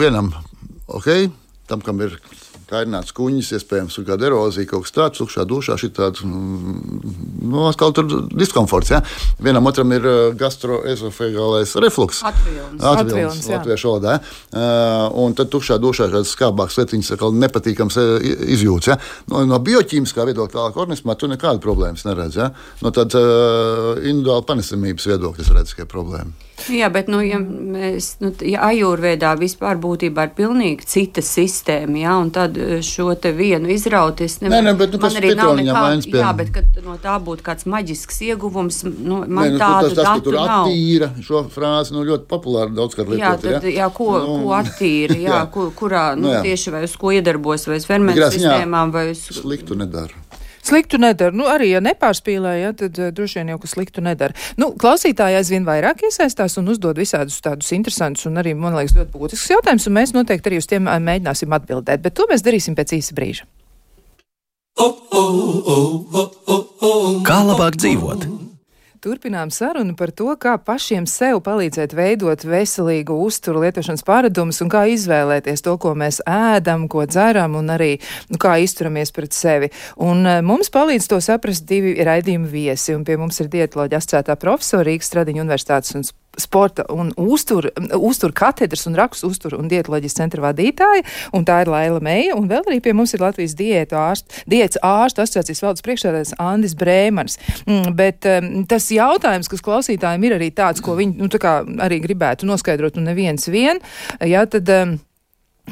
vienam, 0.00 0.32
ok, 0.86 1.10
tam, 1.70 1.82
kam 1.84 2.02
ir 2.06 2.18
kairināts 2.66 3.14
kuņģis, 3.14 3.52
iespējams, 3.60 3.96
ir 4.00 4.06
kāda 4.08 4.26
erozija, 4.26 4.66
kaut 4.70 4.86
kas 4.86 4.94
tāds, 4.94 5.20
tukšā 5.20 5.44
dušā, 5.46 5.76
šī 5.78 5.90
tāds, 5.94 6.22
mm, 6.26 7.12
nu, 7.46 7.62
atkal 7.68 7.94
tur 7.94 8.08
diskomforts, 8.32 8.90
ja? 8.90 9.00
Vienam 9.42 9.68
otram 9.70 9.92
ir 9.94 10.06
uh, 10.06 10.16
gastroezofagālais 10.38 11.76
refluks. 11.84 12.24
Atvilns. 12.26 12.82
Atvilns, 12.90 13.46
latviešu 13.52 13.92
valodā? 13.92 14.16
Uh, 14.50 15.06
un 15.22 15.36
tad 15.38 15.52
tukšā 15.54 15.78
dušā 15.82 16.08
šāds 16.10 16.34
skābāks 16.34 16.80
lietiņas, 16.80 17.12
atkal 17.14 17.38
nepatīkams 17.38 18.00
uh, 18.02 18.16
izjūts, 18.56 18.90
ja? 18.90 18.98
No, 19.30 19.44
no 19.46 19.62
bioķīmiskā 19.62 20.26
viedokļa 20.26 20.56
tālāk 20.56 20.80
organismā 20.82 21.14
tu 21.20 21.30
nekādu 21.30 21.62
problēmas 21.62 22.02
neredz, 22.08 22.40
ja? 22.42 22.50
No 22.82 22.90
tāda 22.94 23.22
uh, 23.22 23.92
individuāla 24.02 24.42
panesamības 24.48 25.06
viedokļa 25.12 25.46
es 25.46 25.54
redzu, 25.54 25.78
ka 25.78 25.86
ir 25.86 25.92
problēma. 25.94 26.34
Jā, 26.72 26.88
bet, 26.90 27.06
nu, 27.12 27.20
ja 27.22 27.36
mēs, 27.38 28.16
nu, 28.22 28.30
ja 28.48 28.64
ajūrvēdā 28.70 29.34
vispār 29.38 29.76
būtībā 29.80 30.24
ir 30.26 30.32
pilnīgi 30.38 30.88
cita 30.88 31.22
sistēma, 31.22 32.00
jā, 32.00 32.14
un 32.22 32.32
tad 32.34 32.56
eh, 32.58 32.78
šo 32.84 33.10
te 33.20 33.30
vienu 33.36 33.70
izraut, 33.74 34.22
es 34.24 34.38
nevaru. 34.40 34.56
Nē, 34.56 34.72
nē, 34.72 34.74
bet, 34.80 34.96
nu, 34.96 35.00
man 35.04 35.18
arī 35.20 35.34
nav 35.36 35.52
nekā, 35.60 35.84
jā, 36.16 36.32
bet, 36.40 36.50
kad 36.56 36.80
no 36.86 36.96
tā 37.02 37.18
būtu 37.22 37.44
kāds 37.46 37.68
maģisks 37.70 38.22
ieguvums, 38.30 38.80
nu, 38.88 39.20
man 39.28 39.52
nē, 39.52 39.54
nu, 39.54 39.62
tādu 39.62 39.92
tas, 39.92 39.98
tas, 40.00 40.08
datu 40.08 40.26
tur 40.26 40.38
nav. 40.40 40.64
attīra, 40.64 41.10
šo 41.28 41.44
frāzi, 41.52 41.94
nu, 41.94 42.06
ļoti 42.08 42.28
populāri 42.32 42.74
daudz 42.80 42.98
kārt 42.98 43.12
lietot. 43.12 43.26
Jā, 43.26 43.36
tad, 43.60 43.68
jā, 43.68 43.76
jā 43.84 43.90
ko, 44.00 44.10
nu, 44.24 44.38
ko 44.42 44.56
attīra, 44.58 45.20
jā, 45.26 45.32
jā. 45.36 45.42
Kur, 45.54 45.70
kurā, 45.76 46.06
nu, 46.18 46.32
jā. 46.34 46.42
tieši 46.48 46.74
vai 46.74 46.86
uz 46.88 46.96
ko 46.98 47.14
iedarbos, 47.14 47.68
vai 47.70 47.78
uz 47.82 47.86
fermentu 47.88 48.32
sistēmām, 48.32 48.96
vai 48.96 49.10
uz. 49.12 49.26
Sliktu 49.42 49.78
nedara. 49.78 50.25
Sliktu 50.66 50.98
nedara. 50.98 51.34
Nu, 51.36 51.46
arī, 51.50 51.68
ja 51.76 51.82
nepārspīlē, 51.84 52.54
ja, 52.58 52.72
tad 52.76 52.98
uh, 52.98 53.12
droši 53.14 53.40
vien 53.40 53.52
jau 53.52 53.58
kas 53.62 53.76
sliktu 53.76 54.02
nedara. 54.02 54.34
Nu, 54.58 54.72
klausītāji 54.80 55.38
aizvien 55.38 55.66
vairāk 55.68 56.02
iesaistās 56.08 56.58
un 56.58 56.72
uzdod 56.72 56.98
visādus 56.98 57.38
tādus 57.44 57.70
interesantus 57.76 58.26
un 58.26 58.40
arī, 58.42 58.56
man 58.58 58.74
liekas, 58.74 58.96
ļoti 58.98 59.14
būtiskus 59.14 59.52
jautājumus, 59.54 59.86
un 59.86 59.96
mēs 60.00 60.14
noteikti 60.16 60.50
arī 60.50 60.58
uz 60.62 60.66
tiem 60.70 60.90
uh, 60.90 60.98
mēģināsim 61.02 61.54
atbildēt. 61.54 62.02
Bet 62.02 62.18
to 62.18 62.26
mēs 62.30 62.42
darīsim 62.46 62.78
pēc 62.78 62.96
īsa 62.98 63.14
brīža. 63.18 63.46
Kā 67.26 67.38
labāk 67.46 67.78
dzīvot? 67.80 68.26
Turpinām 69.06 69.52
sarunu 69.54 69.92
par 69.94 70.10
to, 70.10 70.32
kā 70.34 70.56
pašiem 70.58 71.04
sev 71.06 71.36
palīdzēt 71.46 71.92
veidot 71.94 72.42
veselīgu 72.42 73.14
uzturu 73.22 73.60
lietošanas 73.62 74.02
paradumus 74.02 74.58
un 74.64 74.72
kā 74.72 74.80
izvēlēties 74.90 75.62
to, 75.62 75.76
ko 75.78 75.92
mēs 75.94 76.18
ēdam, 76.26 76.88
ko 76.90 77.04
dzeram 77.06 77.54
un 77.60 77.70
arī 77.70 77.92
nu, 78.32 78.40
kā 78.42 78.56
izturamies 78.64 79.14
pret 79.14 79.30
sevi. 79.30 79.70
Un 80.02 80.26
uh, 80.26 80.40
mums 80.42 80.74
palīdz 80.74 81.06
to 81.12 81.20
saprast 81.22 81.68
divi 81.70 81.94
raidījumi 82.02 82.50
viesi, 82.50 82.96
un 82.98 83.06
pie 83.06 83.14
mums 83.20 83.38
ir 83.44 83.52
dietoloģija 83.52 84.02
asociētā 84.02 84.34
profesora 84.42 84.88
Rīgas 84.90 85.12
Stradiņa 85.12 85.46
Universitātes 85.46 85.94
un 85.94 86.02
sporta 86.40 86.86
un 86.92 87.12
uztur, 87.16 87.70
uztur 87.96 88.34
katedras 88.36 88.86
un 88.88 88.96
rakstu 88.98 89.30
uztur 89.30 89.56
un 89.58 89.70
dietoloģijas 89.70 90.18
centra 90.18 90.44
vadītāja, 90.44 91.04
un 91.36 91.46
tā 91.48 91.62
ir 91.64 91.72
Laila 91.72 92.02
Meija, 92.04 92.36
un 92.38 92.48
vēl 92.50 92.64
arī 92.66 92.80
pie 92.84 92.94
mums 92.96 93.14
ir 93.16 93.24
Latvijas 93.24 93.56
diētu 93.58 93.98
ārsts, 94.00 94.44
diets 94.50 94.80
ārstu 94.84 95.24
asociācijas 95.24 95.64
valdes 95.64 95.86
priekšsēdētājs 95.86 96.36
Andis 96.42 96.76
Brēmans. 96.78 97.40
Mm, 97.66 97.96
bet 97.98 98.28
um, 98.30 98.52
tas 98.68 98.88
jautājums, 98.92 99.50
kas 99.50 99.64
klausītājiem 99.64 100.28
ir 100.28 100.38
arī 100.38 100.52
tāds, 100.54 100.84
ko 100.84 100.96
viņi, 100.98 101.18
nu, 101.20 101.30
tā 101.32 101.42
kā 101.42 101.58
arī 101.86 102.00
gribētu 102.04 102.48
noskaidrot, 102.48 103.00
un 103.00 103.10
neviens 103.10 103.50
vien, 103.52 103.82
jā, 104.20 104.46
tad. 104.50 104.72
Um, 104.72 104.96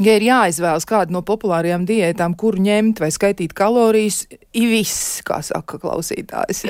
Ja 0.03 0.17
ir 0.19 0.25
jāizvēlas 0.27 0.89
kādu 0.91 1.15
no 1.15 1.21
populārajām 1.23 1.85
diētām, 1.87 2.33
kuru 2.35 2.59
ņemt 2.65 2.99
vai 2.99 3.13
skaitīt 3.15 3.53
kalorijas, 3.55 4.25
ir 4.55 4.71
viss, 4.73 5.21
kā 5.23 5.37
saka 5.47 5.79
klausītājs. 5.79 6.65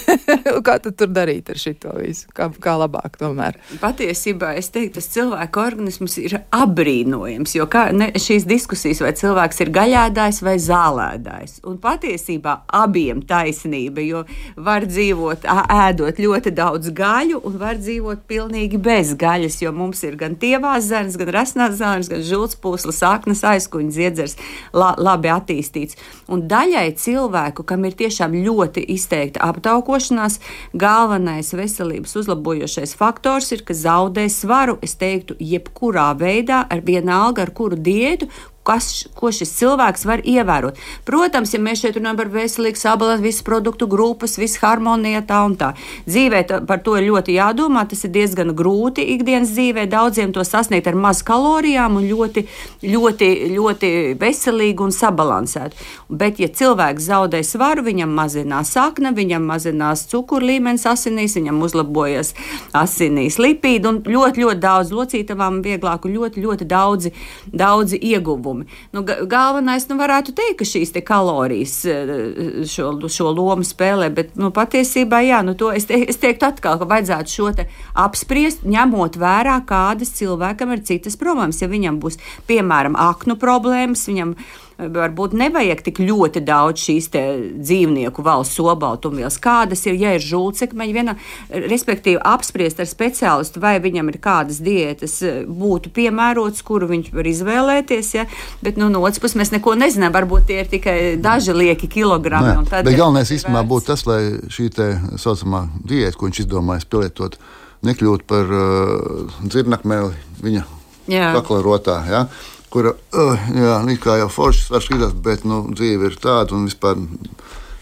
kā 0.66 0.74
tad 0.82 0.96
tur 0.98 1.12
darīt 1.14 1.52
ar 1.54 1.60
šito 1.60 1.92
visu? 2.00 2.26
Kā, 2.34 2.48
kā 2.50 2.74
labāk 2.80 3.14
tomēr? 3.20 3.60
Patiesībā 3.78 4.56
es 4.58 4.72
teiktu, 4.74 4.96
tas 4.98 5.06
cilvēka 5.14 5.62
organisms 5.62 6.16
ir 6.18 6.34
apbrīnojams, 6.54 7.54
jo 7.54 7.68
kā, 7.70 7.84
ne, 7.94 8.08
šīs 8.18 8.46
diskusijas, 8.50 9.04
vai 9.06 9.12
cilvēks 9.22 9.62
ir 9.62 9.70
gaļādājs 9.74 10.42
vai 10.42 10.56
zālēdājs. 10.62 11.60
Un 11.70 11.78
patiesībā 11.82 12.56
abiem 12.74 13.22
taisnība, 13.22 14.02
jo 14.02 14.24
var 14.58 14.88
dzīvot 14.90 15.46
ēdot 15.46 16.18
ļoti 16.26 16.54
daudz 16.58 16.90
gaļu 16.94 17.38
un 17.46 17.58
var 17.62 17.78
dzīvot 17.78 18.26
pilnīgi 18.30 18.82
bez 18.82 19.14
gaļas, 19.18 19.60
jo 19.62 19.74
mums 19.78 20.02
ir 20.02 20.18
gan 20.18 20.34
tievās 20.42 20.90
zarnas, 20.90 21.18
gan 21.22 21.34
rasnās 21.38 21.78
zarnas, 21.78 22.10
gan 22.10 22.26
žults 22.26 22.58
pūslas, 22.64 23.02
saknes, 23.04 23.44
aizkuņa 23.44 23.94
ziedzers 23.94 24.36
la, 24.72 24.94
labi 24.98 25.30
attīstīts. 25.34 25.98
Un 26.32 26.46
daļai 26.50 26.86
cilvēku, 27.00 27.66
kam 27.68 27.84
ir 27.84 27.96
tiešām 27.98 28.34
ļoti 28.46 28.86
izteikta 28.96 29.44
aptaukošanās. 29.50 30.40
Galvenais 30.72 31.52
veselības 31.54 32.16
uzlabojošais 32.22 32.96
faktors 32.98 33.52
ir, 33.54 33.64
ka 33.68 33.76
zaudē 33.76 34.26
svaru, 34.32 34.78
es 34.82 34.96
teiktu, 35.00 35.36
jebkurā 35.40 36.10
veidā, 36.18 36.64
ar 36.70 36.82
vienalga, 36.86 37.44
ar 37.44 37.54
kuru 37.54 37.78
diētu, 37.78 38.30
kas, 38.64 39.04
ko 39.14 39.30
šis 39.34 39.52
cilvēks 39.58 40.06
var 40.08 40.22
ievērot. 40.24 40.78
Protams, 41.04 41.52
ja 41.54 41.60
mēs 41.62 41.82
šeit 41.84 41.98
runājam 41.98 42.20
par 42.22 42.30
veselīgu 42.32 42.80
sabalansētu, 42.80 43.26
visas 43.26 43.44
produktu 43.46 43.88
grupas, 43.90 44.38
visu 44.40 44.62
harmoniju 44.62 45.22
tā 45.28 45.40
un 45.44 45.56
tā. 45.60 45.72
Dzīvē 46.08 46.42
tā, 46.48 46.60
par 46.66 46.80
to 46.84 46.96
ir 46.98 47.08
ļoti 47.10 47.36
jādomā. 47.36 47.84
Tas 47.90 48.06
ir 48.06 48.14
diezgan 48.14 48.54
grūti 48.56 49.04
ikdienas 49.14 49.52
dzīvē. 49.52 49.86
Daudziem 49.92 50.32
to 50.32 50.44
sasniegt 50.46 50.88
ar 50.88 50.96
maz 50.98 51.20
kalorijām 51.26 51.98
un 52.00 52.06
ļoti, 52.08 52.46
ļoti, 52.88 53.30
ļoti 53.52 53.90
veselīgi 54.20 54.86
un 54.86 54.94
sabalansētu. 54.94 55.84
Bet, 56.08 56.40
ja 56.40 56.48
cilvēks 56.48 57.08
zaudē 57.10 57.42
svaru, 57.44 57.84
viņam 57.84 58.16
mazinās 58.16 58.72
sakne, 58.74 59.12
viņam 59.16 59.44
mazinās 59.48 60.06
cukuru 60.08 60.48
līmenis 60.54 60.86
asinīs, 60.88 61.36
viņam 61.36 61.60
uzlabojas 61.66 62.32
asinīs 62.76 63.38
lipīdi 63.42 63.90
un 63.90 64.00
ļoti, 64.08 64.44
ļoti 64.44 64.60
daudz 64.64 64.94
locītavām 64.94 65.60
vieglāk 65.64 66.08
un 66.08 66.16
ļoti, 66.16 66.44
ļoti 66.44 66.68
daudzi, 66.70 67.12
daudzi 67.52 68.00
ieguvumi 68.00 68.53
ieguvumi. 68.54 68.66
Nu, 68.92 69.02
galvenais, 69.26 69.86
nu, 69.88 69.96
varētu 69.98 70.34
teikt, 70.34 70.58
ka 70.60 70.64
šīs 70.68 70.94
kalorijas 71.04 71.84
eh, 71.84 72.64
šo, 72.66 73.08
šo 73.08 73.32
lomu 73.34 73.64
spēlē, 73.64 74.10
bet 74.14 74.36
nu, 74.36 74.50
patiesībā, 74.54 75.22
jā, 75.24 75.42
nu, 75.44 75.54
to 75.54 75.72
es, 75.72 75.86
te, 75.86 75.98
es 76.08 76.20
teiktu 76.22 76.46
atkal, 76.46 76.78
ka 76.78 76.88
vajadzētu 76.88 77.30
šo 77.30 77.52
apspriest, 77.94 78.64
ņemot 78.64 79.16
vērā, 79.16 79.60
kādas 79.66 80.14
cilvēkam 80.18 80.72
ir 80.72 80.84
citas 80.84 81.16
problēmas. 81.16 81.62
Ja 81.62 81.68
viņam 81.68 82.00
būs, 82.02 82.18
piemēram, 82.48 82.96
aknu 82.96 83.36
problēmas, 83.40 84.06
viņam 84.08 84.36
varbūt 84.78 85.34
nevajag 85.38 85.82
tik 85.86 86.00
ļoti 86.02 86.42
daudz 86.44 86.82
šīs 86.86 87.08
dzīvnieku 87.12 88.24
valsts 88.24 88.58
obaltumvielas. 88.62 89.38
Kādas 89.42 89.84
ir, 89.86 89.96
ja 90.00 90.14
ir 90.16 90.24
žulcekmeņi, 90.24 90.94
viena, 90.96 91.16
respektīvi 91.50 92.18
apspriest 92.18 92.82
ar 92.82 92.90
speciālistu, 92.90 93.62
vai 93.62 93.76
viņam 93.82 94.10
ir 94.10 94.20
kādas 94.24 94.60
diētas 94.64 95.16
e, 95.22 95.34
būtu 95.46 95.92
piemērotas, 95.94 96.64
kuru 96.66 96.90
viņš 96.90 97.12
var 97.14 97.30
izvēlēties, 97.30 98.12
ja? 98.18 98.26
bet 98.64 98.80
nu, 98.80 98.90
no 98.92 99.04
otras 99.04 99.22
puses 99.22 99.38
mēs 99.38 99.54
neko 99.54 99.76
nezinām, 99.78 100.14
varbūt 100.14 100.48
tie 100.50 100.62
ir 100.64 100.70
tikai 100.72 100.98
daži 101.22 101.54
lieki 101.54 101.90
kilogrami. 101.90 102.56
Nē, 102.64 102.82
bet 102.82 102.94
galvenais 102.98 103.30
īstenībā 103.34 103.64
būtu 103.68 103.92
tas, 103.92 104.06
lai 104.10 104.22
šī 104.52 104.70
tā 104.74 104.90
saucamā 105.20 105.66
diēta, 105.86 106.18
ko 106.18 106.30
viņš 106.30 106.44
izdomājis 106.46 106.88
pielietot, 106.90 107.38
nekļūtu 107.84 108.26
par 108.26 108.50
uh, 108.50 109.36
dzirnakmeli 109.44 110.14
viņa 110.42 110.64
kakla 111.06 111.60
rotā. 111.64 111.98
Ja? 112.08 112.26
Kura 112.74 112.90
uh, 112.90 113.46
jā, 113.54 113.76
kā 114.02 114.18
jau 114.18 114.30
foršs 114.32 114.72
var 114.74 114.82
skatīties, 114.82 115.14
bet 115.22 115.46
nu, 115.46 115.60
dzīve 115.70 116.10
ir 116.10 116.18
tāda 116.18 116.56
un 116.56 116.66
vispār 116.66 116.98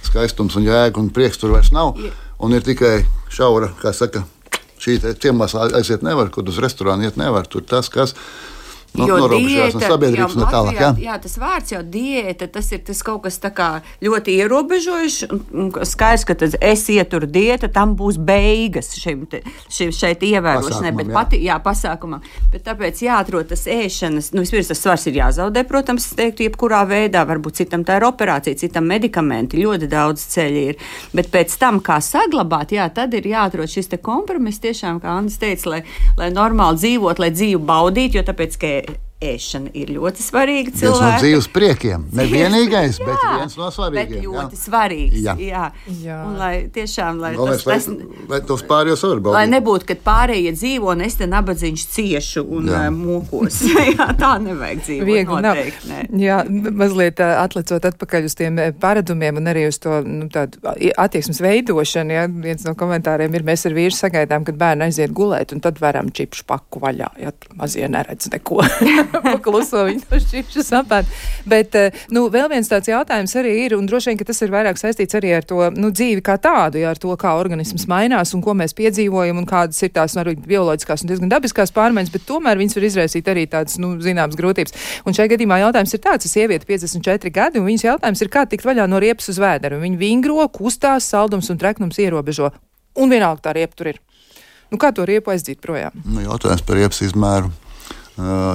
skaistums 0.04 0.58
un 0.58 0.66
jēga 0.68 1.00
un 1.00 1.08
prieks 1.14 1.40
tur 1.40 1.54
vairs 1.54 1.72
nav. 1.72 1.96
Un 2.42 2.52
ir 2.52 2.64
tikai 2.66 2.98
šaura, 3.32 3.70
kā 3.80 3.94
saka, 3.96 4.24
šī 4.82 4.98
ciemats 5.22 5.54
aiziet 5.56 6.04
nevar, 6.04 6.28
kur 6.34 6.44
uz 6.50 6.58
restorānu 6.60 7.06
iet 7.06 7.16
nevar. 7.20 7.48
Tur 7.48 7.64
tas, 7.64 7.88
kas 7.92 8.12
Nu, 8.92 9.06
jo 9.08 9.16
diēta, 9.30 9.78
no 9.78 9.88
sabiedrības 9.88 10.34
tā 10.36 10.46
tālāk. 10.52 10.76
Jā. 10.76 10.88
jā, 11.00 11.14
tas 11.24 11.38
vārds 11.40 11.72
jau 11.72 11.80
diēta, 11.94 12.48
tas 12.52 12.66
ir 12.76 12.82
tas 12.84 12.98
kaut 13.06 13.22
kas 13.24 13.38
ļoti 14.04 14.34
ierobežojušs. 14.42 15.22
Skaidrs, 15.88 16.26
ka 16.28 16.36
tas 16.36 16.56
es 16.60 16.84
ieturu 16.92 17.28
diētu, 17.30 17.70
tam 17.72 17.94
būs 17.96 18.18
beigas 18.20 18.92
šim, 19.00 19.24
te, 19.30 19.40
šim 19.72 19.94
šeit 19.96 20.24
ievērošanai, 20.28 20.92
bet 20.98 21.08
jā. 21.08 21.14
pati, 21.16 21.40
jā, 21.46 21.56
pasākumā. 21.64 22.20
Bet 22.52 22.66
tāpēc 22.66 23.00
jāatrod 23.06 23.48
tas 23.52 23.64
ēšanas, 23.70 24.32
nu, 24.36 24.44
vispirms 24.44 24.68
tas 24.74 24.84
svars 24.84 25.08
ir 25.08 25.16
jāzaudē, 25.22 25.64
protams, 25.68 26.10
teiktu, 26.18 26.44
jebkurā 26.50 26.82
veidā, 26.88 27.24
varbūt 27.28 27.62
citam 27.62 27.86
tā 27.88 27.96
ir 27.96 28.06
operācija, 28.10 28.60
citam 28.60 28.84
medikamenti, 28.92 29.62
ļoti 29.64 29.88
daudz 29.88 30.26
ceļi 30.34 30.66
ir. 30.74 30.84
Bet 31.16 31.32
pēc 31.32 31.56
tam, 31.60 31.80
kā 31.84 31.96
saglabāt, 32.04 32.76
jā, 32.76 32.90
tad 32.92 33.16
ir 33.16 33.30
jāatrod 33.32 33.72
šis 33.72 33.88
kompromiss 34.04 34.60
tiešām, 34.60 35.00
kā 35.00 35.16
Andris 35.16 35.40
teica, 35.40 35.76
lai, 35.76 35.82
lai 36.20 36.30
normāli 36.34 36.80
dzīvot, 36.82 37.20
lai 37.22 37.32
dzīvi 37.32 37.60
baudītu, 37.72 38.20
jo 38.20 38.26
tāpēc, 38.28 38.60
ka 38.60 38.72
ēšana 39.30 39.72
ir 39.78 39.92
ļoti 39.96 40.24
svarīga. 40.24 40.72
Cilvēka. 40.74 40.98
Viens 40.98 41.02
no 41.02 41.22
dzīves 41.22 41.48
priekiem. 41.54 42.06
Nevienīgais, 42.18 42.98
jā, 43.00 43.06
bet 43.08 43.24
viens 43.26 43.56
no 43.58 43.68
svarīgākajiem. 43.74 44.18
Bet 44.18 44.26
ļoti 44.26 44.58
jā. 44.58 44.62
svarīgs. 44.62 45.18
Jā. 45.22 45.34
Jā. 45.40 45.64
Jā. 46.02 46.18
Un 46.26 46.38
lai 46.40 46.52
tiešām, 46.74 47.20
lai 47.22 47.32
Galvenais, 47.36 47.64
tas, 47.64 47.86
tas, 47.86 47.88
lai, 47.92 48.24
lai 48.32 48.40
tos 48.48 48.64
pārējos 48.68 49.04
var 49.06 49.22
baudīt. 49.22 49.36
Lai 49.38 49.44
nebūtu, 49.52 49.88
kad 49.92 50.02
pārējie 50.06 50.54
dzīvo 50.56 50.92
un 50.94 51.04
es 51.06 51.18
te 51.20 51.28
nabadzīņš 51.30 51.86
ciešu 51.96 52.44
un 52.58 52.70
jā. 52.72 52.82
mūkos. 52.94 53.60
jā, 53.94 54.08
tā 54.18 54.32
nevajag 54.42 54.82
dzīvot. 54.86 55.08
Viegli 55.08 55.40
noteikti, 55.46 55.92
nav. 55.92 56.22
Jā, 56.22 56.40
mazliet 56.82 57.22
atlicot 57.22 57.88
atpakaļ 57.92 58.28
uz 58.28 58.36
tiem 58.38 58.60
paradumiem 58.82 59.40
un 59.40 59.50
arī 59.52 59.66
uz 59.70 59.80
to 59.82 60.00
nu, 60.06 60.28
attieksmes 60.32 61.42
veidošanu. 61.44 62.16
Ja? 62.16 62.26
Viens 62.28 62.66
no 62.66 62.74
komentāriem 62.78 63.34
ir, 63.36 63.46
mēs 63.46 63.66
ar 63.68 63.76
vīru 63.76 63.96
sagaidām, 63.96 64.46
kad 64.48 64.58
bērni 64.60 64.88
aiziet 64.88 65.14
gulēt 65.16 65.54
un 65.54 65.62
tad 65.64 65.80
varam 65.82 66.10
čipšu 66.14 66.46
paku 66.48 66.82
vaļā, 66.82 67.12
ja 67.22 67.34
mazie 67.58 67.88
neredz 67.90 68.30
neko. 68.32 68.62
pakluso 69.26 69.84
viņa 69.88 70.06
to 70.08 70.20
šķiršu 70.22 70.64
sapēt. 70.66 71.10
Bet, 71.48 71.76
eh, 71.78 71.98
nu, 72.14 72.26
vēl 72.32 72.48
viens 72.52 72.70
tāds 72.70 72.90
jautājums 72.90 73.34
arī 73.38 73.54
ir, 73.64 73.76
un 73.76 73.86
droši 73.88 74.12
vien, 74.12 74.20
ka 74.20 74.28
tas 74.28 74.42
ir 74.44 74.52
vairāk 74.54 74.80
saistīts 74.80 75.18
arī 75.18 75.34
ar 75.36 75.46
to, 75.48 75.60
nu, 75.76 75.92
dzīvi 75.94 76.24
kā 76.24 76.38
tādu, 76.42 76.80
ja 76.82 76.92
ar 76.92 77.00
to, 77.00 77.12
kā 77.20 77.34
organisms 77.38 77.86
mainās 77.90 78.34
un 78.36 78.44
ko 78.44 78.56
mēs 78.58 78.76
piedzīvojam 78.78 79.42
un 79.42 79.48
kādas 79.48 79.82
ir 79.84 79.92
tās, 79.94 80.16
nu, 80.16 80.24
arī 80.24 80.36
bioloģiskās 80.40 81.04
un 81.04 81.12
diezgan 81.12 81.32
dabiskās 81.32 81.74
pārmaiņas, 81.76 82.12
bet 82.14 82.26
tomēr 82.28 82.60
viņas 82.60 82.78
var 82.78 82.88
izraisīt 82.88 83.32
arī 83.32 83.46
tādas, 83.50 83.78
nu, 83.82 83.94
zināmas 84.02 84.38
grūtības. 84.38 84.76
Un 85.06 85.16
šajā 85.16 85.34
gadījumā 85.34 85.62
jautājums 85.64 85.96
ir 85.96 86.04
tāds, 86.04 86.26
ka 86.26 86.32
sieviete 86.32 86.68
54 86.68 87.34
gadi, 87.34 87.60
un 87.60 87.68
viņas 87.68 87.88
jautājums 87.88 88.24
ir, 88.24 88.32
kā 88.32 88.46
tikt 88.48 88.66
vaļā 88.68 88.88
no 88.90 89.00
riepas 89.02 89.30
uz 89.32 89.40
vēderu. 89.42 89.80
Viņa 89.82 90.00
vingro, 90.00 90.46
kustās, 90.52 91.08
saldums 91.08 91.50
un 91.52 91.60
treknums 91.60 92.00
ierobežo. 92.02 92.52
Un 93.00 93.12
vienalga 93.12 93.48
tā 93.48 93.56
riepa 93.56 93.76
tur 93.78 93.94
ir. 93.94 94.00
Nu, 94.72 94.78
kā 94.80 94.88
to 94.96 95.04
riepu 95.08 95.32
aizdzīt 95.32 95.60
projām? 95.60 95.92
Nu, 96.08 96.22
jautājums 96.24 96.64
par 96.64 96.78
riepas 96.80 97.02
izmēru. 97.04 97.52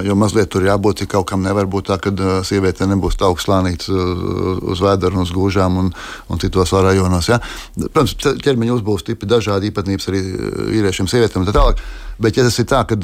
Jo 0.06 0.13
mazliet 0.13 0.52
tur 0.54 0.65
jābūt 0.67 1.02
kaut 1.10 1.26
kam. 1.32 1.41
Nevar 1.46 1.65
būt 1.70 1.88
tā, 1.89 1.98
ka 2.02 2.12
sieviete 2.46 2.86
nebūs 2.86 3.17
augsts 3.26 3.48
slānīts 3.48 3.89
uz 3.89 4.82
vēdera, 4.84 5.17
uz 5.24 5.32
gūžām 5.34 5.80
un, 5.82 5.88
un 6.30 6.41
citos 6.41 6.74
rajonos. 6.76 7.30
Ja? 7.32 7.39
Protams, 7.80 8.13
ķermeņa 8.43 8.76
uzbūves 8.78 9.08
tipi 9.08 9.30
dažādi 9.30 9.72
īpatnības 9.72 10.12
arī 10.12 10.22
vīriešiem, 10.74 11.10
sievietēm 11.10 11.41
un 11.41 11.50
tā 11.50 11.56
tālāk. 11.58 11.82
Bet, 12.22 12.38
ja 12.38 12.46
tas 12.46 12.58
ir 12.62 12.67
tā, 12.70 12.84
ka 12.89 12.98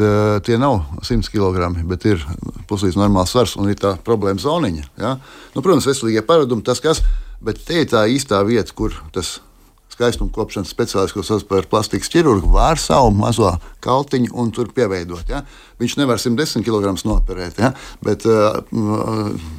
tie 0.45 0.59
nav 0.61 0.83
100 1.05 1.33
kg, 1.33 1.71
bet 1.89 2.05
ir 2.09 2.21
puslīdz 2.69 2.97
normāls 3.01 3.33
svars 3.33 3.55
un 3.57 3.69
ir 3.69 3.79
tā 3.81 3.95
problēma 4.05 4.41
zoniņa, 4.41 4.85
ja? 5.01 5.15
nu, 5.53 5.61
protams, 5.61 5.89
veselīgie 5.89 6.25
paradumi, 6.25 6.65
tas 6.65 6.81
kas, 6.81 7.01
bet 7.41 7.61
te 7.65 7.83
ir 7.83 7.89
tā 7.93 8.07
īstā 8.09 8.41
vieta, 8.45 8.73
kur 8.77 8.97
tas 9.13 9.37
ir 9.37 9.52
skaistuma 9.93 10.33
kopšanas 10.33 10.71
speciālists, 10.73 11.27
sauc 11.27 11.45
par 11.49 11.67
plastikas 11.69 12.11
ķirurgu, 12.13 12.49
var 12.53 12.81
savu 12.81 13.13
mazo 13.15 13.51
kaltiņu 13.83 14.33
un 14.39 14.51
tur 14.55 14.71
pieveidot. 14.75 15.29
Ja? 15.29 15.43
Viņš 15.81 15.97
nevar 16.01 16.21
110 16.21 16.65
kg 16.65 16.93
noperēt, 17.07 17.59
ja? 17.61 17.73
bet 18.05 18.25
uh, 18.29 18.63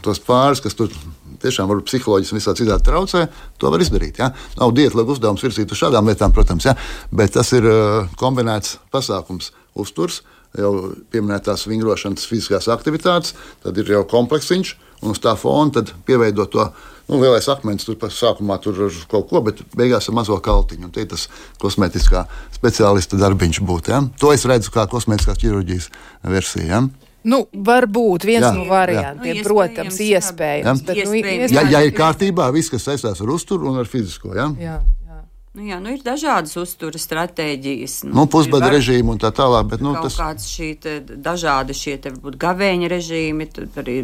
tos 0.04 0.22
pāris, 0.24 0.62
kas 0.64 0.76
tur 0.78 0.92
tiešām 1.44 1.68
var 1.68 1.82
psiholoģiski 1.84 2.34
un 2.34 2.40
visā 2.40 2.54
citādi 2.56 2.86
traucē, 2.86 3.26
to 3.60 3.72
var 3.72 3.82
izdarīt. 3.84 4.20
Ja? 4.22 4.30
Nav 4.60 4.74
diēta, 4.76 4.98
lai 5.00 5.08
uzdevums 5.08 5.44
virzītu 5.44 5.76
uz 5.76 5.82
šādām 5.82 6.08
lietām, 6.10 6.34
protams, 6.34 6.68
ja? 6.70 6.76
bet 7.12 7.36
tas 7.36 7.52
ir 7.56 7.68
uh, 7.68 8.14
kombinēts 8.20 8.78
pasākums, 8.94 9.52
uzturs. 9.74 10.22
Jau 10.54 10.92
pieminētās 11.10 11.64
vingrošanas, 11.66 12.28
fiziskās 12.30 12.68
aktivitātes, 12.70 13.32
tad 13.64 13.78
ir 13.82 13.88
jau 13.90 14.04
kompleksiņš, 14.06 14.76
un 15.04 15.14
uz 15.14 15.20
tā 15.22 15.36
fona 15.38 15.84
pieveidot 16.06 16.50
to 16.52 16.66
nu, 17.08 17.20
lielais 17.20 17.46
akmens 17.52 17.84
tur 17.86 17.98
sākumā 18.00 18.58
tur 18.64 18.86
ir 18.86 18.98
kaut 19.10 19.28
ko, 19.30 19.42
bet 19.44 19.60
beigās 19.76 20.08
ir 20.08 20.16
mazo 20.16 20.38
kaltiņu. 20.40 20.90
Tie 20.94 21.04
ir 21.04 21.10
tas 21.12 21.28
kosmētiskā 21.62 22.24
speciālista 22.54 23.20
darbiņš 23.20 23.60
būt. 23.68 23.92
Ja? 23.92 24.02
To 24.20 24.32
es 24.34 24.46
redzu 24.48 24.72
kā 24.74 24.86
kosmētiskās 24.90 25.40
ķirurģijas 25.42 25.90
versiju. 26.32 26.68
Ja? 26.70 26.82
Nu, 27.24 27.44
varbūt 27.52 28.26
viens 28.28 28.44
jā, 28.44 28.52
no 28.52 28.66
variantiem, 28.68 29.38
jā. 29.38 29.44
protams, 29.46 30.00
iespējams. 30.04 30.82
Jā. 30.82 30.88
Bet, 30.88 30.98
nu, 31.06 31.14
iespējams. 31.20 31.54
Ja, 31.56 31.64
ja 31.72 31.80
ir 31.84 31.94
kārtībā, 31.96 32.50
viss, 32.52 32.72
kas 32.72 32.84
saistās 32.84 33.22
ar 33.24 33.32
uzturu 33.32 33.70
un 33.70 33.80
ar 33.80 33.88
fizisko. 33.88 34.34
Ja? 34.36 34.50
Jā. 34.60 34.76
Nu, 35.54 35.62
jā, 35.62 35.76
nu 35.78 35.92
ir 35.94 36.00
dažādas 36.02 36.56
uzturas 36.58 37.04
stratēģijas. 37.06 37.92
Nu, 38.08 38.16
nu, 38.16 38.22
Pusbada 38.26 38.72
režīma 38.72 39.12
un 39.12 39.20
tā 39.22 39.28
tālāk. 39.30 39.68
Bet, 39.70 39.82
nu, 39.86 39.92
tas... 40.02 40.16
kāds 40.18 40.48
šī 40.50 40.72
dažādi 41.22 41.76
šie 41.78 41.92
te, 42.02 42.10
varbūt 42.10 42.34
gavēņa 42.42 42.88
režīmi, 42.90 43.46
arī 43.78 43.94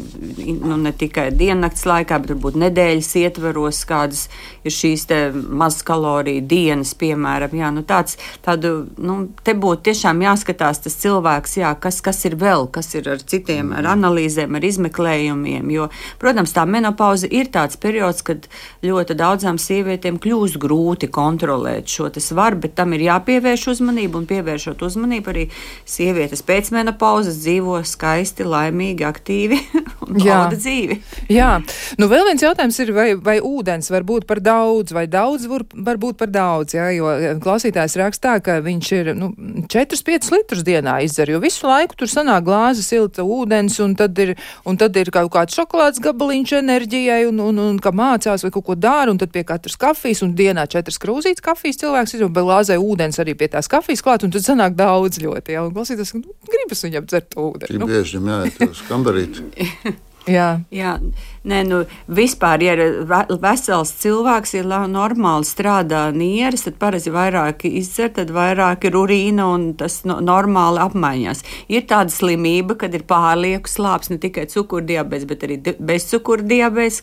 nu, 0.60 0.76
ne 0.78 0.92
tikai 0.94 1.24
diennakts 1.34 1.82
laikā, 1.90 2.20
bet 2.22 2.30
varbūt 2.36 2.58
nedēļas 2.62 3.08
ietveros, 3.18 3.80
kādas 3.88 4.20
ir 4.62 4.76
šīs 4.76 5.08
mazas 5.34 5.82
kaloriju 5.88 6.44
dienas, 6.52 6.92
piemēram. 7.00 7.58
Jā, 7.58 7.72
nu, 7.74 7.82
tāds, 7.82 8.14
tādu, 8.46 8.86
nu, 9.02 9.18
te 9.42 9.56
būtu 9.58 9.88
tiešām 9.90 10.22
jāskatās 10.22 10.84
tas 10.86 11.00
cilvēks, 11.02 11.58
jā, 11.64 11.74
kas, 11.82 11.98
kas 11.98 12.22
ir 12.30 12.38
vēl, 12.38 12.68
kas 12.70 12.94
ir 12.94 13.10
ar 13.16 13.26
citiem, 13.34 13.74
ar 13.74 13.90
analīzēm, 13.96 14.54
ar 14.54 14.68
izmeklējumiem. 14.70 15.74
Jo, 15.74 15.90
protams, 16.22 16.54
tā 16.54 16.62
menopauze 16.62 17.26
ir 17.26 17.50
tāds 17.50 17.74
periods, 17.74 18.22
kad 18.22 18.46
ļoti 18.86 19.18
daudzām 19.18 19.58
sievietēm 19.58 20.22
kļūst 20.22 20.62
grūti 20.62 21.10
kontrolēt 21.10 21.39
kontrolēt 21.40 21.88
šo 21.88 22.10
svaru, 22.20 22.58
bet 22.60 22.74
tam 22.76 22.92
ir 22.92 23.06
jāpievērš 23.06 23.68
uzmanība 23.72 24.18
un 24.18 24.26
pievēršot 24.28 24.82
uzmanību 24.82 25.30
arī 25.32 25.46
sievietes 25.88 26.42
pēc 26.44 26.70
menopauzes 26.74 27.38
dzīvo 27.40 27.80
skaisti, 27.84 28.44
laimīgi, 28.44 29.04
aktīvi 29.06 29.58
un 30.04 30.18
bauda 30.18 30.56
dzīvi. 30.56 30.98
Jā, 31.32 31.60
nu 31.98 32.08
vēl 32.10 32.26
viens 32.28 32.44
jautājums 32.44 32.78
ir, 32.82 32.92
vai, 32.92 33.08
vai 33.14 33.38
ūdens 33.40 33.90
var 33.90 34.04
būt 34.04 34.26
par 34.28 34.42
daudz, 34.44 34.92
vai 34.92 35.06
daudz 35.10 35.46
var, 35.48 35.64
būt 35.72 36.18
par 36.20 36.32
daudz, 36.32 36.74
jā, 36.76 36.90
jo 36.96 37.14
klausītājs 37.40 37.96
rakstā, 38.00 38.36
ka 38.44 38.58
viņš 38.64 38.92
ir 38.98 39.12
nu, 39.16 39.30
4-5 39.70 40.30
litrus 40.34 40.64
dienā 40.66 40.98
izdzer, 41.06 41.32
jo 41.32 41.40
visu 41.42 41.68
laiku 41.70 42.02
tur 42.02 42.10
sanāk 42.10 42.44
glāze 42.48 42.84
silta 42.84 43.24
ūdens, 43.24 43.78
un 43.84 43.96
tad 43.98 44.18
ir, 44.20 44.34
un 44.68 44.80
tad 44.80 44.96
ir 45.00 45.12
kaut 45.14 45.32
kāds 45.32 45.56
šokolādes 45.56 46.02
gabaliņš 46.04 46.56
enerģijai, 46.60 47.22
un, 47.30 47.40
un, 47.48 47.62
un 47.70 47.80
ka 47.80 47.94
mācās 47.96 48.44
vai 48.44 48.52
kaut 48.52 48.66
ko 48.66 48.76
dara, 48.76 49.08
un 49.12 49.20
tad 49.20 49.32
pie 49.32 49.46
katras 49.46 49.78
kafijas, 49.80 50.24
un 50.26 50.34
dienā 50.36 50.66
četras 50.70 51.00
krūzītes 51.30 51.44
kafijas 51.44 51.78
cilvēks 51.78 52.14
ir, 52.16 52.24
un 52.26 52.34
glāzē 52.34 52.76
ūdens 52.78 53.18
arī 53.22 53.36
pie 53.38 53.48
tās 53.48 53.68
kafijas 53.70 54.02
klāt, 54.02 54.24
un 54.24 54.32
tad 54.34 54.42
sanāk 54.42 54.74
daudz 54.74 55.20
ļoti, 55.22 55.54
jā, 55.54 55.62
un 55.62 55.74
klausītājs, 55.74 56.14
nu, 56.18 56.34
gribas 56.50 56.82
viņam 56.84 57.06
dzert 57.06 57.36
ūdeni. 57.38 57.78
Nu. 57.78 57.86
bieži 57.86 58.18
viņam 58.18 58.30
jāiet 58.34 58.70
uz 58.70 58.82
kambarīti. 58.88 59.96
Jā. 60.28 60.60
jā. 60.74 60.96
Nē, 61.40 61.62
nu, 61.64 61.76
vispār, 62.12 62.60
ja 62.60 62.74
ir 62.76 63.06
vesels 63.40 63.94
cilvēks, 64.02 64.52
ja 64.58 64.80
normāli 64.90 65.46
strādā 65.48 66.02
nieres, 66.12 66.66
tad 66.66 66.76
parasti 66.82 67.12
vairāk 67.14 67.64
izdzer, 67.64 68.10
tad 68.18 68.32
vairāk 68.36 68.84
ir 68.84 68.98
urīna 69.00 69.46
un 69.54 69.64
tas 69.80 70.02
no, 70.04 70.18
normāli 70.20 70.82
apmaiņās. 70.84 71.40
Ir 71.72 71.86
tāda 71.88 72.12
slimība, 72.12 72.76
kad 72.82 72.92
ir 72.96 73.06
pārlieku 73.08 73.72
slāpes, 73.72 74.10
ne 74.12 74.18
tikai 74.20 74.44
cukurdiabēts, 74.52 75.24
bet 75.30 75.46
arī 75.48 75.56
bezcukurdiabēts, 75.78 77.00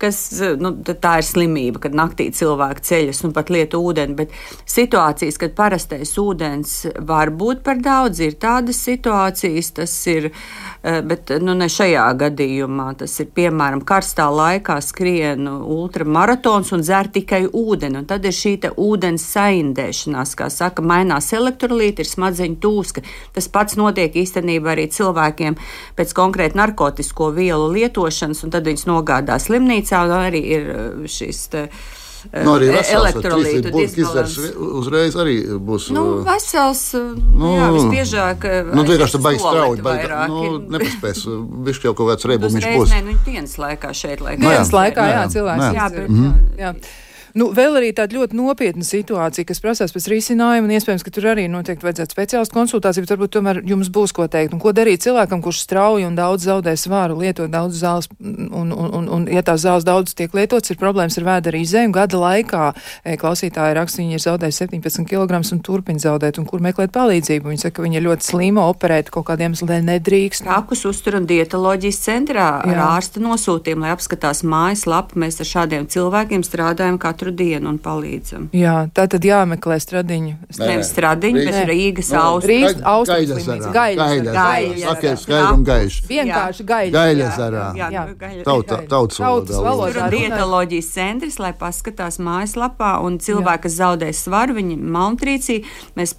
kas 0.00 0.22
nu, 0.62 0.72
tā 0.88 1.18
ir 1.20 1.28
slimība, 1.28 1.84
kad 1.84 1.98
naktī 2.00 2.30
cilvēki 2.32 2.86
ceļas 2.88 3.20
un 3.28 3.36
pat 3.36 3.52
lietu 3.52 3.82
ūdeni. 3.84 4.16
Bet 4.16 4.32
situācijas, 4.64 5.36
kad 5.44 5.52
parastais 5.58 6.14
ūdens 6.16 6.78
var 7.04 7.34
būt 7.36 7.60
par 7.68 7.84
daudz, 7.84 8.24
ir 8.24 8.40
tādas 8.40 8.80
situācijas, 8.88 9.74
tas 9.76 10.00
ir, 10.08 10.30
eh, 10.80 11.02
bet 11.04 11.36
nu, 11.44 11.52
ne 11.52 11.68
šajā 11.68 12.08
gadījumā 12.38 12.92
tas 12.98 13.14
ir 13.22 13.28
piemēram 13.34 13.82
karstā 13.86 14.28
laikā 14.30 14.78
skrien 14.84 15.48
ultramaratons 15.48 16.72
un 16.72 16.84
dzer 16.84 17.10
tikai 17.12 17.46
ūdeni. 17.46 18.04
Tad 18.08 18.26
ir 18.28 18.34
šī 18.34 18.56
ūdens 18.78 19.24
saindēšanās, 19.34 20.34
kā 20.38 20.48
saka, 20.52 20.82
mainās 20.82 21.32
elektrolīti, 21.32 22.04
ir 22.04 22.08
smadzeņu 22.10 22.58
tūska. 22.62 23.04
Tas 23.34 23.48
pats 23.48 23.78
notiek 23.78 24.14
īstenībā 24.14 24.74
arī 24.74 24.88
cilvēkiem 24.92 25.58
pēc 25.98 26.14
konkrēti 26.16 26.58
narkotisko 26.58 27.32
vielu 27.36 27.70
lietošanas, 27.74 28.44
un 28.44 28.54
tad 28.54 28.68
viņus 28.68 28.88
nogādā 28.88 29.38
slimnīcā, 29.42 30.04
un 30.06 30.16
arī 30.18 30.44
ir 30.58 30.68
šis. 31.10 31.46
Te, 31.52 31.68
Nu, 32.44 32.54
arī 32.56 32.70
elektrolītu 32.74 33.72
disbalans. 33.72 34.36
Uzreiz 34.80 35.16
arī 35.18 35.36
būs. 35.68 35.88
Nu, 35.94 36.04
vesels, 36.26 36.82
nu, 36.94 37.52
jā, 37.54 37.70
visbiežāk. 37.76 38.46
Nu, 38.72 38.84
vienkārši 38.88 39.16
tā 39.16 39.22
baigs 39.24 39.44
strauji, 39.44 39.84
baigi, 39.84 40.12
nu, 40.32 40.54
nepaspēs, 40.76 41.24
viņš 41.68 41.82
jau 41.88 41.94
kaut 41.98 42.12
kāds 42.12 42.30
rebumiņš 42.32 42.70
būs. 42.74 42.94
Nē, 42.94 43.02
nu, 43.06 43.18
dienas 43.26 43.58
laikā 43.60 43.92
šeit 43.96 44.24
laikā. 44.24 44.42
Dienas 44.44 44.72
laikā, 44.74 45.10
jā, 45.14 45.26
cilvēks. 45.36 45.68
Jā, 45.78 45.90
bet, 45.94 46.08
mhm. 46.08 46.40
jā. 46.58 46.72
Nu, 47.34 47.50
vēl 47.56 47.80
arī 47.80 47.90
tāda 47.96 48.16
ļoti 48.16 48.38
nopietna 48.38 48.86
situācija, 48.86 49.48
kas 49.48 49.60
prasās 49.64 49.94
pēc 49.94 50.08
risinājuma, 50.12 50.68
un 50.68 50.74
iespējams, 50.76 51.04
ka 51.04 51.12
tur 51.12 51.28
arī 51.32 51.48
noteikti 51.50 51.84
vajadzētu 51.84 52.14
speciālistu 52.14 52.56
konsultāciju, 52.56 53.04
bet 53.04 53.14
varbūt 53.14 53.34
tomēr 53.36 53.60
jums 53.68 53.90
būs 53.92 54.14
ko 54.16 54.28
teikt. 54.30 54.54
Un 54.54 54.62
ko 54.62 54.72
darīt 54.76 55.02
cilvēkam, 55.04 55.42
kurš 55.44 55.64
strauji 55.66 56.06
un 56.08 56.16
daudz 56.18 56.46
zaudē 56.48 56.76
svāru, 56.78 57.18
lietot 57.20 57.50
daudz 57.50 57.82
zāles, 57.82 58.08
un, 58.22 58.72
un, 58.72 58.88
un, 59.00 59.10
un 59.18 59.28
ja 59.32 59.42
tās 59.42 59.64
zāles 59.66 59.86
daudz 59.88 60.14
tiek 60.18 60.32
lietotas, 60.38 60.70
ir 60.72 60.80
problēmas 60.80 61.18
ar 61.18 61.28
vēdera 61.28 61.58
izēju, 61.60 61.90
un 61.90 61.96
gada 61.98 62.22
laikā 62.22 62.70
e, 63.02 63.18
klausītāji 63.20 63.76
raksta, 63.76 64.02
viņi 64.04 64.18
ir 64.18 64.24
zaudējuši 64.24 64.64
17 64.64 65.08
kg 65.10 65.42
un 65.42 65.62
turpina 65.64 66.02
zaudēt, 66.02 66.38
un 66.40 66.46
kur 66.48 66.62
meklēt 66.64 66.94
palīdzību. 66.94 67.52
Viņi 67.52 67.64
saka, 67.66 67.78
ka 67.78 67.86
viņi 67.86 68.00
ir 68.00 68.06
ļoti 68.06 68.30
slima, 68.30 68.66
operēt 68.70 69.12
kaut 69.14 69.28
kādiem 69.28 69.48
iemesliem 69.48 69.86
nedrīkst. 69.88 70.44
Tākus 70.46 70.84
uztur 70.88 71.18
un 71.18 71.26
dietoloģijas 71.28 72.00
centrā 72.04 72.48
Jā. 72.62 72.72
ar 72.72 72.80
ārsta 72.98 73.22
nosūtījumu, 73.22 73.86
lai 73.86 73.94
apskatās 73.94 74.44
mājaslapu. 74.46 75.18
Mēs 75.22 75.40
ar 75.42 75.48
šādiem 75.48 75.88
cilvēkiem 75.90 76.44
strādājam 76.46 76.98
kā 77.00 77.12
katru 77.18 77.32
dienu 77.34 77.72
un 77.72 77.78
palīdzam. 77.82 78.48
Jā, 78.54 78.86
tā 78.94 79.08
tad 79.10 79.24
jāmeklē 79.26 79.78
stradiņu. 79.82 80.34
Nevis 80.60 80.92
stradiņu, 80.92 81.44
bet 81.48 81.56
Rīgas 81.68 82.12
no, 82.14 82.22
austrums. 82.22 82.52
Rīgas 82.52 82.84
austrums. 82.86 83.66
Gaļas. 83.74 84.28
Gaļas. 84.28 84.82
Sakiet, 84.84 85.22
skaidri 85.24 85.50
un 85.56 85.64
gaiši. 85.66 86.04
Vienkārši 86.12 86.66
gaļas. 86.68 86.94
Gaļas 86.94 87.40
arā. 87.48 87.64
Jā, 87.78 87.88
jā. 87.94 88.04
Tauta, 88.46 88.80
tautas 88.90 89.18
valodā. 89.18 89.58
Tur 89.58 89.98
ir 89.98 90.28
dietoloģijas 90.28 90.90
centrs, 90.94 91.38
lai 91.42 91.52
paskatās 91.58 92.20
mājaslapā, 92.22 92.92
un 93.02 93.18
cilvēki, 93.22 93.64
kas 93.66 93.78
zaudē 93.80 94.12
svaru, 94.14 94.54
viņi 94.58 94.78
malnutrīcija, 94.78 95.74
mēs 95.98 96.14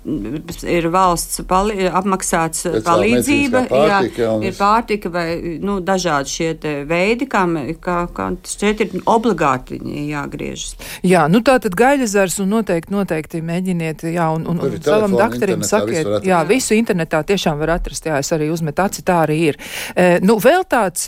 ir 0.68 0.90
valsts 0.92 1.46
pali, 1.48 1.88
apmaksāts 1.88 2.68
palīdzība, 2.86 3.64
jā, 3.72 4.02
ir 4.44 4.60
pārtika 4.60 5.12
vai, 5.14 5.26
nu, 5.64 5.80
dažādi 5.86 6.36
šie 6.36 6.52
veidi, 6.90 7.30
kā, 7.32 7.46
kā, 7.80 8.02
kā 8.16 8.30
šeit 8.50 8.84
ir 8.84 9.00
obligāti 9.10 9.80
jāgriežas. 10.10 10.76
Jā, 11.06 11.26
nu 11.32 11.42
tā 11.46 11.58
tad 11.64 11.76
gaļazars 11.80 12.40
un 12.44 12.54
noteikti, 12.56 12.94
noteikti 12.94 13.42
mēģiniet, 13.46 14.06
jā, 14.14 14.30
un, 14.36 14.48
un, 14.50 14.62
un 14.66 14.78
savam 14.84 15.16
doktorim 15.18 15.64
sakiet, 15.68 16.10
jā, 16.28 16.42
visu 16.50 16.78
internetā 16.78 17.22
tiešām 17.28 17.60
var 17.62 17.76
atrast, 17.78 18.08
jā, 18.10 18.20
es 18.24 18.32
arī 18.36 18.50
uzmetu 18.54 18.86
aci, 18.86 19.06
tā 19.06 19.22
arī 19.26 19.40
ir. 19.52 19.60
E, 19.96 20.10
nu, 20.26 20.40
vēl 20.44 20.66
tāds, 20.70 21.08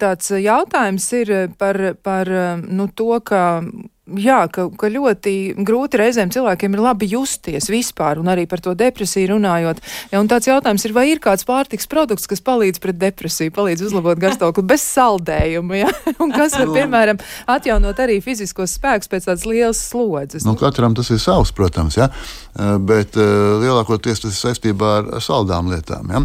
tāds 0.00 0.32
jautājums 0.34 1.12
ir 1.20 1.34
par, 1.58 1.80
par, 2.02 2.32
nu, 2.64 2.88
to, 2.94 3.12
ka 3.24 3.42
jā, 4.16 4.38
ka, 4.52 4.68
ka 4.78 4.88
ļoti 4.92 5.34
grūti 5.66 6.00
reizēm 6.00 6.32
cilvēkiem 6.32 6.74
ir 6.74 6.82
labi 6.82 7.08
justies 7.10 7.68
vispār, 7.70 8.20
un 8.22 8.30
arī 8.32 8.46
par 8.48 8.62
to 8.64 8.74
depresiju 8.78 9.34
runājot. 9.34 9.82
Ja, 10.12 10.22
tāds 10.30 10.48
jautājums 10.48 10.86
ir, 10.88 10.94
vai 10.96 11.06
ir 11.12 11.22
kāds 11.24 11.46
pārtiks 11.48 11.88
produkts, 11.90 12.28
kas 12.30 12.42
palīdz 12.44 12.80
pret 12.82 12.98
depresiju, 13.00 13.54
palīdz 13.56 13.86
uzlabot 13.88 14.20
garstāvokli 14.20 14.66
bez 14.68 14.84
saldējuma, 14.88 15.80
ja? 15.82 15.92
un 16.22 16.34
kas 16.34 16.56
var, 16.58 16.72
piemēram, 16.74 17.22
atjaunot 17.50 18.04
arī 18.04 18.20
fiziskos 18.24 18.78
spēkus 18.78 19.10
pēc 19.12 19.28
tādas 19.30 19.46
lielas 19.48 19.82
slodzes. 19.90 20.46
Nu, 20.48 20.56
katram 20.58 20.96
tas 20.98 21.12
ir 21.14 21.22
savs, 21.22 21.54
protams, 21.56 21.98
ja? 22.00 22.10
bet 22.88 23.18
uh, 23.18 23.58
lielākoties 23.62 24.24
tas 24.24 24.32
ir 24.34 24.40
saistībā 24.40 24.94
ar 25.02 25.24
saldām 25.24 25.70
lietām. 25.72 26.14
Ja? 26.14 26.24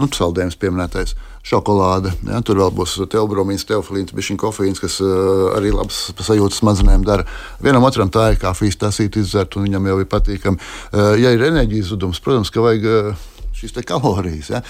Nu, 0.00 0.08
saldējums 0.16 0.58
pieminētais. 0.60 1.14
Uh, 1.14 1.29
šokolāde. 1.46 2.12
Ja, 2.28 2.42
tur 2.44 2.60
vēl 2.60 2.72
būs 2.76 2.98
teobromīns, 3.10 3.64
teofilīns, 3.68 4.14
bišķiņa 4.16 4.42
kofeīns, 4.42 4.82
kas 4.82 5.00
uh, 5.04 5.50
arī 5.56 5.72
labs 5.74 6.10
sajūtas 6.20 6.60
smadzenēm 6.60 7.06
dara. 7.06 7.26
Vienam 7.64 7.86
otram 7.88 8.12
tā 8.12 8.30
ir 8.34 8.40
kafijas 8.42 8.78
tasīt 8.80 9.16
izdzert, 9.20 9.56
un 9.56 9.68
viņam 9.68 9.90
jau 9.90 9.98
ir 10.02 10.08
patīkami. 10.10 10.60
Uh, 10.92 11.14
ja 11.20 11.32
ir 11.34 11.48
enerģijas 11.48 11.94
zudums, 11.94 12.22
protams, 12.24 12.52
ka 12.52 12.64
vajag. 12.64 12.88
Uh, 12.88 13.28
šīs 13.60 13.76
kalorijas. 13.86 14.50
Ja? 14.54 14.62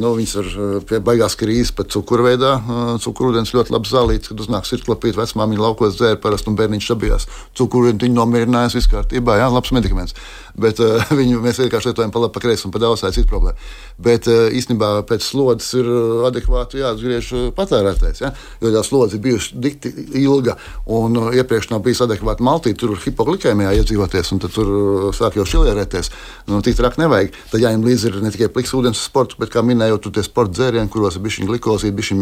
Nu, 0.00 0.12
viņas 0.18 0.34
ir 0.42 0.50
pie 0.88 1.00
beigās 1.04 1.36
krīzes 1.38 1.72
pat 1.76 1.92
cukurveidā. 1.94 2.56
Cukurūdens 3.04 3.54
ļoti 3.54 3.74
labi 3.74 3.90
zālīts, 3.90 4.32
kad 4.32 4.42
uznāk 4.42 4.68
sirdsklapīt, 4.68 5.18
vecmāmiņa 5.18 5.64
laukos 5.64 5.98
dzēra 5.98 6.20
parasti 6.22 6.50
un 6.52 6.58
bērniņš 6.58 6.90
sabijās. 6.90 7.28
Cukurūdeni 7.58 8.08
viņa 8.08 8.18
nomierinājās, 8.18 8.76
viss 8.78 8.90
kārtībā, 8.90 9.38
jā, 9.40 9.48
labs 9.52 9.72
medikaments. 9.76 10.16
Bet 10.58 10.80
uh, 10.82 11.02
viņu 11.20 11.42
mēs 11.42 11.60
vienkārši 11.62 11.92
lietojam 11.92 12.12
pa 12.14 12.22
labi, 12.22 12.34
pa 12.34 12.42
kreisi 12.42 12.66
un 12.68 12.74
pa 12.74 12.82
daudz, 12.82 13.02
tā 13.02 13.12
ir 13.12 13.18
cita 13.20 13.30
problēma. 13.30 13.70
Bet 14.02 14.28
uh, 14.30 14.48
īstenībā 14.54 14.90
pēc 15.08 15.26
slodzes 15.26 15.70
ir 15.78 15.90
adekvāti 16.28 16.82
jāatgriež 16.82 17.30
patērētājs. 17.58 18.22
Ja? 18.24 18.32
Jo 18.62 18.72
tā 18.74 18.82
slodze 18.86 19.18
ir 19.18 19.24
bijusi 19.24 19.58
dikti 19.62 19.92
ilga 20.22 20.56
un 20.98 21.18
uh, 21.20 21.30
iepriekš 21.36 21.70
nav 21.72 21.84
bijis 21.86 22.02
adekvāti 22.04 22.46
maltīt, 22.46 22.78
tur 22.80 22.96
hipoglikēmijā 23.04 23.76
iedzīvoties 23.78 24.34
un 24.34 24.42
tur 24.42 24.72
sāk 25.16 25.38
jau 25.38 25.46
šilierēties. 25.48 26.12
Nu, 26.50 26.60
tik 26.64 26.78
traki 26.78 27.02
nevajag. 27.04 27.36
Tad 27.52 27.62
jāņem 27.68 27.86
līdzi 27.86 28.12
ne 28.24 28.32
tikai 28.34 28.50
pliks 28.52 28.74
ūdens 28.76 29.00
sports, 29.06 29.38
bet, 29.40 29.52
kā 29.52 29.62
minēju, 29.64 30.00
tur 30.04 30.14
tie 30.16 30.24
sporta 30.26 30.56
dzērieni, 30.58 30.90
kuros 30.92 31.18
ir 31.18 31.24
bijusi 31.24 31.48
glikozīda, 31.48 31.96
bijusi 31.96 32.16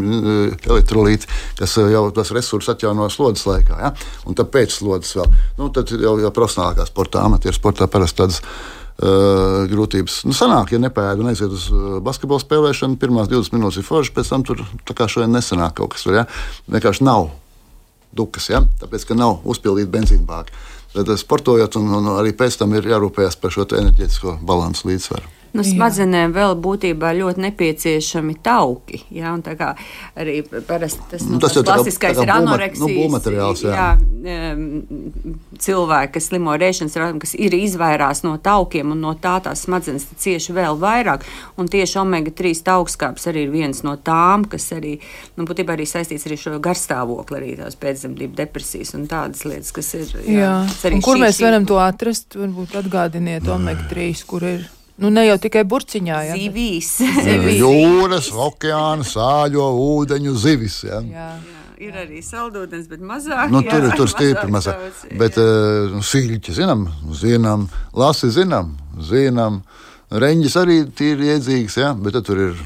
elektrolīti, 0.68 1.30
kas 1.58 1.76
jau 1.80 2.06
tos 2.14 2.32
resursus 2.36 2.74
atjauno 2.74 3.08
slodzes 3.12 3.46
laikā. 3.48 3.78
Ja? 3.82 3.92
Un 4.26 4.38
tāpēc 4.38 4.74
slodzes 4.74 5.16
vēl. 5.18 5.30
Nu, 5.60 5.70
tad 5.74 5.92
jau, 5.94 6.16
jau 6.22 6.32
profesionālākā 6.34 6.88
sportā, 6.88 7.24
amatieru 7.26 7.56
sportā 7.56 7.88
parasti 7.90 8.22
tādas. 8.24 8.42
Uh, 8.96 9.66
grūtības. 9.68 10.22
Nu, 10.24 10.32
sanāk, 10.32 10.70
ja 10.72 10.78
nepēda 10.80 11.20
un 11.20 11.28
aiziet 11.28 11.52
uz 11.52 11.66
basketbola 12.00 12.40
spēlēšanu, 12.40 12.96
pirmās 12.96 13.28
20 13.28 13.52
minūtes 13.52 13.82
ir 13.82 13.84
forši, 13.84 14.14
pēc 14.16 14.30
tam 14.32 14.46
tur 14.48 14.62
kā 14.88 15.04
šodien 15.04 15.36
nesanāk 15.36 15.76
kaut 15.76 15.92
kas. 15.92 16.06
Var, 16.08 16.22
ja? 16.22 16.24
Vienkārši 16.72 17.04
nav 17.04 17.28
dukas, 18.16 18.48
ja? 18.48 18.62
tāpēc, 18.80 19.04
ka 19.10 19.18
nav 19.18 19.44
uzpildīta 19.44 19.92
benzīna 19.92 20.24
bāka. 20.24 20.56
Tad 20.96 21.12
sportojot, 21.20 21.76
un, 21.76 21.92
un 21.98 22.12
arī 22.16 22.32
pēc 22.32 22.56
tam 22.62 22.72
ir 22.72 22.88
jārūpējas 22.88 23.36
par 23.42 23.52
šo 23.52 23.68
enerģētisko 23.68 24.38
balansu 24.48 24.88
līdzsvaru. 24.88 25.35
Nu, 25.54 25.62
smadzenēm 25.64 26.32
vēl 26.34 26.54
būtībā 26.60 27.12
ļoti 27.16 27.40
nepieciešami 27.46 28.34
tauki. 28.42 29.02
Ja, 29.10 29.32
kā 29.38 29.74
arī 30.16 30.42
parasti 30.66 31.00
tas, 31.10 31.22
nu, 31.22 31.34
Nu, 31.36 31.38
tas 31.40 31.52
tas 31.54 31.62
tā 31.64 31.74
klasiskais 31.74 32.16
tā 32.16 32.22
ir 32.22 32.28
būvma- 32.28 32.42
anoreksijas. 32.42 32.80
nu, 32.80 33.70
jā. 33.70 33.86
jā, 34.26 34.56
cilvēki, 35.62 36.12
kas 36.16 36.28
slimo 36.30 36.54
rēšanas 36.60 36.96
rādījumu, 37.00 37.22
kas 37.24 37.34
ir 37.38 37.56
izvairās 37.56 38.22
no 38.26 38.36
taukiem 38.42 38.92
un 38.92 39.00
no 39.00 39.14
tā 39.14 39.36
tās 39.44 39.64
smadzenes 39.66 40.06
cieši 40.20 40.52
vēl 40.56 40.78
vairāk. 40.82 41.24
Un 41.56 41.68
tieši 41.72 41.98
omega-3 42.02 42.62
taukskāps 42.66 43.26
arī 43.30 43.46
ir 43.46 43.50
viens 43.54 43.82
no 43.86 43.96
tām, 43.96 44.44
kas 44.50 44.68
arī, 44.76 44.98
nu, 45.36 45.46
būtībā 45.48 45.76
arī 45.76 45.86
saistīts 45.88 46.26
ar 46.28 46.36
šo 46.36 46.56
garstāvokli, 46.60 47.40
arī 47.40 47.56
tās 47.62 47.76
pēcdzemdību 47.80 48.34
depresijas 48.36 48.94
un 48.94 49.06
tādas 49.10 49.44
lietas, 49.48 49.72
kas 49.72 49.94
ir. 49.94 50.06
Jā. 50.26 50.52
arī 50.84 50.94
Un 51.00 51.02
kur 51.02 51.16
šī- 51.16 51.20
mēs 51.26 51.38
šī- 51.40 51.48
varam 51.48 51.66
to 51.66 51.74
atrast? 51.80 52.36
Varbūt 52.36 52.76
atgādiniet 52.82 53.48
omega-3, 53.48 54.24
kur 54.26 54.42
ir. 54.44 54.68
Nu, 54.98 55.10
ne 55.12 55.26
jau 55.26 55.36
tikai 55.42 55.64
burciņā, 55.68 56.18
jā. 56.30 56.36
bet- 56.36 56.40
Zivīs. 56.40 56.92
Jūras, 57.62 58.30
okeāna, 58.32 59.04
sāļo, 59.04 59.66
ūdeņu 59.90 60.32
zivis. 60.40 60.78
Ja? 60.88 61.02
Jā. 61.04 61.26
Jā, 61.76 61.90
ir 61.90 61.98
arī 62.00 62.22
saldūdens, 62.24 62.86
bet 62.88 63.02
mazāk. 63.04 63.50
Nu, 63.52 63.60
jā, 63.60 63.74
tur 63.74 63.84
ir 63.90 63.96
tur 63.98 64.08
stipri 64.14 64.48
mazāk. 64.54 64.78
daudz, 64.80 65.02
jā. 65.10 65.18
Bet 65.20 65.36
uh, 65.42 65.98
sīļķi 66.00 66.54
zinām, 66.56 66.86
zinām, 67.12 67.66
lasi 67.92 68.30
zinām, 68.32 68.72
zinām. 69.10 69.60
Reņģis 70.08 70.56
arī 70.62 70.78
ir 71.10 71.22
iedzīgs, 71.34 71.76
ja? 71.82 71.92
bet 71.98 72.16
tur 72.24 72.40
ir 72.48 72.64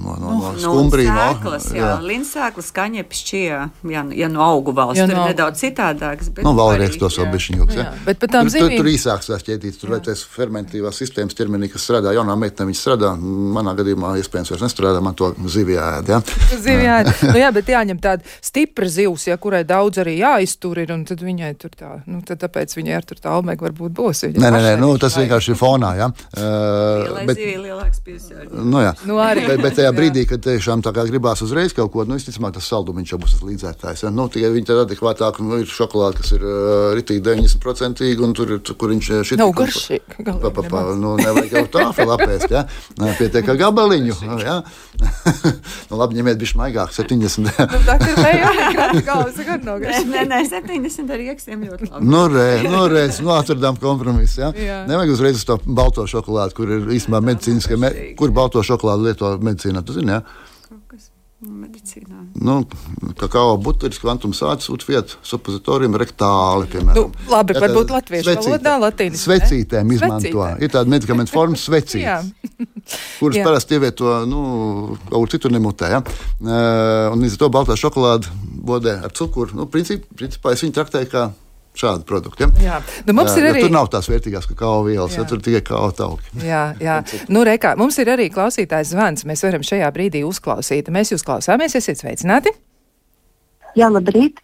no, 0.00 0.16
no, 0.20 0.30
no 0.40 0.50
Nu, 0.52 0.60
skumbrī. 0.64 1.04
No, 1.06 1.14
sēklas, 1.20 1.66
jā, 1.76 1.90
linsēklas, 2.04 2.70
kaņepes, 2.76 3.20
čijā, 3.30 3.58
jā, 3.92 4.02
ja 4.16 4.28
no 4.32 4.42
augu 4.44 4.72
valsts, 4.76 4.98
Ja 5.00 5.06
tur 5.06 5.14
no 5.16 5.20
ir 5.20 5.26
augu. 5.26 5.34
nedaudz 5.34 5.60
citādāks. 5.62 6.30
bet 6.34 6.44
Nu, 6.46 6.52
vēlreiz 6.58 6.96
tos 7.00 7.18
jā. 7.18 7.26
abišķiņus. 7.28 7.74
Ja? 7.76 7.84
Jā, 7.84 7.92
bet 8.06 8.18
par 8.22 8.32
tām 8.34 8.50
tur, 8.50 8.64
tur, 8.66 8.76
tur 8.80 8.90
īsāks 8.90 9.30
tās 9.30 9.44
ķētītes, 9.46 9.80
tur 9.82 9.94
tas 10.04 10.24
fermentīvās 10.36 10.98
sistēmas 11.02 11.36
ķermenī, 11.38 11.70
kas 11.72 11.84
strādā, 11.86 12.14
jaunā 12.16 12.36
meitene 12.40 12.68
viņa 12.70 12.80
strādā, 12.80 13.12
manā 13.20 13.74
gadījumā 13.78 14.14
iespējams 14.22 14.50
vairs 14.54 14.64
nestrādā, 14.66 15.00
man 15.04 15.14
to 15.18 15.32
zivijā 15.46 15.86
ēd. 16.00 16.12
Ja? 16.14 16.20
Zivjā, 16.56 16.96
nu, 17.30 17.36
jā, 17.38 17.50
bet 17.54 17.68
jāņem 17.72 18.00
tāda 18.02 18.24
stipra 18.44 18.88
zivs, 18.90 19.26
ja, 19.30 19.36
kurai 19.40 19.62
daudz 19.68 20.00
arī 20.02 20.16
jāiztur 20.20 20.78
ir, 20.82 20.92
un 20.94 21.04
tad 21.08 21.20
viņai 21.24 21.52
tur 21.60 21.70
tā, 21.76 21.92
nu, 22.06 22.22
tad 22.26 22.40
tāpēc 22.44 22.74
viņai 22.78 22.96
ar 22.96 23.04
tur 23.08 23.20
tā 23.22 23.36
omega 23.38 23.68
varbūt 23.68 23.92
būs. 23.96 24.24
Nē, 24.34 24.50
nē, 24.50 24.60
nē, 24.64 24.72
nu, 24.80 24.92
tas 25.00 25.16
vienkārši 25.20 25.52
ir 25.54 25.58
fonā. 25.60 25.92
Ja? 25.98 26.10
Uh, 26.36 27.20
bet, 27.26 27.36
zivij 27.36 27.58
lielāks 27.62 28.00
piesārņojums. 28.06 28.66
Nu, 28.70 28.80
jā, 28.84 28.92
Nu, 29.08 29.18
arī. 29.22 29.44
bet, 29.48 29.60
bet 29.64 29.76
tajā 29.78 29.89
Jā. 29.90 29.96
brīdī, 29.98 30.24
kad 30.30 30.42
tiešām 30.44 30.82
gribās 31.10 31.42
uzreiz 31.44 31.74
kaut 31.76 31.92
ko, 31.92 32.04
nu, 32.08 32.18
visticamāk, 32.18 32.54
tas 32.56 32.68
saldumiņš 32.70 33.12
jau 33.12 33.18
būs 33.22 33.34
tas 33.36 33.44
līdzētājs. 33.46 34.04
Ja? 34.06 34.12
Nu, 34.14 34.28
tikai 34.32 34.50
viņi 34.54 34.68
tad 34.70 34.82
adekvātāk, 34.84 35.40
nu, 35.44 35.60
ir 35.62 35.70
šokolāde, 35.70 36.20
kas 36.20 36.32
ir 36.36 36.44
uh, 36.46 36.90
ritīgi 36.98 37.24
90%, 37.26 38.10
un 38.24 38.34
tur 38.36 38.54
ir, 38.56 38.62
kur 38.74 38.94
viņš 38.94 39.10
šeit 39.28 39.40
Nav 39.40 39.54
garšīgi, 39.58 40.26
nu, 41.00 41.14
nevajag 41.20 41.56
jau 41.58 41.64
tā 41.76 41.86
vēl 41.98 42.14
apēst, 42.16 42.54
ja? 42.54 42.64
Pietiek 43.20 43.48
ar 43.50 43.60
gabaliņu, 43.66 44.18
ja? 44.44 44.60
nu, 45.90 45.98
labi, 45.98 46.18
ņemiet 46.18 46.40
bišķi 46.40 46.58
maigāk, 46.60 46.92
70. 46.94 47.48
Nu, 47.70 47.80
tā 47.86 47.96
ir 48.00 49.02
galvas 49.06 49.38
gan 49.46 49.64
nav 49.66 49.80
Nē, 49.82 50.02
nē, 50.10 50.24
nē, 50.30 50.40
70 50.50 51.14
ar 51.14 51.24
ieksiem 51.24 51.64
ļoti 51.68 51.90
labi. 51.90 52.10
Nu, 52.10 52.24
re, 52.32 52.46
nu, 52.66 52.84
reiz, 52.92 53.20
nu, 53.24 53.32
atradām 53.36 53.78
kompromisu. 53.80 54.40
Ja? 54.44 54.52
Jā. 54.56 54.78
Nevajag 54.90 55.14
uzreiz 55.16 55.40
uz 55.40 55.46
to 55.48 55.58
balto 55.64 56.06
šokolādi, 56.10 56.56
kur 56.56 56.72
ir 56.76 56.88
īstenībā 56.96 57.22
medicīniska, 57.30 57.80
me, 57.80 57.92
kur 58.18 58.34
balto 58.36 58.62
šokolādi 58.66 59.10
lieto 59.10 59.32
medicīnā. 59.40 59.84
Tu 59.86 59.98
zini, 60.00 60.18
ja? 60.18 60.49
Medicīnā. 61.40 62.18
Nu, 62.44 62.54
kakao 63.16 63.54
buteris, 63.64 63.96
kvantums 64.02 64.42
sācis, 64.42 64.68
utviet, 64.74 65.14
supozitorium 65.24 65.94
rektāli, 65.96 66.66
piemēram. 66.68 66.98
Nu, 66.98 67.30
labi, 67.32 67.54
Ja, 67.56 67.62
varbūt 67.64 67.88
tā 67.88 67.96
latviešu 67.96 68.34
valodā, 68.36 68.74
latīniski, 68.82 69.16
ne? 69.16 69.38
Svecītēm 69.38 69.94
izmanto. 69.96 70.28
Svecītēm. 70.28 70.60
Ir 70.60 70.74
tāda 70.74 70.92
medikamentu 70.92 71.32
forma 71.32 71.56
svecīte. 71.66 72.04
Jā. 72.04 72.18
kuras 73.16 73.40
Jā. 73.40 73.46
parasti 73.48 73.78
ievieto 73.78 74.18
nu, 74.28 74.42
kaut 75.08 75.16
kur 75.16 75.32
citur 75.32 75.54
nemutē. 75.56 75.88
Ja? 75.96 76.02
Un 76.44 77.24
līdz 77.24 77.38
ar 77.38 77.42
to 77.46 77.50
baltā 77.56 77.78
šokolāde 77.80 78.28
bodē 78.60 78.98
ar 79.08 79.16
cukuru. 79.16 79.56
Nu, 79.56 79.64
princip, 79.72 80.04
principā 80.20 80.52
es 80.52 80.60
viņu 80.66 80.76
traktēju 80.76 81.08
kā 81.08 81.30
šādu 81.78 82.04
produktu. 82.08 82.44
Ja? 82.44 82.50
Jā. 82.60 82.78
Nu, 83.06 83.14
mums 83.16 83.34
ir 83.38 83.46
jo 83.46 83.52
arī. 83.54 83.64
Tur 83.64 83.74
nav 83.74 83.90
tās 83.92 84.08
vērtīgās 84.10 84.48
kakao 84.50 84.82
vielas, 84.86 85.14
ja 85.16 85.22
Jā. 85.22 85.28
tur 85.30 85.42
tikai 85.44 85.62
kakao 85.62 85.90
tauki. 85.96 86.30
Jā, 86.44 86.64
jā. 86.82 87.00
Nu, 87.34 87.44
rekā, 87.46 87.76
mums 87.78 87.98
ir 88.02 88.10
arī 88.12 88.30
klausītājs 88.32 88.94
zvans. 88.94 89.26
Mēs 89.28 89.44
varam 89.46 89.64
šajā 89.66 89.90
brīdī 89.94 90.24
uzklausīt. 90.26 90.90
Mēs 90.92 91.14
jūs 91.14 91.26
klausāmies, 91.26 91.76
esiet 91.78 92.00
sveicināti. 92.02 92.52
Jā, 93.78 93.90
labrīt. 93.92 94.40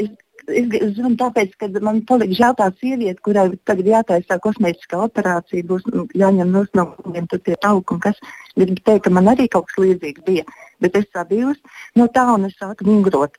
Es, 0.00 0.10
es 0.48 0.92
zvanu 0.96 1.16
tāpēc, 1.20 1.56
ka 1.60 1.68
man 1.84 2.00
palika 2.08 2.36
žēl 2.38 2.56
tā 2.58 2.70
sieviete, 2.80 3.18
kurai 3.26 3.48
tagad 3.68 3.88
jātaisa 3.90 4.38
kosmētiskā 4.42 5.00
operācija, 5.08 5.66
būs 5.66 5.86
nu, 5.92 6.06
jāņem 6.14 6.52
no 6.54 6.62
smadzenēm 6.70 7.26
tie 7.34 7.56
tauki 7.60 7.96
un 7.96 8.04
kas. 8.04 8.20
Gribu 8.56 8.78
teikt, 8.86 9.04
ka 9.04 9.12
man 9.12 9.28
arī 9.32 9.48
kaut 9.52 9.66
kas 9.68 9.82
līdzīgs 9.82 10.24
bija, 10.24 10.46
bet 10.80 10.96
es 10.96 11.08
sabijos 11.12 11.58
no 11.98 12.06
tā 12.08 12.24
un 12.32 12.48
es 12.48 12.56
sāku 12.60 12.86
vingrot. 12.88 13.36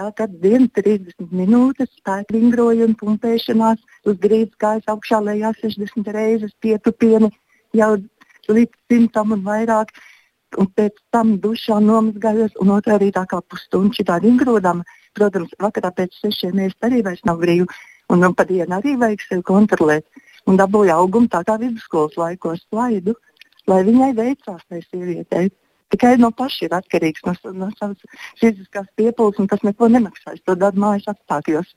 Sāk 0.00 0.20
ar 0.24 0.30
dienu 0.40 0.64
30 0.72 1.32
minūtes, 1.36 1.90
spēku 1.98 2.32
vingroju 2.32 2.86
un 2.86 2.94
pumpēšanās, 2.96 3.80
uz 4.08 4.14
grīdas 4.22 4.56
kājas 4.62 4.86
augšā 4.88 5.18
lejā 5.26 5.50
60 5.58 6.08
reizes, 6.16 6.54
pietupieni 6.64 7.28
jau 7.76 7.90
līdz 8.48 8.78
simtam 8.88 9.34
un 9.36 9.42
vairāk 9.44 9.92
un 10.56 10.70
pēc 10.78 10.96
tam 11.12 11.34
dušā 11.42 11.82
nomazgājos, 11.84 12.56
un 12.64 12.72
otrā 12.78 12.96
rītā 13.02 13.26
kā 13.28 13.42
pusstundu 13.44 13.92
šitā 13.98 14.16
vingrodama. 14.24 14.88
Protams, 15.18 15.52
vakarā 15.60 15.92
pēc 15.98 16.16
sešiem 16.22 16.56
mēnešiem 16.56 16.88
arī 16.88 17.04
vairs 17.10 17.26
nav 17.28 17.44
brīvi, 17.44 17.68
un 18.08 18.24
man 18.24 18.38
pa 18.38 18.48
dienu 18.48 18.78
arī 18.78 18.96
vajag 19.04 19.26
sevi 19.26 19.44
kontrolēt. 19.52 20.06
Un 20.48 20.56
dabūju 20.56 20.96
augumu 20.96 21.28
tā 21.28 21.44
kā 21.44 21.58
vidusskolas 21.60 22.16
laikos 22.16 22.64
slaidu, 22.70 23.18
lai 23.68 23.82
viņai 23.84 24.14
veicās 24.16 24.64
tai 24.64 24.80
sievietei. 24.86 25.50
Tikai 25.90 26.16
no 26.22 26.30
paša 26.30 26.66
ir 26.68 26.74
atkarīgs 26.78 27.24
no, 27.26 27.34
no 27.56 27.70
savas 27.78 28.20
fiziskās 28.40 28.86
piepūles, 28.98 29.40
un 29.42 29.48
tas 29.50 29.64
neko 29.66 29.90
nemaksās. 29.90 30.42
To 30.46 30.54
dara 30.58 30.78
mājas 30.78 31.08
apstākļos. 31.14 31.72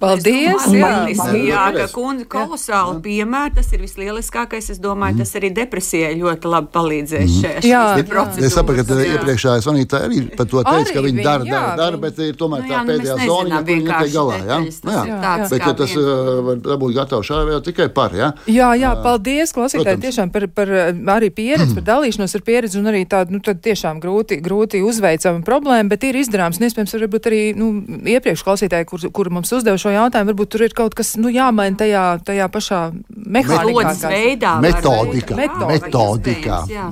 Paldies! 0.00 0.66
Jā, 0.70 0.90
Jā. 1.10 1.24
jā, 1.34 1.62
ka 1.74 1.86
kundze 1.92 2.26
kolosāli 2.30 3.00
piemēra. 3.04 3.52
Tas 3.56 3.72
ir 3.74 3.82
vislielākais. 3.82 4.70
Es 4.70 4.80
domāju, 4.82 5.18
tas 5.22 5.34
arī 5.38 5.50
depresijai 5.54 6.12
ļoti 6.20 6.50
labi 6.50 6.70
palīdzēs 6.74 7.34
šajā 7.40 7.62
Jā, 7.66 7.82
jā. 7.98 8.04
procedūras. 8.10 8.46
Es 8.48 8.54
saprotu, 8.54 8.84
ka 8.86 8.98
Jā. 9.00 9.16
iepriekšējā 9.16 9.64
zvanītā 9.66 10.02
arī 10.06 10.20
par 10.38 10.48
to 10.50 10.62
teica, 10.62 10.94
ka 10.94 11.04
viņi 11.04 11.24
dara, 11.24 11.48
jā, 11.48 11.54
dara, 11.58 11.76
dara, 11.80 12.00
bet 12.04 12.20
ir 12.22 12.38
tomēr 12.38 12.62
Nu 12.62 12.68
tā 12.68 12.74
jā, 12.74 12.82
nu 12.84 12.92
mēs 12.92 13.00
pēdējā 13.00 13.16
zona, 13.28 13.58
kur 13.58 13.68
viņi 13.70 13.84
vienkārši 13.84 14.14
galā. 14.14 14.38
Nu, 14.44 14.70
tas 14.70 14.94
jā. 14.94 15.04
ir 15.04 15.24
tāds 15.24 15.54
Bet, 15.54 15.66
tas 15.78 15.96
uh, 15.98 16.12
var 16.48 16.62
dabūt 16.64 16.94
gatavu 16.98 17.26
šādi, 17.26 17.54
jau 17.54 17.62
tikai 17.68 17.88
par. 17.94 18.14
Ja? 18.18 18.30
Jā, 18.50 18.70
jā, 18.78 18.92
paldies, 19.04 19.54
klausītāji, 19.54 19.86
protams. 19.90 20.06
tiešām 20.06 20.32
par, 20.34 20.46
par 20.54 20.70
eh, 20.70 21.02
arī 21.16 21.30
pieredzi, 21.34 21.76
par 21.78 21.86
dalīšanos 21.92 22.38
ar 22.38 22.46
pieredzi 22.46 22.80
un 22.80 22.90
arī 22.92 23.04
tādu, 23.10 23.36
nu, 23.36 23.42
tad 23.44 23.62
tiešām 23.64 24.00
grūti, 24.02 24.38
grūti 24.44 24.82
uzveicama 24.86 25.44
problēma, 25.46 25.90
bet 25.92 26.06
ir 26.08 26.18
izdarāms, 26.22 26.60
un 26.60 26.68
iespējams, 26.68 26.96
varbūt 27.04 27.30
arī, 27.30 27.42
nu, 27.58 27.70
iepriekš 28.14 28.44
klausītāji, 28.46 28.88
kur, 28.90 29.06
kur 29.14 29.30
mums 29.34 29.53
uzdeva 29.56 29.78
šo 29.80 29.92
jautājumu, 29.94 30.32
varbūt 30.32 30.50
tur 30.54 30.64
ir 30.66 30.74
kaut 30.76 30.94
kas, 30.98 31.14
nu, 31.16 31.30
jāmaina 31.32 31.76
tajā, 31.80 32.02
tajā 32.26 32.48
pašā 32.52 32.80
mehānikā. 33.10 33.70
Slodzes 33.70 34.02
kā- 34.04 34.10
veidā. 34.12 34.52
Metodika. 34.64 35.36
Metodika. 35.38 35.66
Metodika. 35.72 36.58
Jā. 36.70 36.88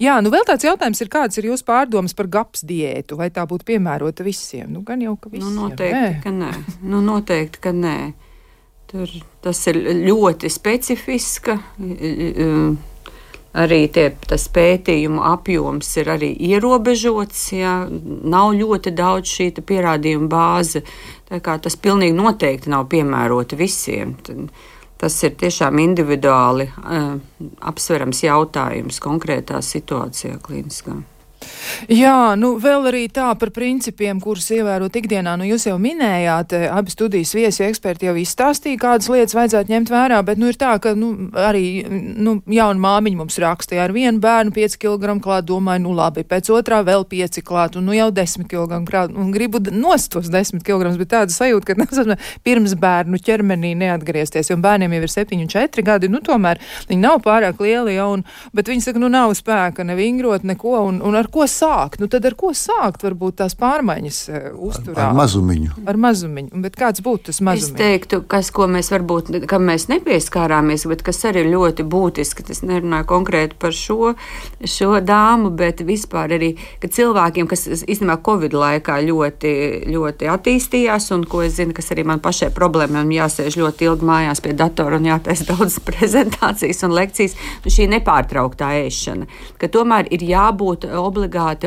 Jā, 0.00 0.18
nu 0.24 0.30
vēl 0.32 0.44
tāds 0.48 0.64
jautājums 0.66 1.00
ir, 1.04 1.08
kāds 1.12 1.38
ir 1.38 1.48
jūsu 1.50 1.64
pārdomas 1.68 2.14
par 2.16 2.26
gaps 2.26 2.62
diētu, 2.64 3.16
vai 3.16 3.30
tā 3.30 3.46
būtu 3.48 3.64
piemērota 3.72 4.24
visiem? 4.26 4.70
Nu, 4.72 4.82
gan 4.82 5.00
jau, 5.00 5.16
ka 5.16 5.28
Nu, 5.32 5.38
visiem. 5.38 5.56
noteikti, 5.62 6.22
ka 6.22 6.30
nē. 6.30 6.52
Nu, 6.82 7.00
noteikti, 7.04 7.60
ka 7.60 7.70
nē. 7.72 7.96
Tur 8.86 9.08
tas 9.42 9.66
ir 9.66 9.74
ļoti 10.06 10.48
specifiska. 10.50 11.58
um, 11.80 12.78
Arī 13.56 13.86
tie, 13.88 14.10
tas 14.28 14.48
pētījumu 14.52 15.22
apjoms 15.24 15.88
ir 16.02 16.10
arī 16.12 16.30
ierobežots. 16.50 17.42
Jā. 17.56 17.74
Nav 17.88 18.52
ļoti 18.58 18.92
daudz 18.92 19.32
šī 19.32 19.50
pierādījuma 19.64 20.28
bāze. 20.28 20.84
Tas 21.40 21.80
pilnīgi 21.80 22.16
noteikti 22.16 22.72
nav 22.72 22.88
piemēroti 22.92 23.56
visiem. 23.58 24.16
Tad 24.26 24.50
Tas 24.96 25.16
ir 25.28 25.34
tiešām 25.36 25.76
individuāli 25.82 26.70
uh, 26.70 27.10
apsverams 27.68 28.22
jautājums 28.24 29.00
konkrētā 29.04 29.60
situācijā, 29.60 30.38
klīniskā. 30.40 30.96
Jā, 31.92 32.34
nu 32.38 32.54
vēl 32.62 32.88
arī 32.90 33.02
tā 33.12 33.28
par 33.38 33.50
principiem, 33.54 34.18
kurus 34.22 34.48
ievērot 34.54 34.94
ikdienā. 34.96 35.36
Nu, 35.38 35.44
jūs 35.46 35.66
jau 35.68 35.76
minējāt, 35.80 36.54
eh, 36.56 36.66
abi 36.72 36.90
studijas 36.90 37.34
viesi 37.36 37.64
eksperti 37.66 38.08
jau 38.08 38.14
izstāstīja, 38.18 38.80
kādas 38.80 39.10
lietas 39.12 39.36
vajadzētu 39.36 39.72
ņemt 39.74 39.92
vērā, 39.92 40.22
bet 40.24 40.40
nu 40.40 40.48
ir 40.50 40.56
tā, 40.58 40.72
ka 40.82 40.94
nu, 40.98 41.30
arī 41.36 41.84
nu, 41.86 42.40
jauna 42.46 42.80
māmiņa 42.80 43.20
mums 43.20 43.38
rakstīja 43.42 43.84
ar 43.84 43.92
vienu 43.92 44.18
bērnu 44.22 44.54
5 44.56 44.78
kg 44.82 45.18
klāt, 45.22 45.46
domāju, 45.46 45.84
nu 45.84 45.92
labi, 45.96 46.24
pēc 46.24 46.50
otrā 46.50 46.80
vēl 46.86 47.04
5 47.04 47.42
klāt, 47.46 47.76
un 47.76 47.86
nu 47.86 47.92
jau 47.96 48.08
10 48.10 48.48
kg 48.48 48.82
klāt, 48.88 49.14
un 49.14 49.30
gribu 49.30 49.60
nost 49.70 50.10
tos 50.12 50.30
10 50.32 50.64
kg, 50.64 50.96
bet 50.98 51.12
tāda 51.12 51.32
sajūta, 51.32 51.66
ka 51.66 51.78
nezinu, 51.84 52.16
pirms 52.42 52.74
bērnu 52.80 53.20
ķermenī 53.20 53.74
neatgriezties, 53.76 54.50
jo 54.50 54.56
bērniem 54.56 54.96
jau 54.96 55.02
ir 55.04 55.14
7 55.18 55.40
un 55.44 55.52
4 55.52 55.86
gadi, 55.86 56.08
nu 56.08 56.22
tomēr 56.24 56.62
viņi 56.88 57.00
nav 57.02 57.20
pārāk 57.26 57.60
lieli 57.60 57.98
jau, 57.98 58.10
un, 58.16 58.26
bet 58.56 58.72
viņi 58.72 58.88
saka, 58.88 59.02
nu 59.02 59.12
nav 59.12 59.36
spēka 59.36 59.84
ne 59.86 59.94
vingrot, 59.98 60.46
neko, 60.46 60.78
un, 60.88 61.02
un 61.04 61.14
ar 61.18 61.25
ar 61.26 61.32
ko 61.34 61.46
sākt? 61.50 61.98
Nu, 62.00 62.06
tad 62.10 62.24
ar 62.28 62.36
ko 62.38 62.52
sākt 62.56 63.02
varbūt 63.06 63.40
tās 63.42 63.56
pārmaiņas 63.58 64.20
uh, 64.30 64.48
uzturā? 64.68 65.10
Ar 65.10 65.16
mazumiņu. 65.18 65.74
Ar 65.90 65.98
mazumiņu. 66.00 66.62
Bet 66.64 66.78
kāds 66.78 67.02
būtu 67.04 67.28
tas 67.30 67.40
Es 67.40 67.44
mazumiņš? 67.44 67.78
teiktu, 67.80 68.20
kas, 68.30 68.52
ko 68.54 68.68
mēs 68.70 68.90
varbūt, 68.94 69.32
kam 69.50 69.66
mēs 69.68 69.88
nepieskārāmies, 69.90 70.86
bet 70.90 71.02
kas 71.06 71.20
arī 71.28 71.42
ir 71.44 71.50
ļoti 71.52 71.86
būtiski, 71.90 72.46
tas 72.46 72.62
nerunāju 72.66 73.08
konkrēti 73.10 73.58
par 73.60 73.74
šo, 73.76 74.14
šo 74.62 75.00
dāmu, 75.04 75.50
bet 75.56 75.82
vispār 75.86 76.36
arī, 76.38 76.52
ka 76.82 76.90
cilvēkiem, 76.92 77.48
kas 77.50 77.66
īstenībā 77.82 78.18
Covid 78.26 78.54
laikā 78.56 79.00
ļoti, 79.06 79.52
ļoti 79.92 80.30
attīstījās, 80.32 81.10
un 81.16 81.26
ko 81.28 81.42
es 81.46 81.56
zinu, 81.58 81.74
kas 81.76 81.90
arī 81.94 82.06
man 82.08 82.22
pašai 82.24 82.52
problēmām 82.54 83.10
jāsēž 83.16 83.58
ļoti 83.60 83.90
ilgi 83.90 84.06
mājās 84.08 84.42
pie 84.44 84.54
datora 84.56 85.00
un 85.00 85.10
jātaisa 85.10 85.48
daudz 85.52 85.80
prezentācijas 85.86 86.84
un 86.86 86.96
lekcijas, 86.96 87.36
nu 87.64 87.74
šī 87.74 87.90
nepārtrauktā 87.96 88.72
ēšana, 88.84 89.28
ka 89.60 89.70
tomēr 89.72 90.10
ir 90.14 90.24
jābūt 90.26 90.86
obligāti 90.86 91.15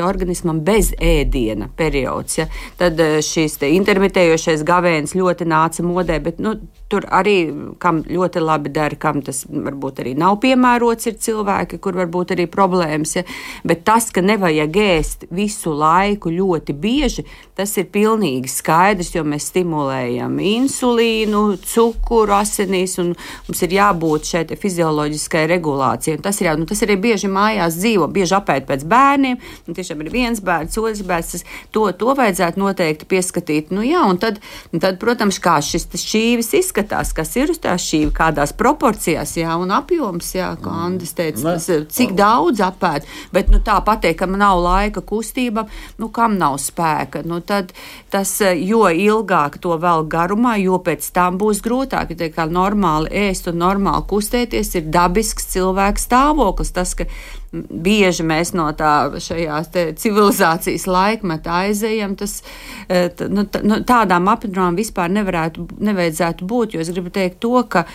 organismam 0.06 0.62
bez 0.64 0.92
ēdiena 0.96 1.70
periods, 1.76 2.38
ja? 2.38 2.46
tad 2.80 3.00
eh, 3.00 3.18
te 3.60 3.70
intermitējošais 3.76 4.64
gavēns 4.66 5.16
ļoti 5.18 5.48
nāca 5.50 5.84
modē, 5.86 6.20
bet 6.22 6.40
nu, 6.42 6.56
tur 6.90 7.06
arī, 7.14 7.36
kam 7.82 8.02
ļoti 8.06 8.42
labi 8.42 8.72
dara, 8.74 8.98
kam 8.98 9.22
tas 9.24 9.44
varbūt 9.46 10.02
arī 10.02 10.14
nav 10.18 10.40
piemērots, 10.42 11.06
ir 11.06 11.18
cilvēki, 11.22 11.78
kur 11.82 11.98
varbūt 12.00 12.34
arī 12.34 12.46
problēmas, 12.50 13.14
ja? 13.20 13.24
bet 13.66 13.84
tas, 13.86 14.08
ka 14.14 14.22
nevajag 14.24 14.78
ēst 14.82 15.26
visu 15.34 15.72
laiku 15.76 16.32
ļoti 16.34 16.74
bieži, 16.74 17.24
tas 17.58 17.76
ir 17.78 17.90
pilnīgi 17.92 18.50
skaidrs, 18.50 19.12
jo 19.14 19.22
mēs 19.28 19.50
stimulējam 19.52 20.38
insulīnu, 20.42 21.42
cukuru 21.70 22.34
asinīs, 22.38 22.96
un 23.02 23.12
mums 23.14 23.62
ir 23.66 23.76
jābūt 23.76 24.32
šai 24.32 24.44
fizioloģiskai 24.60 25.44
regulācijai. 25.54 26.16
Un 26.18 26.24
tas 26.24 26.40
ir 26.40 26.50
jau, 26.50 26.56
nu, 26.60 26.68
tas 26.70 26.82
arī 26.86 26.96
bieži 27.00 27.30
mājās 27.30 27.78
dzīvo, 27.78 28.08
bieži 28.10 28.36
apēd 28.38 28.66
pēc 28.68 28.86
bērniem, 28.90 29.38
un 29.68 29.78
tiešām 29.78 30.02
ir 30.04 30.12
viens 30.14 30.42
bērns, 30.44 30.78
otrs 30.80 31.04
bērns, 31.06 31.34
tas, 31.36 31.46
to, 31.74 31.86
to 32.00 32.16
vajadzētu 32.18 32.62
noteikti 32.62 33.08
pieskatīt. 33.10 33.74
Nu, 33.74 33.84
jā, 33.86 34.02
un 34.08 34.18
tad, 34.22 34.40
un 34.72 34.82
tad, 34.82 34.98
protams, 35.02 35.38
kā 35.42 35.58
šis 35.64 35.86
šķīvis 36.00 36.54
izskatās, 36.58 36.79
kas 36.88 37.34
ir 37.36 37.50
uz 37.52 37.58
tā 37.62 37.74
šķīvi, 37.80 38.10
kādās 38.16 38.52
proporcijās, 38.56 39.36
jā, 39.38 39.54
un 39.60 39.72
apjoms, 39.74 40.32
jā, 40.34 40.50
kā 40.62 40.74
Andris 40.86 41.12
teica, 41.16 41.42
tas, 41.50 41.68
ir, 41.72 41.84
cik 41.90 42.14
daudz 42.18 42.62
apēd, 42.64 43.08
bet, 43.34 43.50
nu, 43.52 43.60
tā 43.64 43.78
pateikt, 43.84 44.18
ka 44.20 44.28
man 44.30 44.42
nav 44.44 44.60
laika 44.62 45.02
kustībām, 45.06 45.68
nu, 46.00 46.10
kam 46.14 46.38
nav 46.40 46.58
spēka, 46.62 47.24
nu, 47.26 47.40
tad 47.44 47.74
tas, 48.12 48.36
jo 48.40 48.86
ilgāk 48.88 49.60
to 49.62 49.76
vēl 49.80 50.06
garumā, 50.10 50.56
jo 50.62 50.80
pēc 50.82 51.10
tam 51.16 51.38
būs 51.40 51.62
grūtāk, 51.64 52.14
ja 52.14 52.22
tā 52.24 52.30
kā 52.34 52.48
normāli 52.50 53.12
ēst 53.28 53.50
un 53.50 53.60
normāli 53.60 54.06
kustēties, 54.10 54.74
ir 54.80 54.88
dabisks 54.92 55.50
cilvēks 55.54 56.08
stāvoklis, 56.08 56.74
tas, 56.76 56.96
ka 56.98 57.08
bieži 57.52 58.24
mēs 58.26 58.52
no 58.54 58.68
tā 58.78 59.18
šajās 59.18 59.72
civilizācijas 59.98 60.86
laikmeta 60.86 61.60
aizejam, 61.64 62.14
tas 62.18 62.40
t, 62.86 63.28
nu, 63.28 63.46
nu, 63.66 63.80
tādām 63.86 64.30
apdraudām 64.30 64.78
vispār 64.78 65.10
nevarētu, 65.10 65.66
nevajadzētu 65.82 66.46
būt, 66.46 66.76
jo 66.76 66.84
es 66.84 66.92
gribu 66.94 67.10
teikt 67.14 67.40
to, 67.42 67.56
ka 67.70 67.86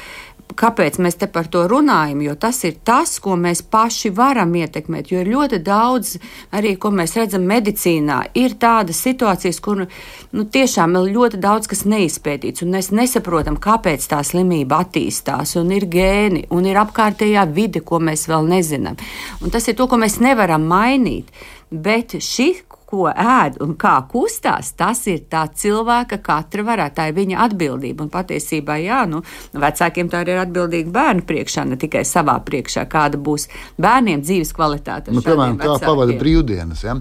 Kāpēc 0.54 1.00
mēs 1.04 1.18
te 1.20 1.28
par 1.28 1.50
to 1.52 1.66
runājam? 1.68 2.22
Jo 2.24 2.36
tas 2.40 2.62
ir 2.68 2.78
tas, 2.88 3.18
ko 3.20 3.34
mēs 3.40 3.60
paši 3.72 4.12
varam 4.16 4.54
ietekmēt. 4.56 5.10
Jo 5.12 5.24
ir 5.24 5.32
ļoti 5.34 5.60
daudz, 5.66 6.14
arī 6.56 6.76
ko 6.80 6.94
mēs 6.96 7.16
redzam 7.18 7.44
medicīnā, 7.50 8.22
ir 8.40 8.56
tādas 8.62 9.02
situācijas, 9.04 9.60
kur 9.66 9.84
nu, 9.84 10.46
tiešām 10.46 10.96
ir 11.02 11.10
ļoti 11.18 11.42
daudz 11.44 11.68
kas 11.72 11.84
neizpētīts, 11.90 12.64
un 12.64 12.72
mēs 12.78 12.94
nesaprotam, 12.96 13.60
kāpēc 13.60 14.08
tā 14.14 14.22
slimība 14.24 14.80
attīstās. 14.86 15.58
Un 15.60 15.74
ir 15.76 15.90
gēni, 15.92 16.46
un 16.56 16.70
ir 16.70 16.80
apkārtējā 16.86 17.44
vide, 17.52 17.84
ko 17.84 18.00
mēs 18.00 18.30
vēl 18.32 18.48
nezinām. 18.54 19.02
Un 19.42 19.52
tas 19.52 19.68
ir 19.68 19.76
to, 19.76 19.90
ko 19.92 20.00
mēs 20.00 20.22
nevaram 20.24 20.64
mainīt. 20.72 21.34
Bet 21.74 22.16
šī, 22.22 22.52
ko 22.90 23.08
ēd 23.10 23.60
un 23.64 23.74
kā 23.80 23.96
kustās, 24.12 24.72
tas 24.78 25.02
ir 25.12 25.26
tā 25.32 25.46
cilvēka 25.50 26.20
katra 26.24 26.66
varā. 26.68 26.88
Tā 26.94 27.10
ir 27.10 27.18
viņa 27.18 27.42
atbildība. 27.48 28.06
Un 28.06 28.12
patiesībā, 28.14 28.78
jā, 28.84 29.02
nu, 29.10 29.24
vecākiem 29.54 30.10
tā 30.12 30.22
arī 30.24 30.36
ir 30.36 30.44
atbildīga 30.46 30.94
bērnu 30.96 31.26
priekšā, 31.28 31.66
ne 31.70 31.80
tikai 31.82 32.06
savā 32.08 32.38
priekšā, 32.46 32.86
kāda 32.92 33.20
būs 33.22 33.50
bērniem 33.82 34.24
dzīves 34.26 34.54
kvalitāte. 34.56 35.16
Nu, 35.16 35.26
piemēram, 35.26 35.60
kā 35.62 35.78
pavada 35.84 36.18
brīvdienas. 36.20 36.86
Ja? 36.86 37.00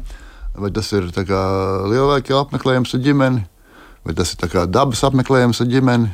Vai 0.54 0.70
tas 0.74 0.90
ir 0.94 1.10
lielāka 1.10 2.40
apmeklējums 2.40 2.94
ar 2.96 3.04
ģimeni, 3.04 3.46
vai 4.06 4.14
tas 4.16 4.34
ir 4.36 4.60
dabas 4.70 5.02
apmeklējums 5.06 5.60
ar 5.64 5.72
ģimeni, 5.72 6.12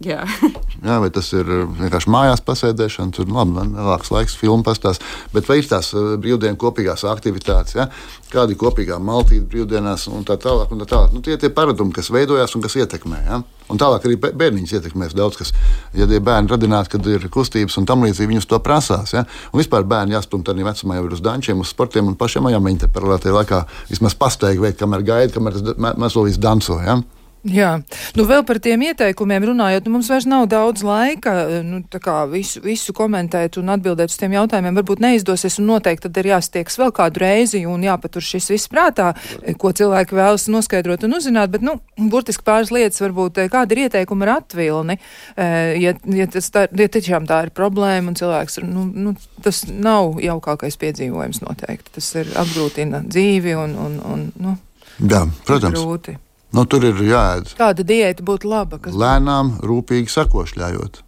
Jā. 0.00 0.22
Jā, 0.86 0.94
vai 1.02 1.10
tas 1.12 1.26
ir 1.36 1.44
uh, 1.44 1.66
vienkārši 1.76 2.08
mājās 2.08 2.40
pasēdēšana, 2.46 3.12
tur 3.12 3.28
labi, 3.28 3.52
man 3.58 3.74
lielāks 3.76 4.08
laiks, 4.14 4.36
filmu 4.40 4.64
pastāstīt. 4.64 5.04
Bet 5.34 5.48
vai 5.50 5.58
ir 5.60 5.68
tās 5.68 5.90
uh, 5.92 6.14
brīvdienu 6.20 6.56
kopīgās 6.60 7.04
aktivitātes, 7.10 7.76
ja? 7.76 7.90
kāda 8.32 8.54
ir 8.54 8.60
kopīgā 8.62 8.96
maltīte 9.02 9.44
brīvdienās 9.52 10.06
un 10.08 10.24
tā 10.24 10.38
tālāk? 10.40 10.72
Un 10.72 10.80
tā 10.80 10.88
tālāk. 10.88 11.12
Nu, 11.12 11.20
tie 11.26 11.34
ir 11.36 11.42
tie 11.42 11.50
paradumi, 11.52 11.92
kas 11.92 12.08
veidojās 12.14 12.56
un 12.56 12.64
kas 12.64 12.78
ietekmē. 12.80 13.20
Ja? 13.26 13.42
Un 13.70 13.82
tālāk 13.82 14.08
arī 14.08 14.16
bē- 14.24 14.32
bērniņus 14.40 14.74
ietekmēs 14.78 15.14
daudz 15.18 15.36
kas. 15.42 15.52
Ja 15.98 16.08
tie 16.08 16.22
bērni 16.24 16.48
radināti, 16.48 16.94
kad 16.96 17.06
ir 17.10 17.28
kustības 17.28 17.76
un 17.76 17.90
tam 17.90 18.06
līdzīgi, 18.06 18.32
viņus 18.32 18.48
to 18.48 18.62
prasās. 18.64 19.12
Ja? 19.18 19.26
Un 19.52 19.60
vispār 19.60 19.84
bērni 19.84 20.16
jāstumj 20.16 20.48
arī 20.54 20.64
vecumā 20.70 20.96
jau 20.96 21.06
ir 21.10 21.16
uz 21.18 21.24
dančiem, 21.26 21.60
uz 21.60 21.74
sportiem 21.74 22.08
un 22.08 22.16
pašiem 22.16 22.48
jāmēģina 22.54 22.88
paralēlā 22.94 23.36
laikā 23.42 23.64
vismaz 23.92 24.16
pasteigt 24.16 24.64
veikt, 24.64 24.80
kamēr 24.80 25.04
gaida, 25.04 25.34
kamēr 25.36 25.60
tas 25.60 25.96
mazulīs 26.00 26.40
danco. 26.40 26.80
Ja? 26.86 27.02
Jā, 27.40 27.70
nu 28.18 28.24
vēl 28.28 28.42
par 28.44 28.58
tiem 28.60 28.82
ieteikumiem 28.84 29.46
runājot, 29.48 29.86
nu 29.86 29.94
mums 29.94 30.10
vairs 30.12 30.26
nav 30.28 30.44
daudz 30.52 30.82
laika, 30.84 31.32
nu 31.64 31.78
tā 31.88 31.96
kā 32.04 32.18
visu, 32.28 32.60
visu 32.60 32.92
komentēt 32.92 33.56
un 33.56 33.72
atbildēt 33.72 34.12
uz 34.12 34.18
tiem 34.20 34.34
jautājumiem 34.36 34.76
varbūt 34.76 35.00
neizdosies 35.00 35.56
un 35.62 35.70
noteikti 35.72 36.04
tad 36.04 36.20
ir 36.20 36.28
jāstiegs 36.34 36.76
vēl 36.76 36.92
kādu 36.92 37.24
reizi 37.24 37.62
un 37.64 37.80
jāpatur 37.86 38.26
šis 38.26 38.50
viss 38.52 38.68
prātā, 38.68 39.14
ko 39.56 39.72
cilvēki 39.72 40.20
vēlas 40.20 40.50
noskaidrot 40.52 41.08
un 41.08 41.16
uzzināt, 41.16 41.48
bet, 41.56 41.64
nu, 41.64 41.78
burtiski 42.12 42.44
pāris 42.44 42.74
lietas 42.76 43.00
varbūt, 43.00 43.40
eh, 43.40 43.48
kāda 43.48 43.72
ir 43.72 43.86
ieteikuma 43.86 44.28
ar 44.28 44.36
atvilni, 44.42 45.00
eh, 45.40 45.80
ja, 45.80 45.96
ja, 46.20 46.28
tas 46.28 46.52
tā, 46.52 46.68
ja 46.68 46.92
tiešām 46.92 47.24
tā 47.24 47.46
ir 47.46 47.56
problēma 47.56 48.12
un 48.12 48.20
cilvēks, 48.20 48.60
nu, 48.68 48.84
nu, 48.92 49.16
tas 49.40 49.64
nav 49.64 50.20
jaukākais 50.20 50.76
piedzīvojums 50.76 51.40
noteikti, 51.48 51.96
tas 51.96 52.14
ir 52.20 52.36
apgrūtina 52.36 53.06
dzīvi 53.08 53.56
un, 53.56 53.78
un, 53.80 54.02
un 54.04 54.32
nu, 54.36 54.58
Jā, 55.00 55.24
protams. 55.48 55.80
grūti. 55.80 56.20
Nu, 56.50 56.64
tur 56.66 56.82
ir 56.88 56.98
jāēd. 57.06 57.52
Kāda 57.58 57.84
diēta 57.86 58.24
būtu 58.26 58.50
laba? 58.50 58.80
Kas 58.82 58.96
lēnām, 58.98 59.54
rūpīgi 59.62 60.10
sakošļājot, 60.10 60.98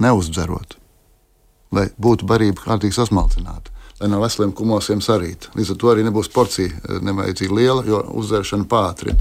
neuzdzerot, 0.00 0.76
lai 1.74 1.88
būtu 1.98 2.28
barība 2.30 2.62
kārtīgi 2.68 2.94
sasmalcināta, 2.94 3.74
lai 3.98 4.10
no 4.12 4.20
veseliem 4.22 4.54
kumosiem 4.54 5.02
sarīt. 5.02 5.50
Līdz 5.58 5.74
ar 5.74 5.80
to 5.82 5.90
arī 5.90 6.06
nebūs 6.06 6.30
porcija 6.34 6.70
eh, 6.70 7.02
nevajadzīgi 7.06 7.58
liela, 7.58 7.82
jo 7.88 8.04
uzdzeršana 8.22 8.68
pātrina. 8.70 9.18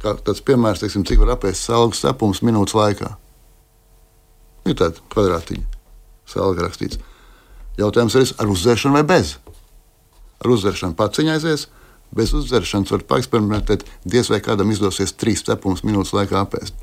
Tāds 0.00 0.42
piemērs, 0.44 0.82
teiksim, 0.82 1.04
cik 1.08 1.20
var 1.22 1.34
apēst 1.36 1.68
salgu 1.68 1.96
cepums 1.96 2.42
minūtes 2.44 2.76
laikā. 2.76 3.12
Ir 4.66 4.76
tāda 4.78 5.02
kvadrātiņa, 5.12 5.64
salga 6.30 6.66
rakstīts. 6.66 7.00
Jautājums 7.76 8.16
ir, 8.16 8.28
ar 8.40 8.50
uzdzeršanu 8.50 8.96
vai 8.96 9.04
bez? 9.08 9.36
Ar 10.40 10.52
uzdzeršanu 10.52 10.96
paciņa 10.96 11.36
aizies, 11.36 11.66
bez 12.14 12.34
uzdzeršanas 12.36 12.92
var 12.94 13.04
paeksperimentēt, 13.10 13.84
diez 14.04 14.30
vai 14.30 14.40
kādam 14.44 14.70
izdosies 14.74 15.14
trīs 15.18 15.44
cepumus 15.46 15.84
minūtes 15.86 16.14
laikā 16.16 16.42
apēst. 16.42 16.76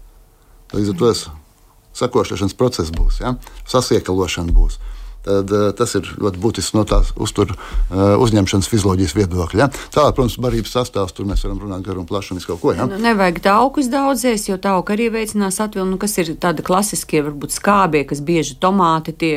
Līdz 0.74 0.94
ar 0.94 1.00
to 1.00 1.12
tas 1.12 1.24
sakošanas 1.98 2.58
process 2.58 2.92
būs, 2.94 3.22
ja? 3.22 3.36
sasiekalošana 3.70 4.54
būs. 4.54 4.80
Tad, 5.24 5.52
uh, 5.56 5.70
tas 5.72 5.94
ir 5.96 6.08
ļoti 6.20 6.40
būtisks 6.44 6.74
no 6.76 6.84
tās 6.88 7.14
uztur, 7.16 7.54
uh, 7.56 8.16
uzņemšanas 8.20 8.68
fizioloģijas 8.68 9.14
viedokļa. 9.16 9.62
Ja? 9.62 9.70
Tālāk, 9.96 10.18
protams, 10.18 10.36
barības 10.44 10.74
sastāvs, 10.76 11.14
tur 11.16 11.28
mēs 11.30 11.46
varam 11.46 11.62
runāt 11.64 11.86
garu 11.86 12.02
un 12.04 12.08
plašu 12.10 12.34
un 12.34 12.42
visu 12.42 12.50
kaut 12.52 12.60
ko. 12.60 12.74
Ja? 12.76 12.88
Nu, 12.90 13.00
nevajag 13.00 13.40
taukus 13.46 13.88
daudzies, 13.92 14.50
jo 14.50 14.58
tauka 14.60 14.98
arī 14.98 15.08
veicinās 15.14 15.62
atvilni, 15.64 15.94
nu, 15.96 16.00
kas 16.02 16.18
ir 16.20 16.34
tādi 16.44 16.66
klasiskie, 16.66 17.22
varbūt 17.24 17.56
skābie, 17.56 18.04
kas 18.10 18.20
bieži 18.26 18.58
tomāti, 18.60 19.16
tie 19.24 19.34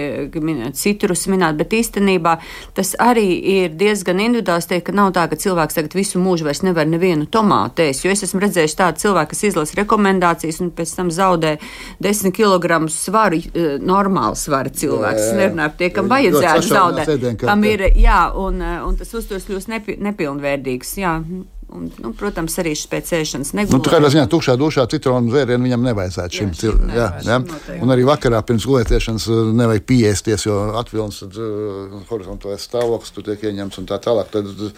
citrus 0.74 1.26
minēt, 1.30 1.55
bet 1.61 1.76
īstenībā 1.78 2.34
tas 2.74 2.95
arī 3.03 3.28
ir 3.55 3.78
diezgan 3.78 4.24
individuāls, 4.24 4.66
teikt, 4.66 4.89
ka 4.91 4.97
nav 4.97 5.12
tā, 5.14 5.28
ka 5.30 5.39
cilvēks 5.39 5.78
tagad 5.78 5.95
visu 5.95 6.18
mūžu 6.22 6.49
vairs 6.49 6.64
nevar 6.66 6.91
nevienu 6.91 7.28
tomātu 7.30 7.87
ēst, 7.87 8.03
jo 8.03 8.11
es 8.11 8.26
esmu 8.26 8.43
redzējis 8.43 8.76
tādu 8.78 9.05
cilvēku, 9.05 9.32
kas 9.37 9.45
izlasa 9.53 9.78
rekomendācijas 9.80 10.61
un 10.64 10.74
pēc 10.74 10.97
tam 10.99 11.14
zaudē 11.14 11.57
10 12.03 12.34
kg 12.34 12.82
svaru, 12.91 13.39
eh, 13.39 13.78
normālu 13.78 14.34
svaru 14.39 14.74
cilvēks. 14.74 15.30
Jā, 15.30 15.51
jā. 15.55 15.76
Tie, 15.79 15.91
kam 15.95 16.09
vajadzētu 16.12 16.70
zaudēt, 16.70 17.27
kam 17.43 17.66
ir, 17.68 17.89
jā, 17.97 18.22
un, 18.37 18.62
eh, 18.62 18.79
un 18.87 18.97
tas 18.97 19.12
uzturs 19.16 19.49
kļūst 19.49 19.72
nepi, 19.72 19.99
nepilnvērtīgs, 20.09 20.97
jā. 21.03 21.18
Un, 21.66 21.89
nu, 21.99 22.12
protams, 22.14 22.55
arī 22.62 22.77
šis 22.79 22.87
pēc 22.87 23.09
ēšanas 23.16 23.49
Nu, 23.51 23.81
tā 23.83 23.99
negulēt. 23.99 24.12
ziņā 24.14 24.27
tukšā 24.31 24.55
dušā 24.55 24.85
citronu 24.87 25.33
dzērienu 25.33 25.66
viņam 25.66 25.83
nevajadzētu 25.89 26.39
šim 26.39 26.53
cilvēkam. 26.55 26.93
Jā, 26.95 27.07
jā. 27.27 27.39
Un 27.83 27.91
arī 27.91 28.05
vakarā 28.07 28.39
pirms 28.47 28.62
gulētiešanas 28.70 29.27
uh, 29.27 29.51
nevajag 29.51 29.83
piesties, 29.91 30.47
jo 30.47 30.61
atvilns 30.79 31.18
tad, 31.24 31.35
uh, 31.43 31.97
horizontālais 32.07 32.62
stāvoklis 32.62 33.11
tur 33.16 33.27
tiek 33.27 33.43
ieņemts 33.51 33.83
un 33.83 33.91
tā 33.91 33.99
tālāk. 33.99 34.31
Tad 34.31 34.47
uh, 34.47 34.70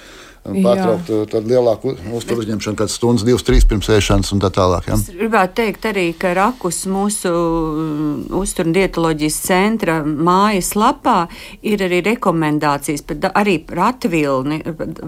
pārtraukt 0.44 1.10
tādu 1.32 1.52
lielāku 1.52 1.94
uzturu 2.16 2.44
uzņemšanu, 2.44 2.78
kādas 2.78 2.96
stundas, 2.98 3.24
divas, 3.26 3.44
trīs 3.46 3.66
pirms 3.68 3.90
ēšanas 3.92 4.32
un 4.34 4.42
tā 4.42 4.50
tālāk. 4.54 4.88
Ja? 4.88 4.98
Es 4.98 5.10
gribētu 5.12 5.56
teikt 5.60 5.88
arī, 5.90 6.06
ka 6.18 6.32
rakus 6.36 6.82
mūsu 6.90 7.32
mm, 7.32 8.36
uzturu 8.38 8.72
dietoloģijas 8.76 9.38
centra 9.48 9.98
mājas 10.04 10.74
lapā 10.78 11.18
ir 11.66 11.82
arī 11.86 12.00
rekomendācijas, 12.06 13.04
arī 13.32 13.58
par 13.68 13.84
atvilni, 13.90 14.60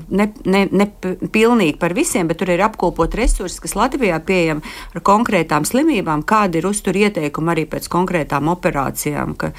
ne, 0.09 0.28
ne, 0.45 0.64
ne 0.70 0.89
pilnīgi 1.33 1.78
par 1.81 1.95
visiem, 1.97 2.28
bet 2.31 2.41
tur 2.43 2.53
ir 2.53 2.64
apkopot 2.66 3.14
resursi, 3.18 3.61
kas 3.64 3.76
Latvijā 3.78 4.20
pieejami 4.24 4.74
ar 4.95 5.05
konkrētām 5.07 5.66
slimībām, 5.68 6.24
kādi 6.28 6.61
ir 6.61 6.68
uzturu 6.70 7.07
ieteikumi 7.07 7.55
arī 7.55 7.66
pēc 7.70 7.89
konkrētām 7.93 8.51
operācijām, 8.53 9.37
ka 9.41 9.53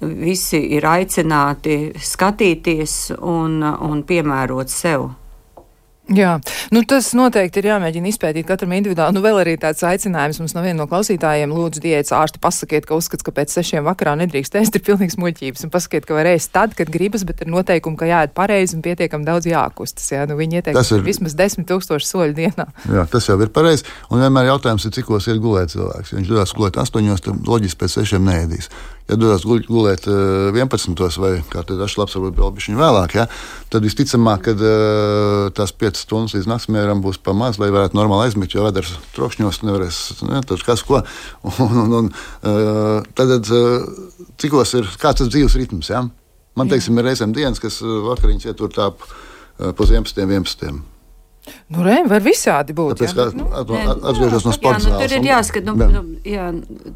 visi 0.00 0.60
ir 0.76 0.86
aicināti 0.88 1.78
skatīties 1.98 2.98
un, 3.18 3.62
un 3.62 4.04
piemērot 4.06 4.72
sev. 4.72 5.10
Jā, 6.08 6.38
nu 6.72 6.80
tas 6.88 7.10
noteikti 7.12 7.60
ir 7.60 7.66
jāmēģina 7.68 8.08
izpētīt 8.08 8.46
katram 8.48 8.72
individuāli. 8.78 9.12
Nu, 9.12 9.20
vēl 9.24 9.42
arī 9.42 9.56
tāds 9.60 9.84
aicinājums 9.84 10.38
mums 10.40 10.54
no 10.56 10.62
viena 10.64 10.78
no 10.80 10.86
klausītājiem, 10.88 11.52
lūdzu, 11.52 11.82
diētas 11.84 12.14
ārsti, 12.16 12.40
pasakiet, 12.40 12.86
ka 12.88 12.96
uzskats, 12.96 13.26
ka 13.26 13.34
pēc 13.36 13.52
sešiem 13.52 13.84
vakarā 13.84 14.14
nedrīkst 14.22 14.56
ēst, 14.56 14.78
ir 14.78 14.84
pilnīgs 14.86 15.18
muļķības. 15.20 15.66
Un 15.66 15.74
pasakiet, 15.74 16.08
ka 16.08 16.16
var 16.16 16.30
ēst 16.32 16.54
tad, 16.56 16.72
kad 16.78 16.88
gribas, 16.92 17.26
bet 17.28 17.44
ir 17.44 17.52
noteikumi, 17.52 18.00
ka 18.00 18.08
jāēd 18.08 18.32
pareizi 18.36 18.78
un 18.78 18.84
pietiekami 18.88 19.28
daudz 19.28 19.50
jākustas. 19.52 20.08
Jā, 20.14 20.24
nu, 20.30 20.38
viņi 20.40 20.62
ieteikts 20.62 20.94
ir... 20.96 21.04
vismaz 21.04 21.36
desmit 21.36 21.68
tūkstoši 21.68 22.08
soļu 22.08 22.38
dienā. 22.40 22.70
Jā, 22.88 23.04
tas 23.12 23.28
jau 23.28 23.36
ir 23.44 23.52
pareizi. 23.52 23.84
Un 24.08 24.24
vienmēr 24.24 24.48
jautājums 24.54 24.88
ir, 24.88 24.96
cikos 24.96 25.28
ir 25.28 25.42
gulēt 25.44 25.76
cilvēks. 25.76 26.14
Ja 26.14 26.22
viņš 26.22 26.32
dodas 26.32 26.56
gulēt 26.56 26.80
astoņos, 26.80 27.26
tad 27.28 27.52
loģiski 27.52 27.84
pēc 27.84 28.00
sešiem 28.00 28.24
neēdīs 28.32 28.72
ja 29.08 29.16
dodas 29.16 29.44
gulēt 29.46 30.06
11. 30.08 30.92
Eh, 30.92 31.18
vai 31.22 31.32
kā 31.48 31.62
tad 31.66 31.80
dažs 31.80 31.96
labs, 31.98 32.16
varbūt 32.16 32.38
vēl 32.38 32.52
bišķiņ 32.58 32.78
vēlāk, 32.78 33.16
ja, 33.16 33.26
tad 33.72 33.86
visticamāk, 33.86 34.44
ka 34.44 34.54
eh, 34.54 35.48
tās 35.56 35.72
5 35.72 36.02
stundas 36.02 36.36
līdz 36.36 36.50
naktsmieram 36.50 37.02
būs 37.04 37.20
pa 37.24 37.34
maz, 37.36 37.60
lai 37.60 37.70
varētu 37.74 37.98
normāli 37.98 38.28
aizmigt, 38.28 38.56
jo 38.56 38.66
vedars 38.66 38.94
trokšņos 39.16 39.62
nevarēs, 39.64 40.02
ne, 40.28 40.42
tad 40.48 40.64
kas 40.66 40.84
ko. 40.86 41.02
Un, 41.58 41.78
un, 41.80 41.92
un, 41.98 42.10
eh, 42.46 43.08
tad, 43.16 43.48
cikos 44.40 44.74
ir, 44.78 44.90
kāds 45.00 45.22
tas 45.22 45.32
dzīves 45.32 45.56
ritms, 45.58 45.90
ja? 45.90 46.04
Man, 46.58 46.70
teiksim, 46.70 46.98
ir 46.98 47.06
reizēm 47.08 47.32
dienas, 47.34 47.60
kas 47.62 47.80
vakariņas 47.82 48.48
ietur 48.50 48.72
tā 48.74 48.90
pa 48.98 49.88
11. 49.88 50.18
11. 50.18 50.97
Nu, 51.68 51.82
re, 51.84 51.98
var 52.08 52.22
visādi 52.24 52.74
būt. 52.76 53.02
Tāpēc, 53.02 53.16
jā, 53.16 53.26
nu, 53.36 53.48
atgriežos 54.08 54.46
no 54.46 54.54
sporta 54.56 54.80
jā, 54.80 54.92
nu, 54.92 55.00
tur 55.02 55.14
ir 55.18 55.26
jāskat, 55.28 55.66
nu, 55.68 55.74
jā. 55.76 55.88
nu, 55.92 56.02
jā, 56.24 56.46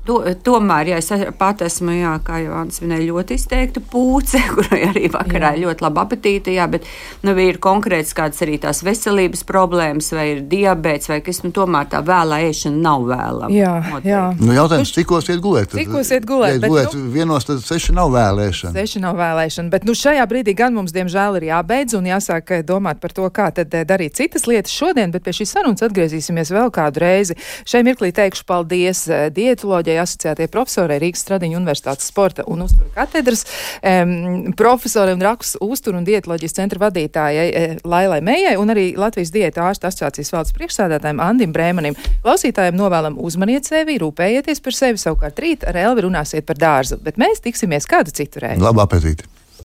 to, 0.08 0.18
tomēr, 0.46 0.92
ja 0.94 1.00
es 1.02 1.10
pat 1.38 1.64
esmu, 1.66 1.92
jā, 1.98 2.14
kā 2.24 2.40
jau 2.40 2.54
Ants 2.62 2.80
minēja, 2.84 3.08
ļoti 3.10 3.36
izteikta 3.36 3.82
pūce, 3.92 4.40
kurai 4.54 4.80
arī 4.88 5.10
vakarā 5.12 5.54
jā. 5.56 5.66
ļoti 5.66 5.86
laba 5.86 6.06
apetīte, 6.06 6.54
jā, 6.56 6.66
bet, 6.72 6.88
nu, 7.26 7.34
ir 7.42 7.60
konkrēts 7.62 8.16
kāds 8.16 8.40
arī 8.44 8.58
tās 8.62 8.82
veselības 8.86 9.44
problēmas, 9.48 10.12
vai 10.16 10.28
ir 10.36 10.42
diabēts, 10.50 11.10
vai 11.12 11.20
kas, 11.24 11.42
nu, 11.46 11.52
tomēr 11.54 11.90
tā 11.92 12.00
vēlā 12.06 12.40
ēšana 12.48 12.82
nav 12.86 13.06
vēlama. 13.10 13.52
Jā, 13.52 13.74
noteikti. 13.88 14.12
jā. 14.12 14.22
Nu, 14.40 14.56
jautājums, 14.56 14.94
cikos 14.96 15.28
iet 15.32 15.42
gulēt? 15.44 15.76
Cikos 15.76 16.12
iet 16.16 16.26
gulēt? 16.28 16.58
Ja 16.58 16.72
gulēt 16.72 16.96
nu, 16.96 17.10
vienos, 17.12 17.46
tad 17.48 17.62
seši 17.66 17.94
nav 17.96 18.12
vēlēšana. 18.14 18.74
Seši 18.76 19.02
nav 19.04 19.20
vēlēšana, 19.20 19.72
bet, 19.72 19.86
nu, 19.88 19.96
šajā 19.98 20.24
brīdī 20.30 20.56
gan 20.58 20.76
mums, 20.76 20.94
diemžēl, 20.94 21.40
ir 21.40 21.48
jābeidz 21.50 21.96
un 21.98 22.08
jāsāk 22.10 22.56
eh, 22.56 22.64
domāt 22.66 23.00
par 23.02 23.14
to, 23.16 23.28
kā 23.34 23.50
tad 23.54 23.74
eh, 23.76 23.86
darīt 23.88 24.16
citas 24.18 24.41
lietas 24.46 24.62
lietas 24.62 24.74
šodien, 24.76 25.12
bet 25.12 25.24
pie 25.24 25.34
šīs 25.34 25.52
sarunas 25.54 25.82
atgriezīsimies 25.82 26.52
vēl 26.52 26.70
kādu 26.74 27.02
reizi. 27.02 27.36
Šai 27.68 27.82
mirklī 27.86 28.12
teikšu 28.14 28.44
paldies 28.46 29.04
eh, 29.08 29.28
dietoloģijai 29.34 30.02
asociētie 30.02 30.48
profesorai 30.52 31.00
Rīgas 31.02 31.24
Stradiņu 31.24 31.58
Universitātes 31.58 32.08
sporta 32.08 32.44
un 32.46 32.64
uzturu 32.66 32.90
katedras 32.94 33.44
um, 33.82 34.52
profesorai 34.56 35.16
un 35.16 35.24
rakus 35.24 35.56
uzturu 35.60 35.98
un 35.98 36.06
dietoloģijas 36.06 36.56
centra 36.56 36.82
vadītājai 36.86 37.48
eh, 37.50 37.76
Lailai 37.84 38.20
Mējai 38.24 38.56
un 38.60 38.72
arī 38.74 38.86
Latvijas 38.98 39.32
diēta 39.34 39.66
ārsta 39.68 39.90
asociācijas 39.90 40.32
valdes 40.34 40.56
priekšsādātājiem 40.58 41.22
Andim 41.22 41.54
Brēmanim. 41.54 41.98
Klausītājiem 42.24 42.78
novēlam 42.78 43.18
uzmaniet 43.20 43.68
sevi, 43.68 43.98
rūpējieties 44.02 44.62
par 44.64 44.78
sevi, 44.78 45.02
savukārt 45.02 45.42
rīt 45.42 45.68
ar 45.68 45.78
Elvi 45.88 46.06
runāsiet 46.06 46.46
par 46.48 46.60
dārzu, 46.60 47.00
bet 47.02 47.20
mēs 47.20 47.42
tiksimies 47.44 47.88
kādu 47.90 48.14
citu 48.14 48.44
reizi. 48.44 48.62
Labu 48.62 48.84
apetīti! 48.84 49.41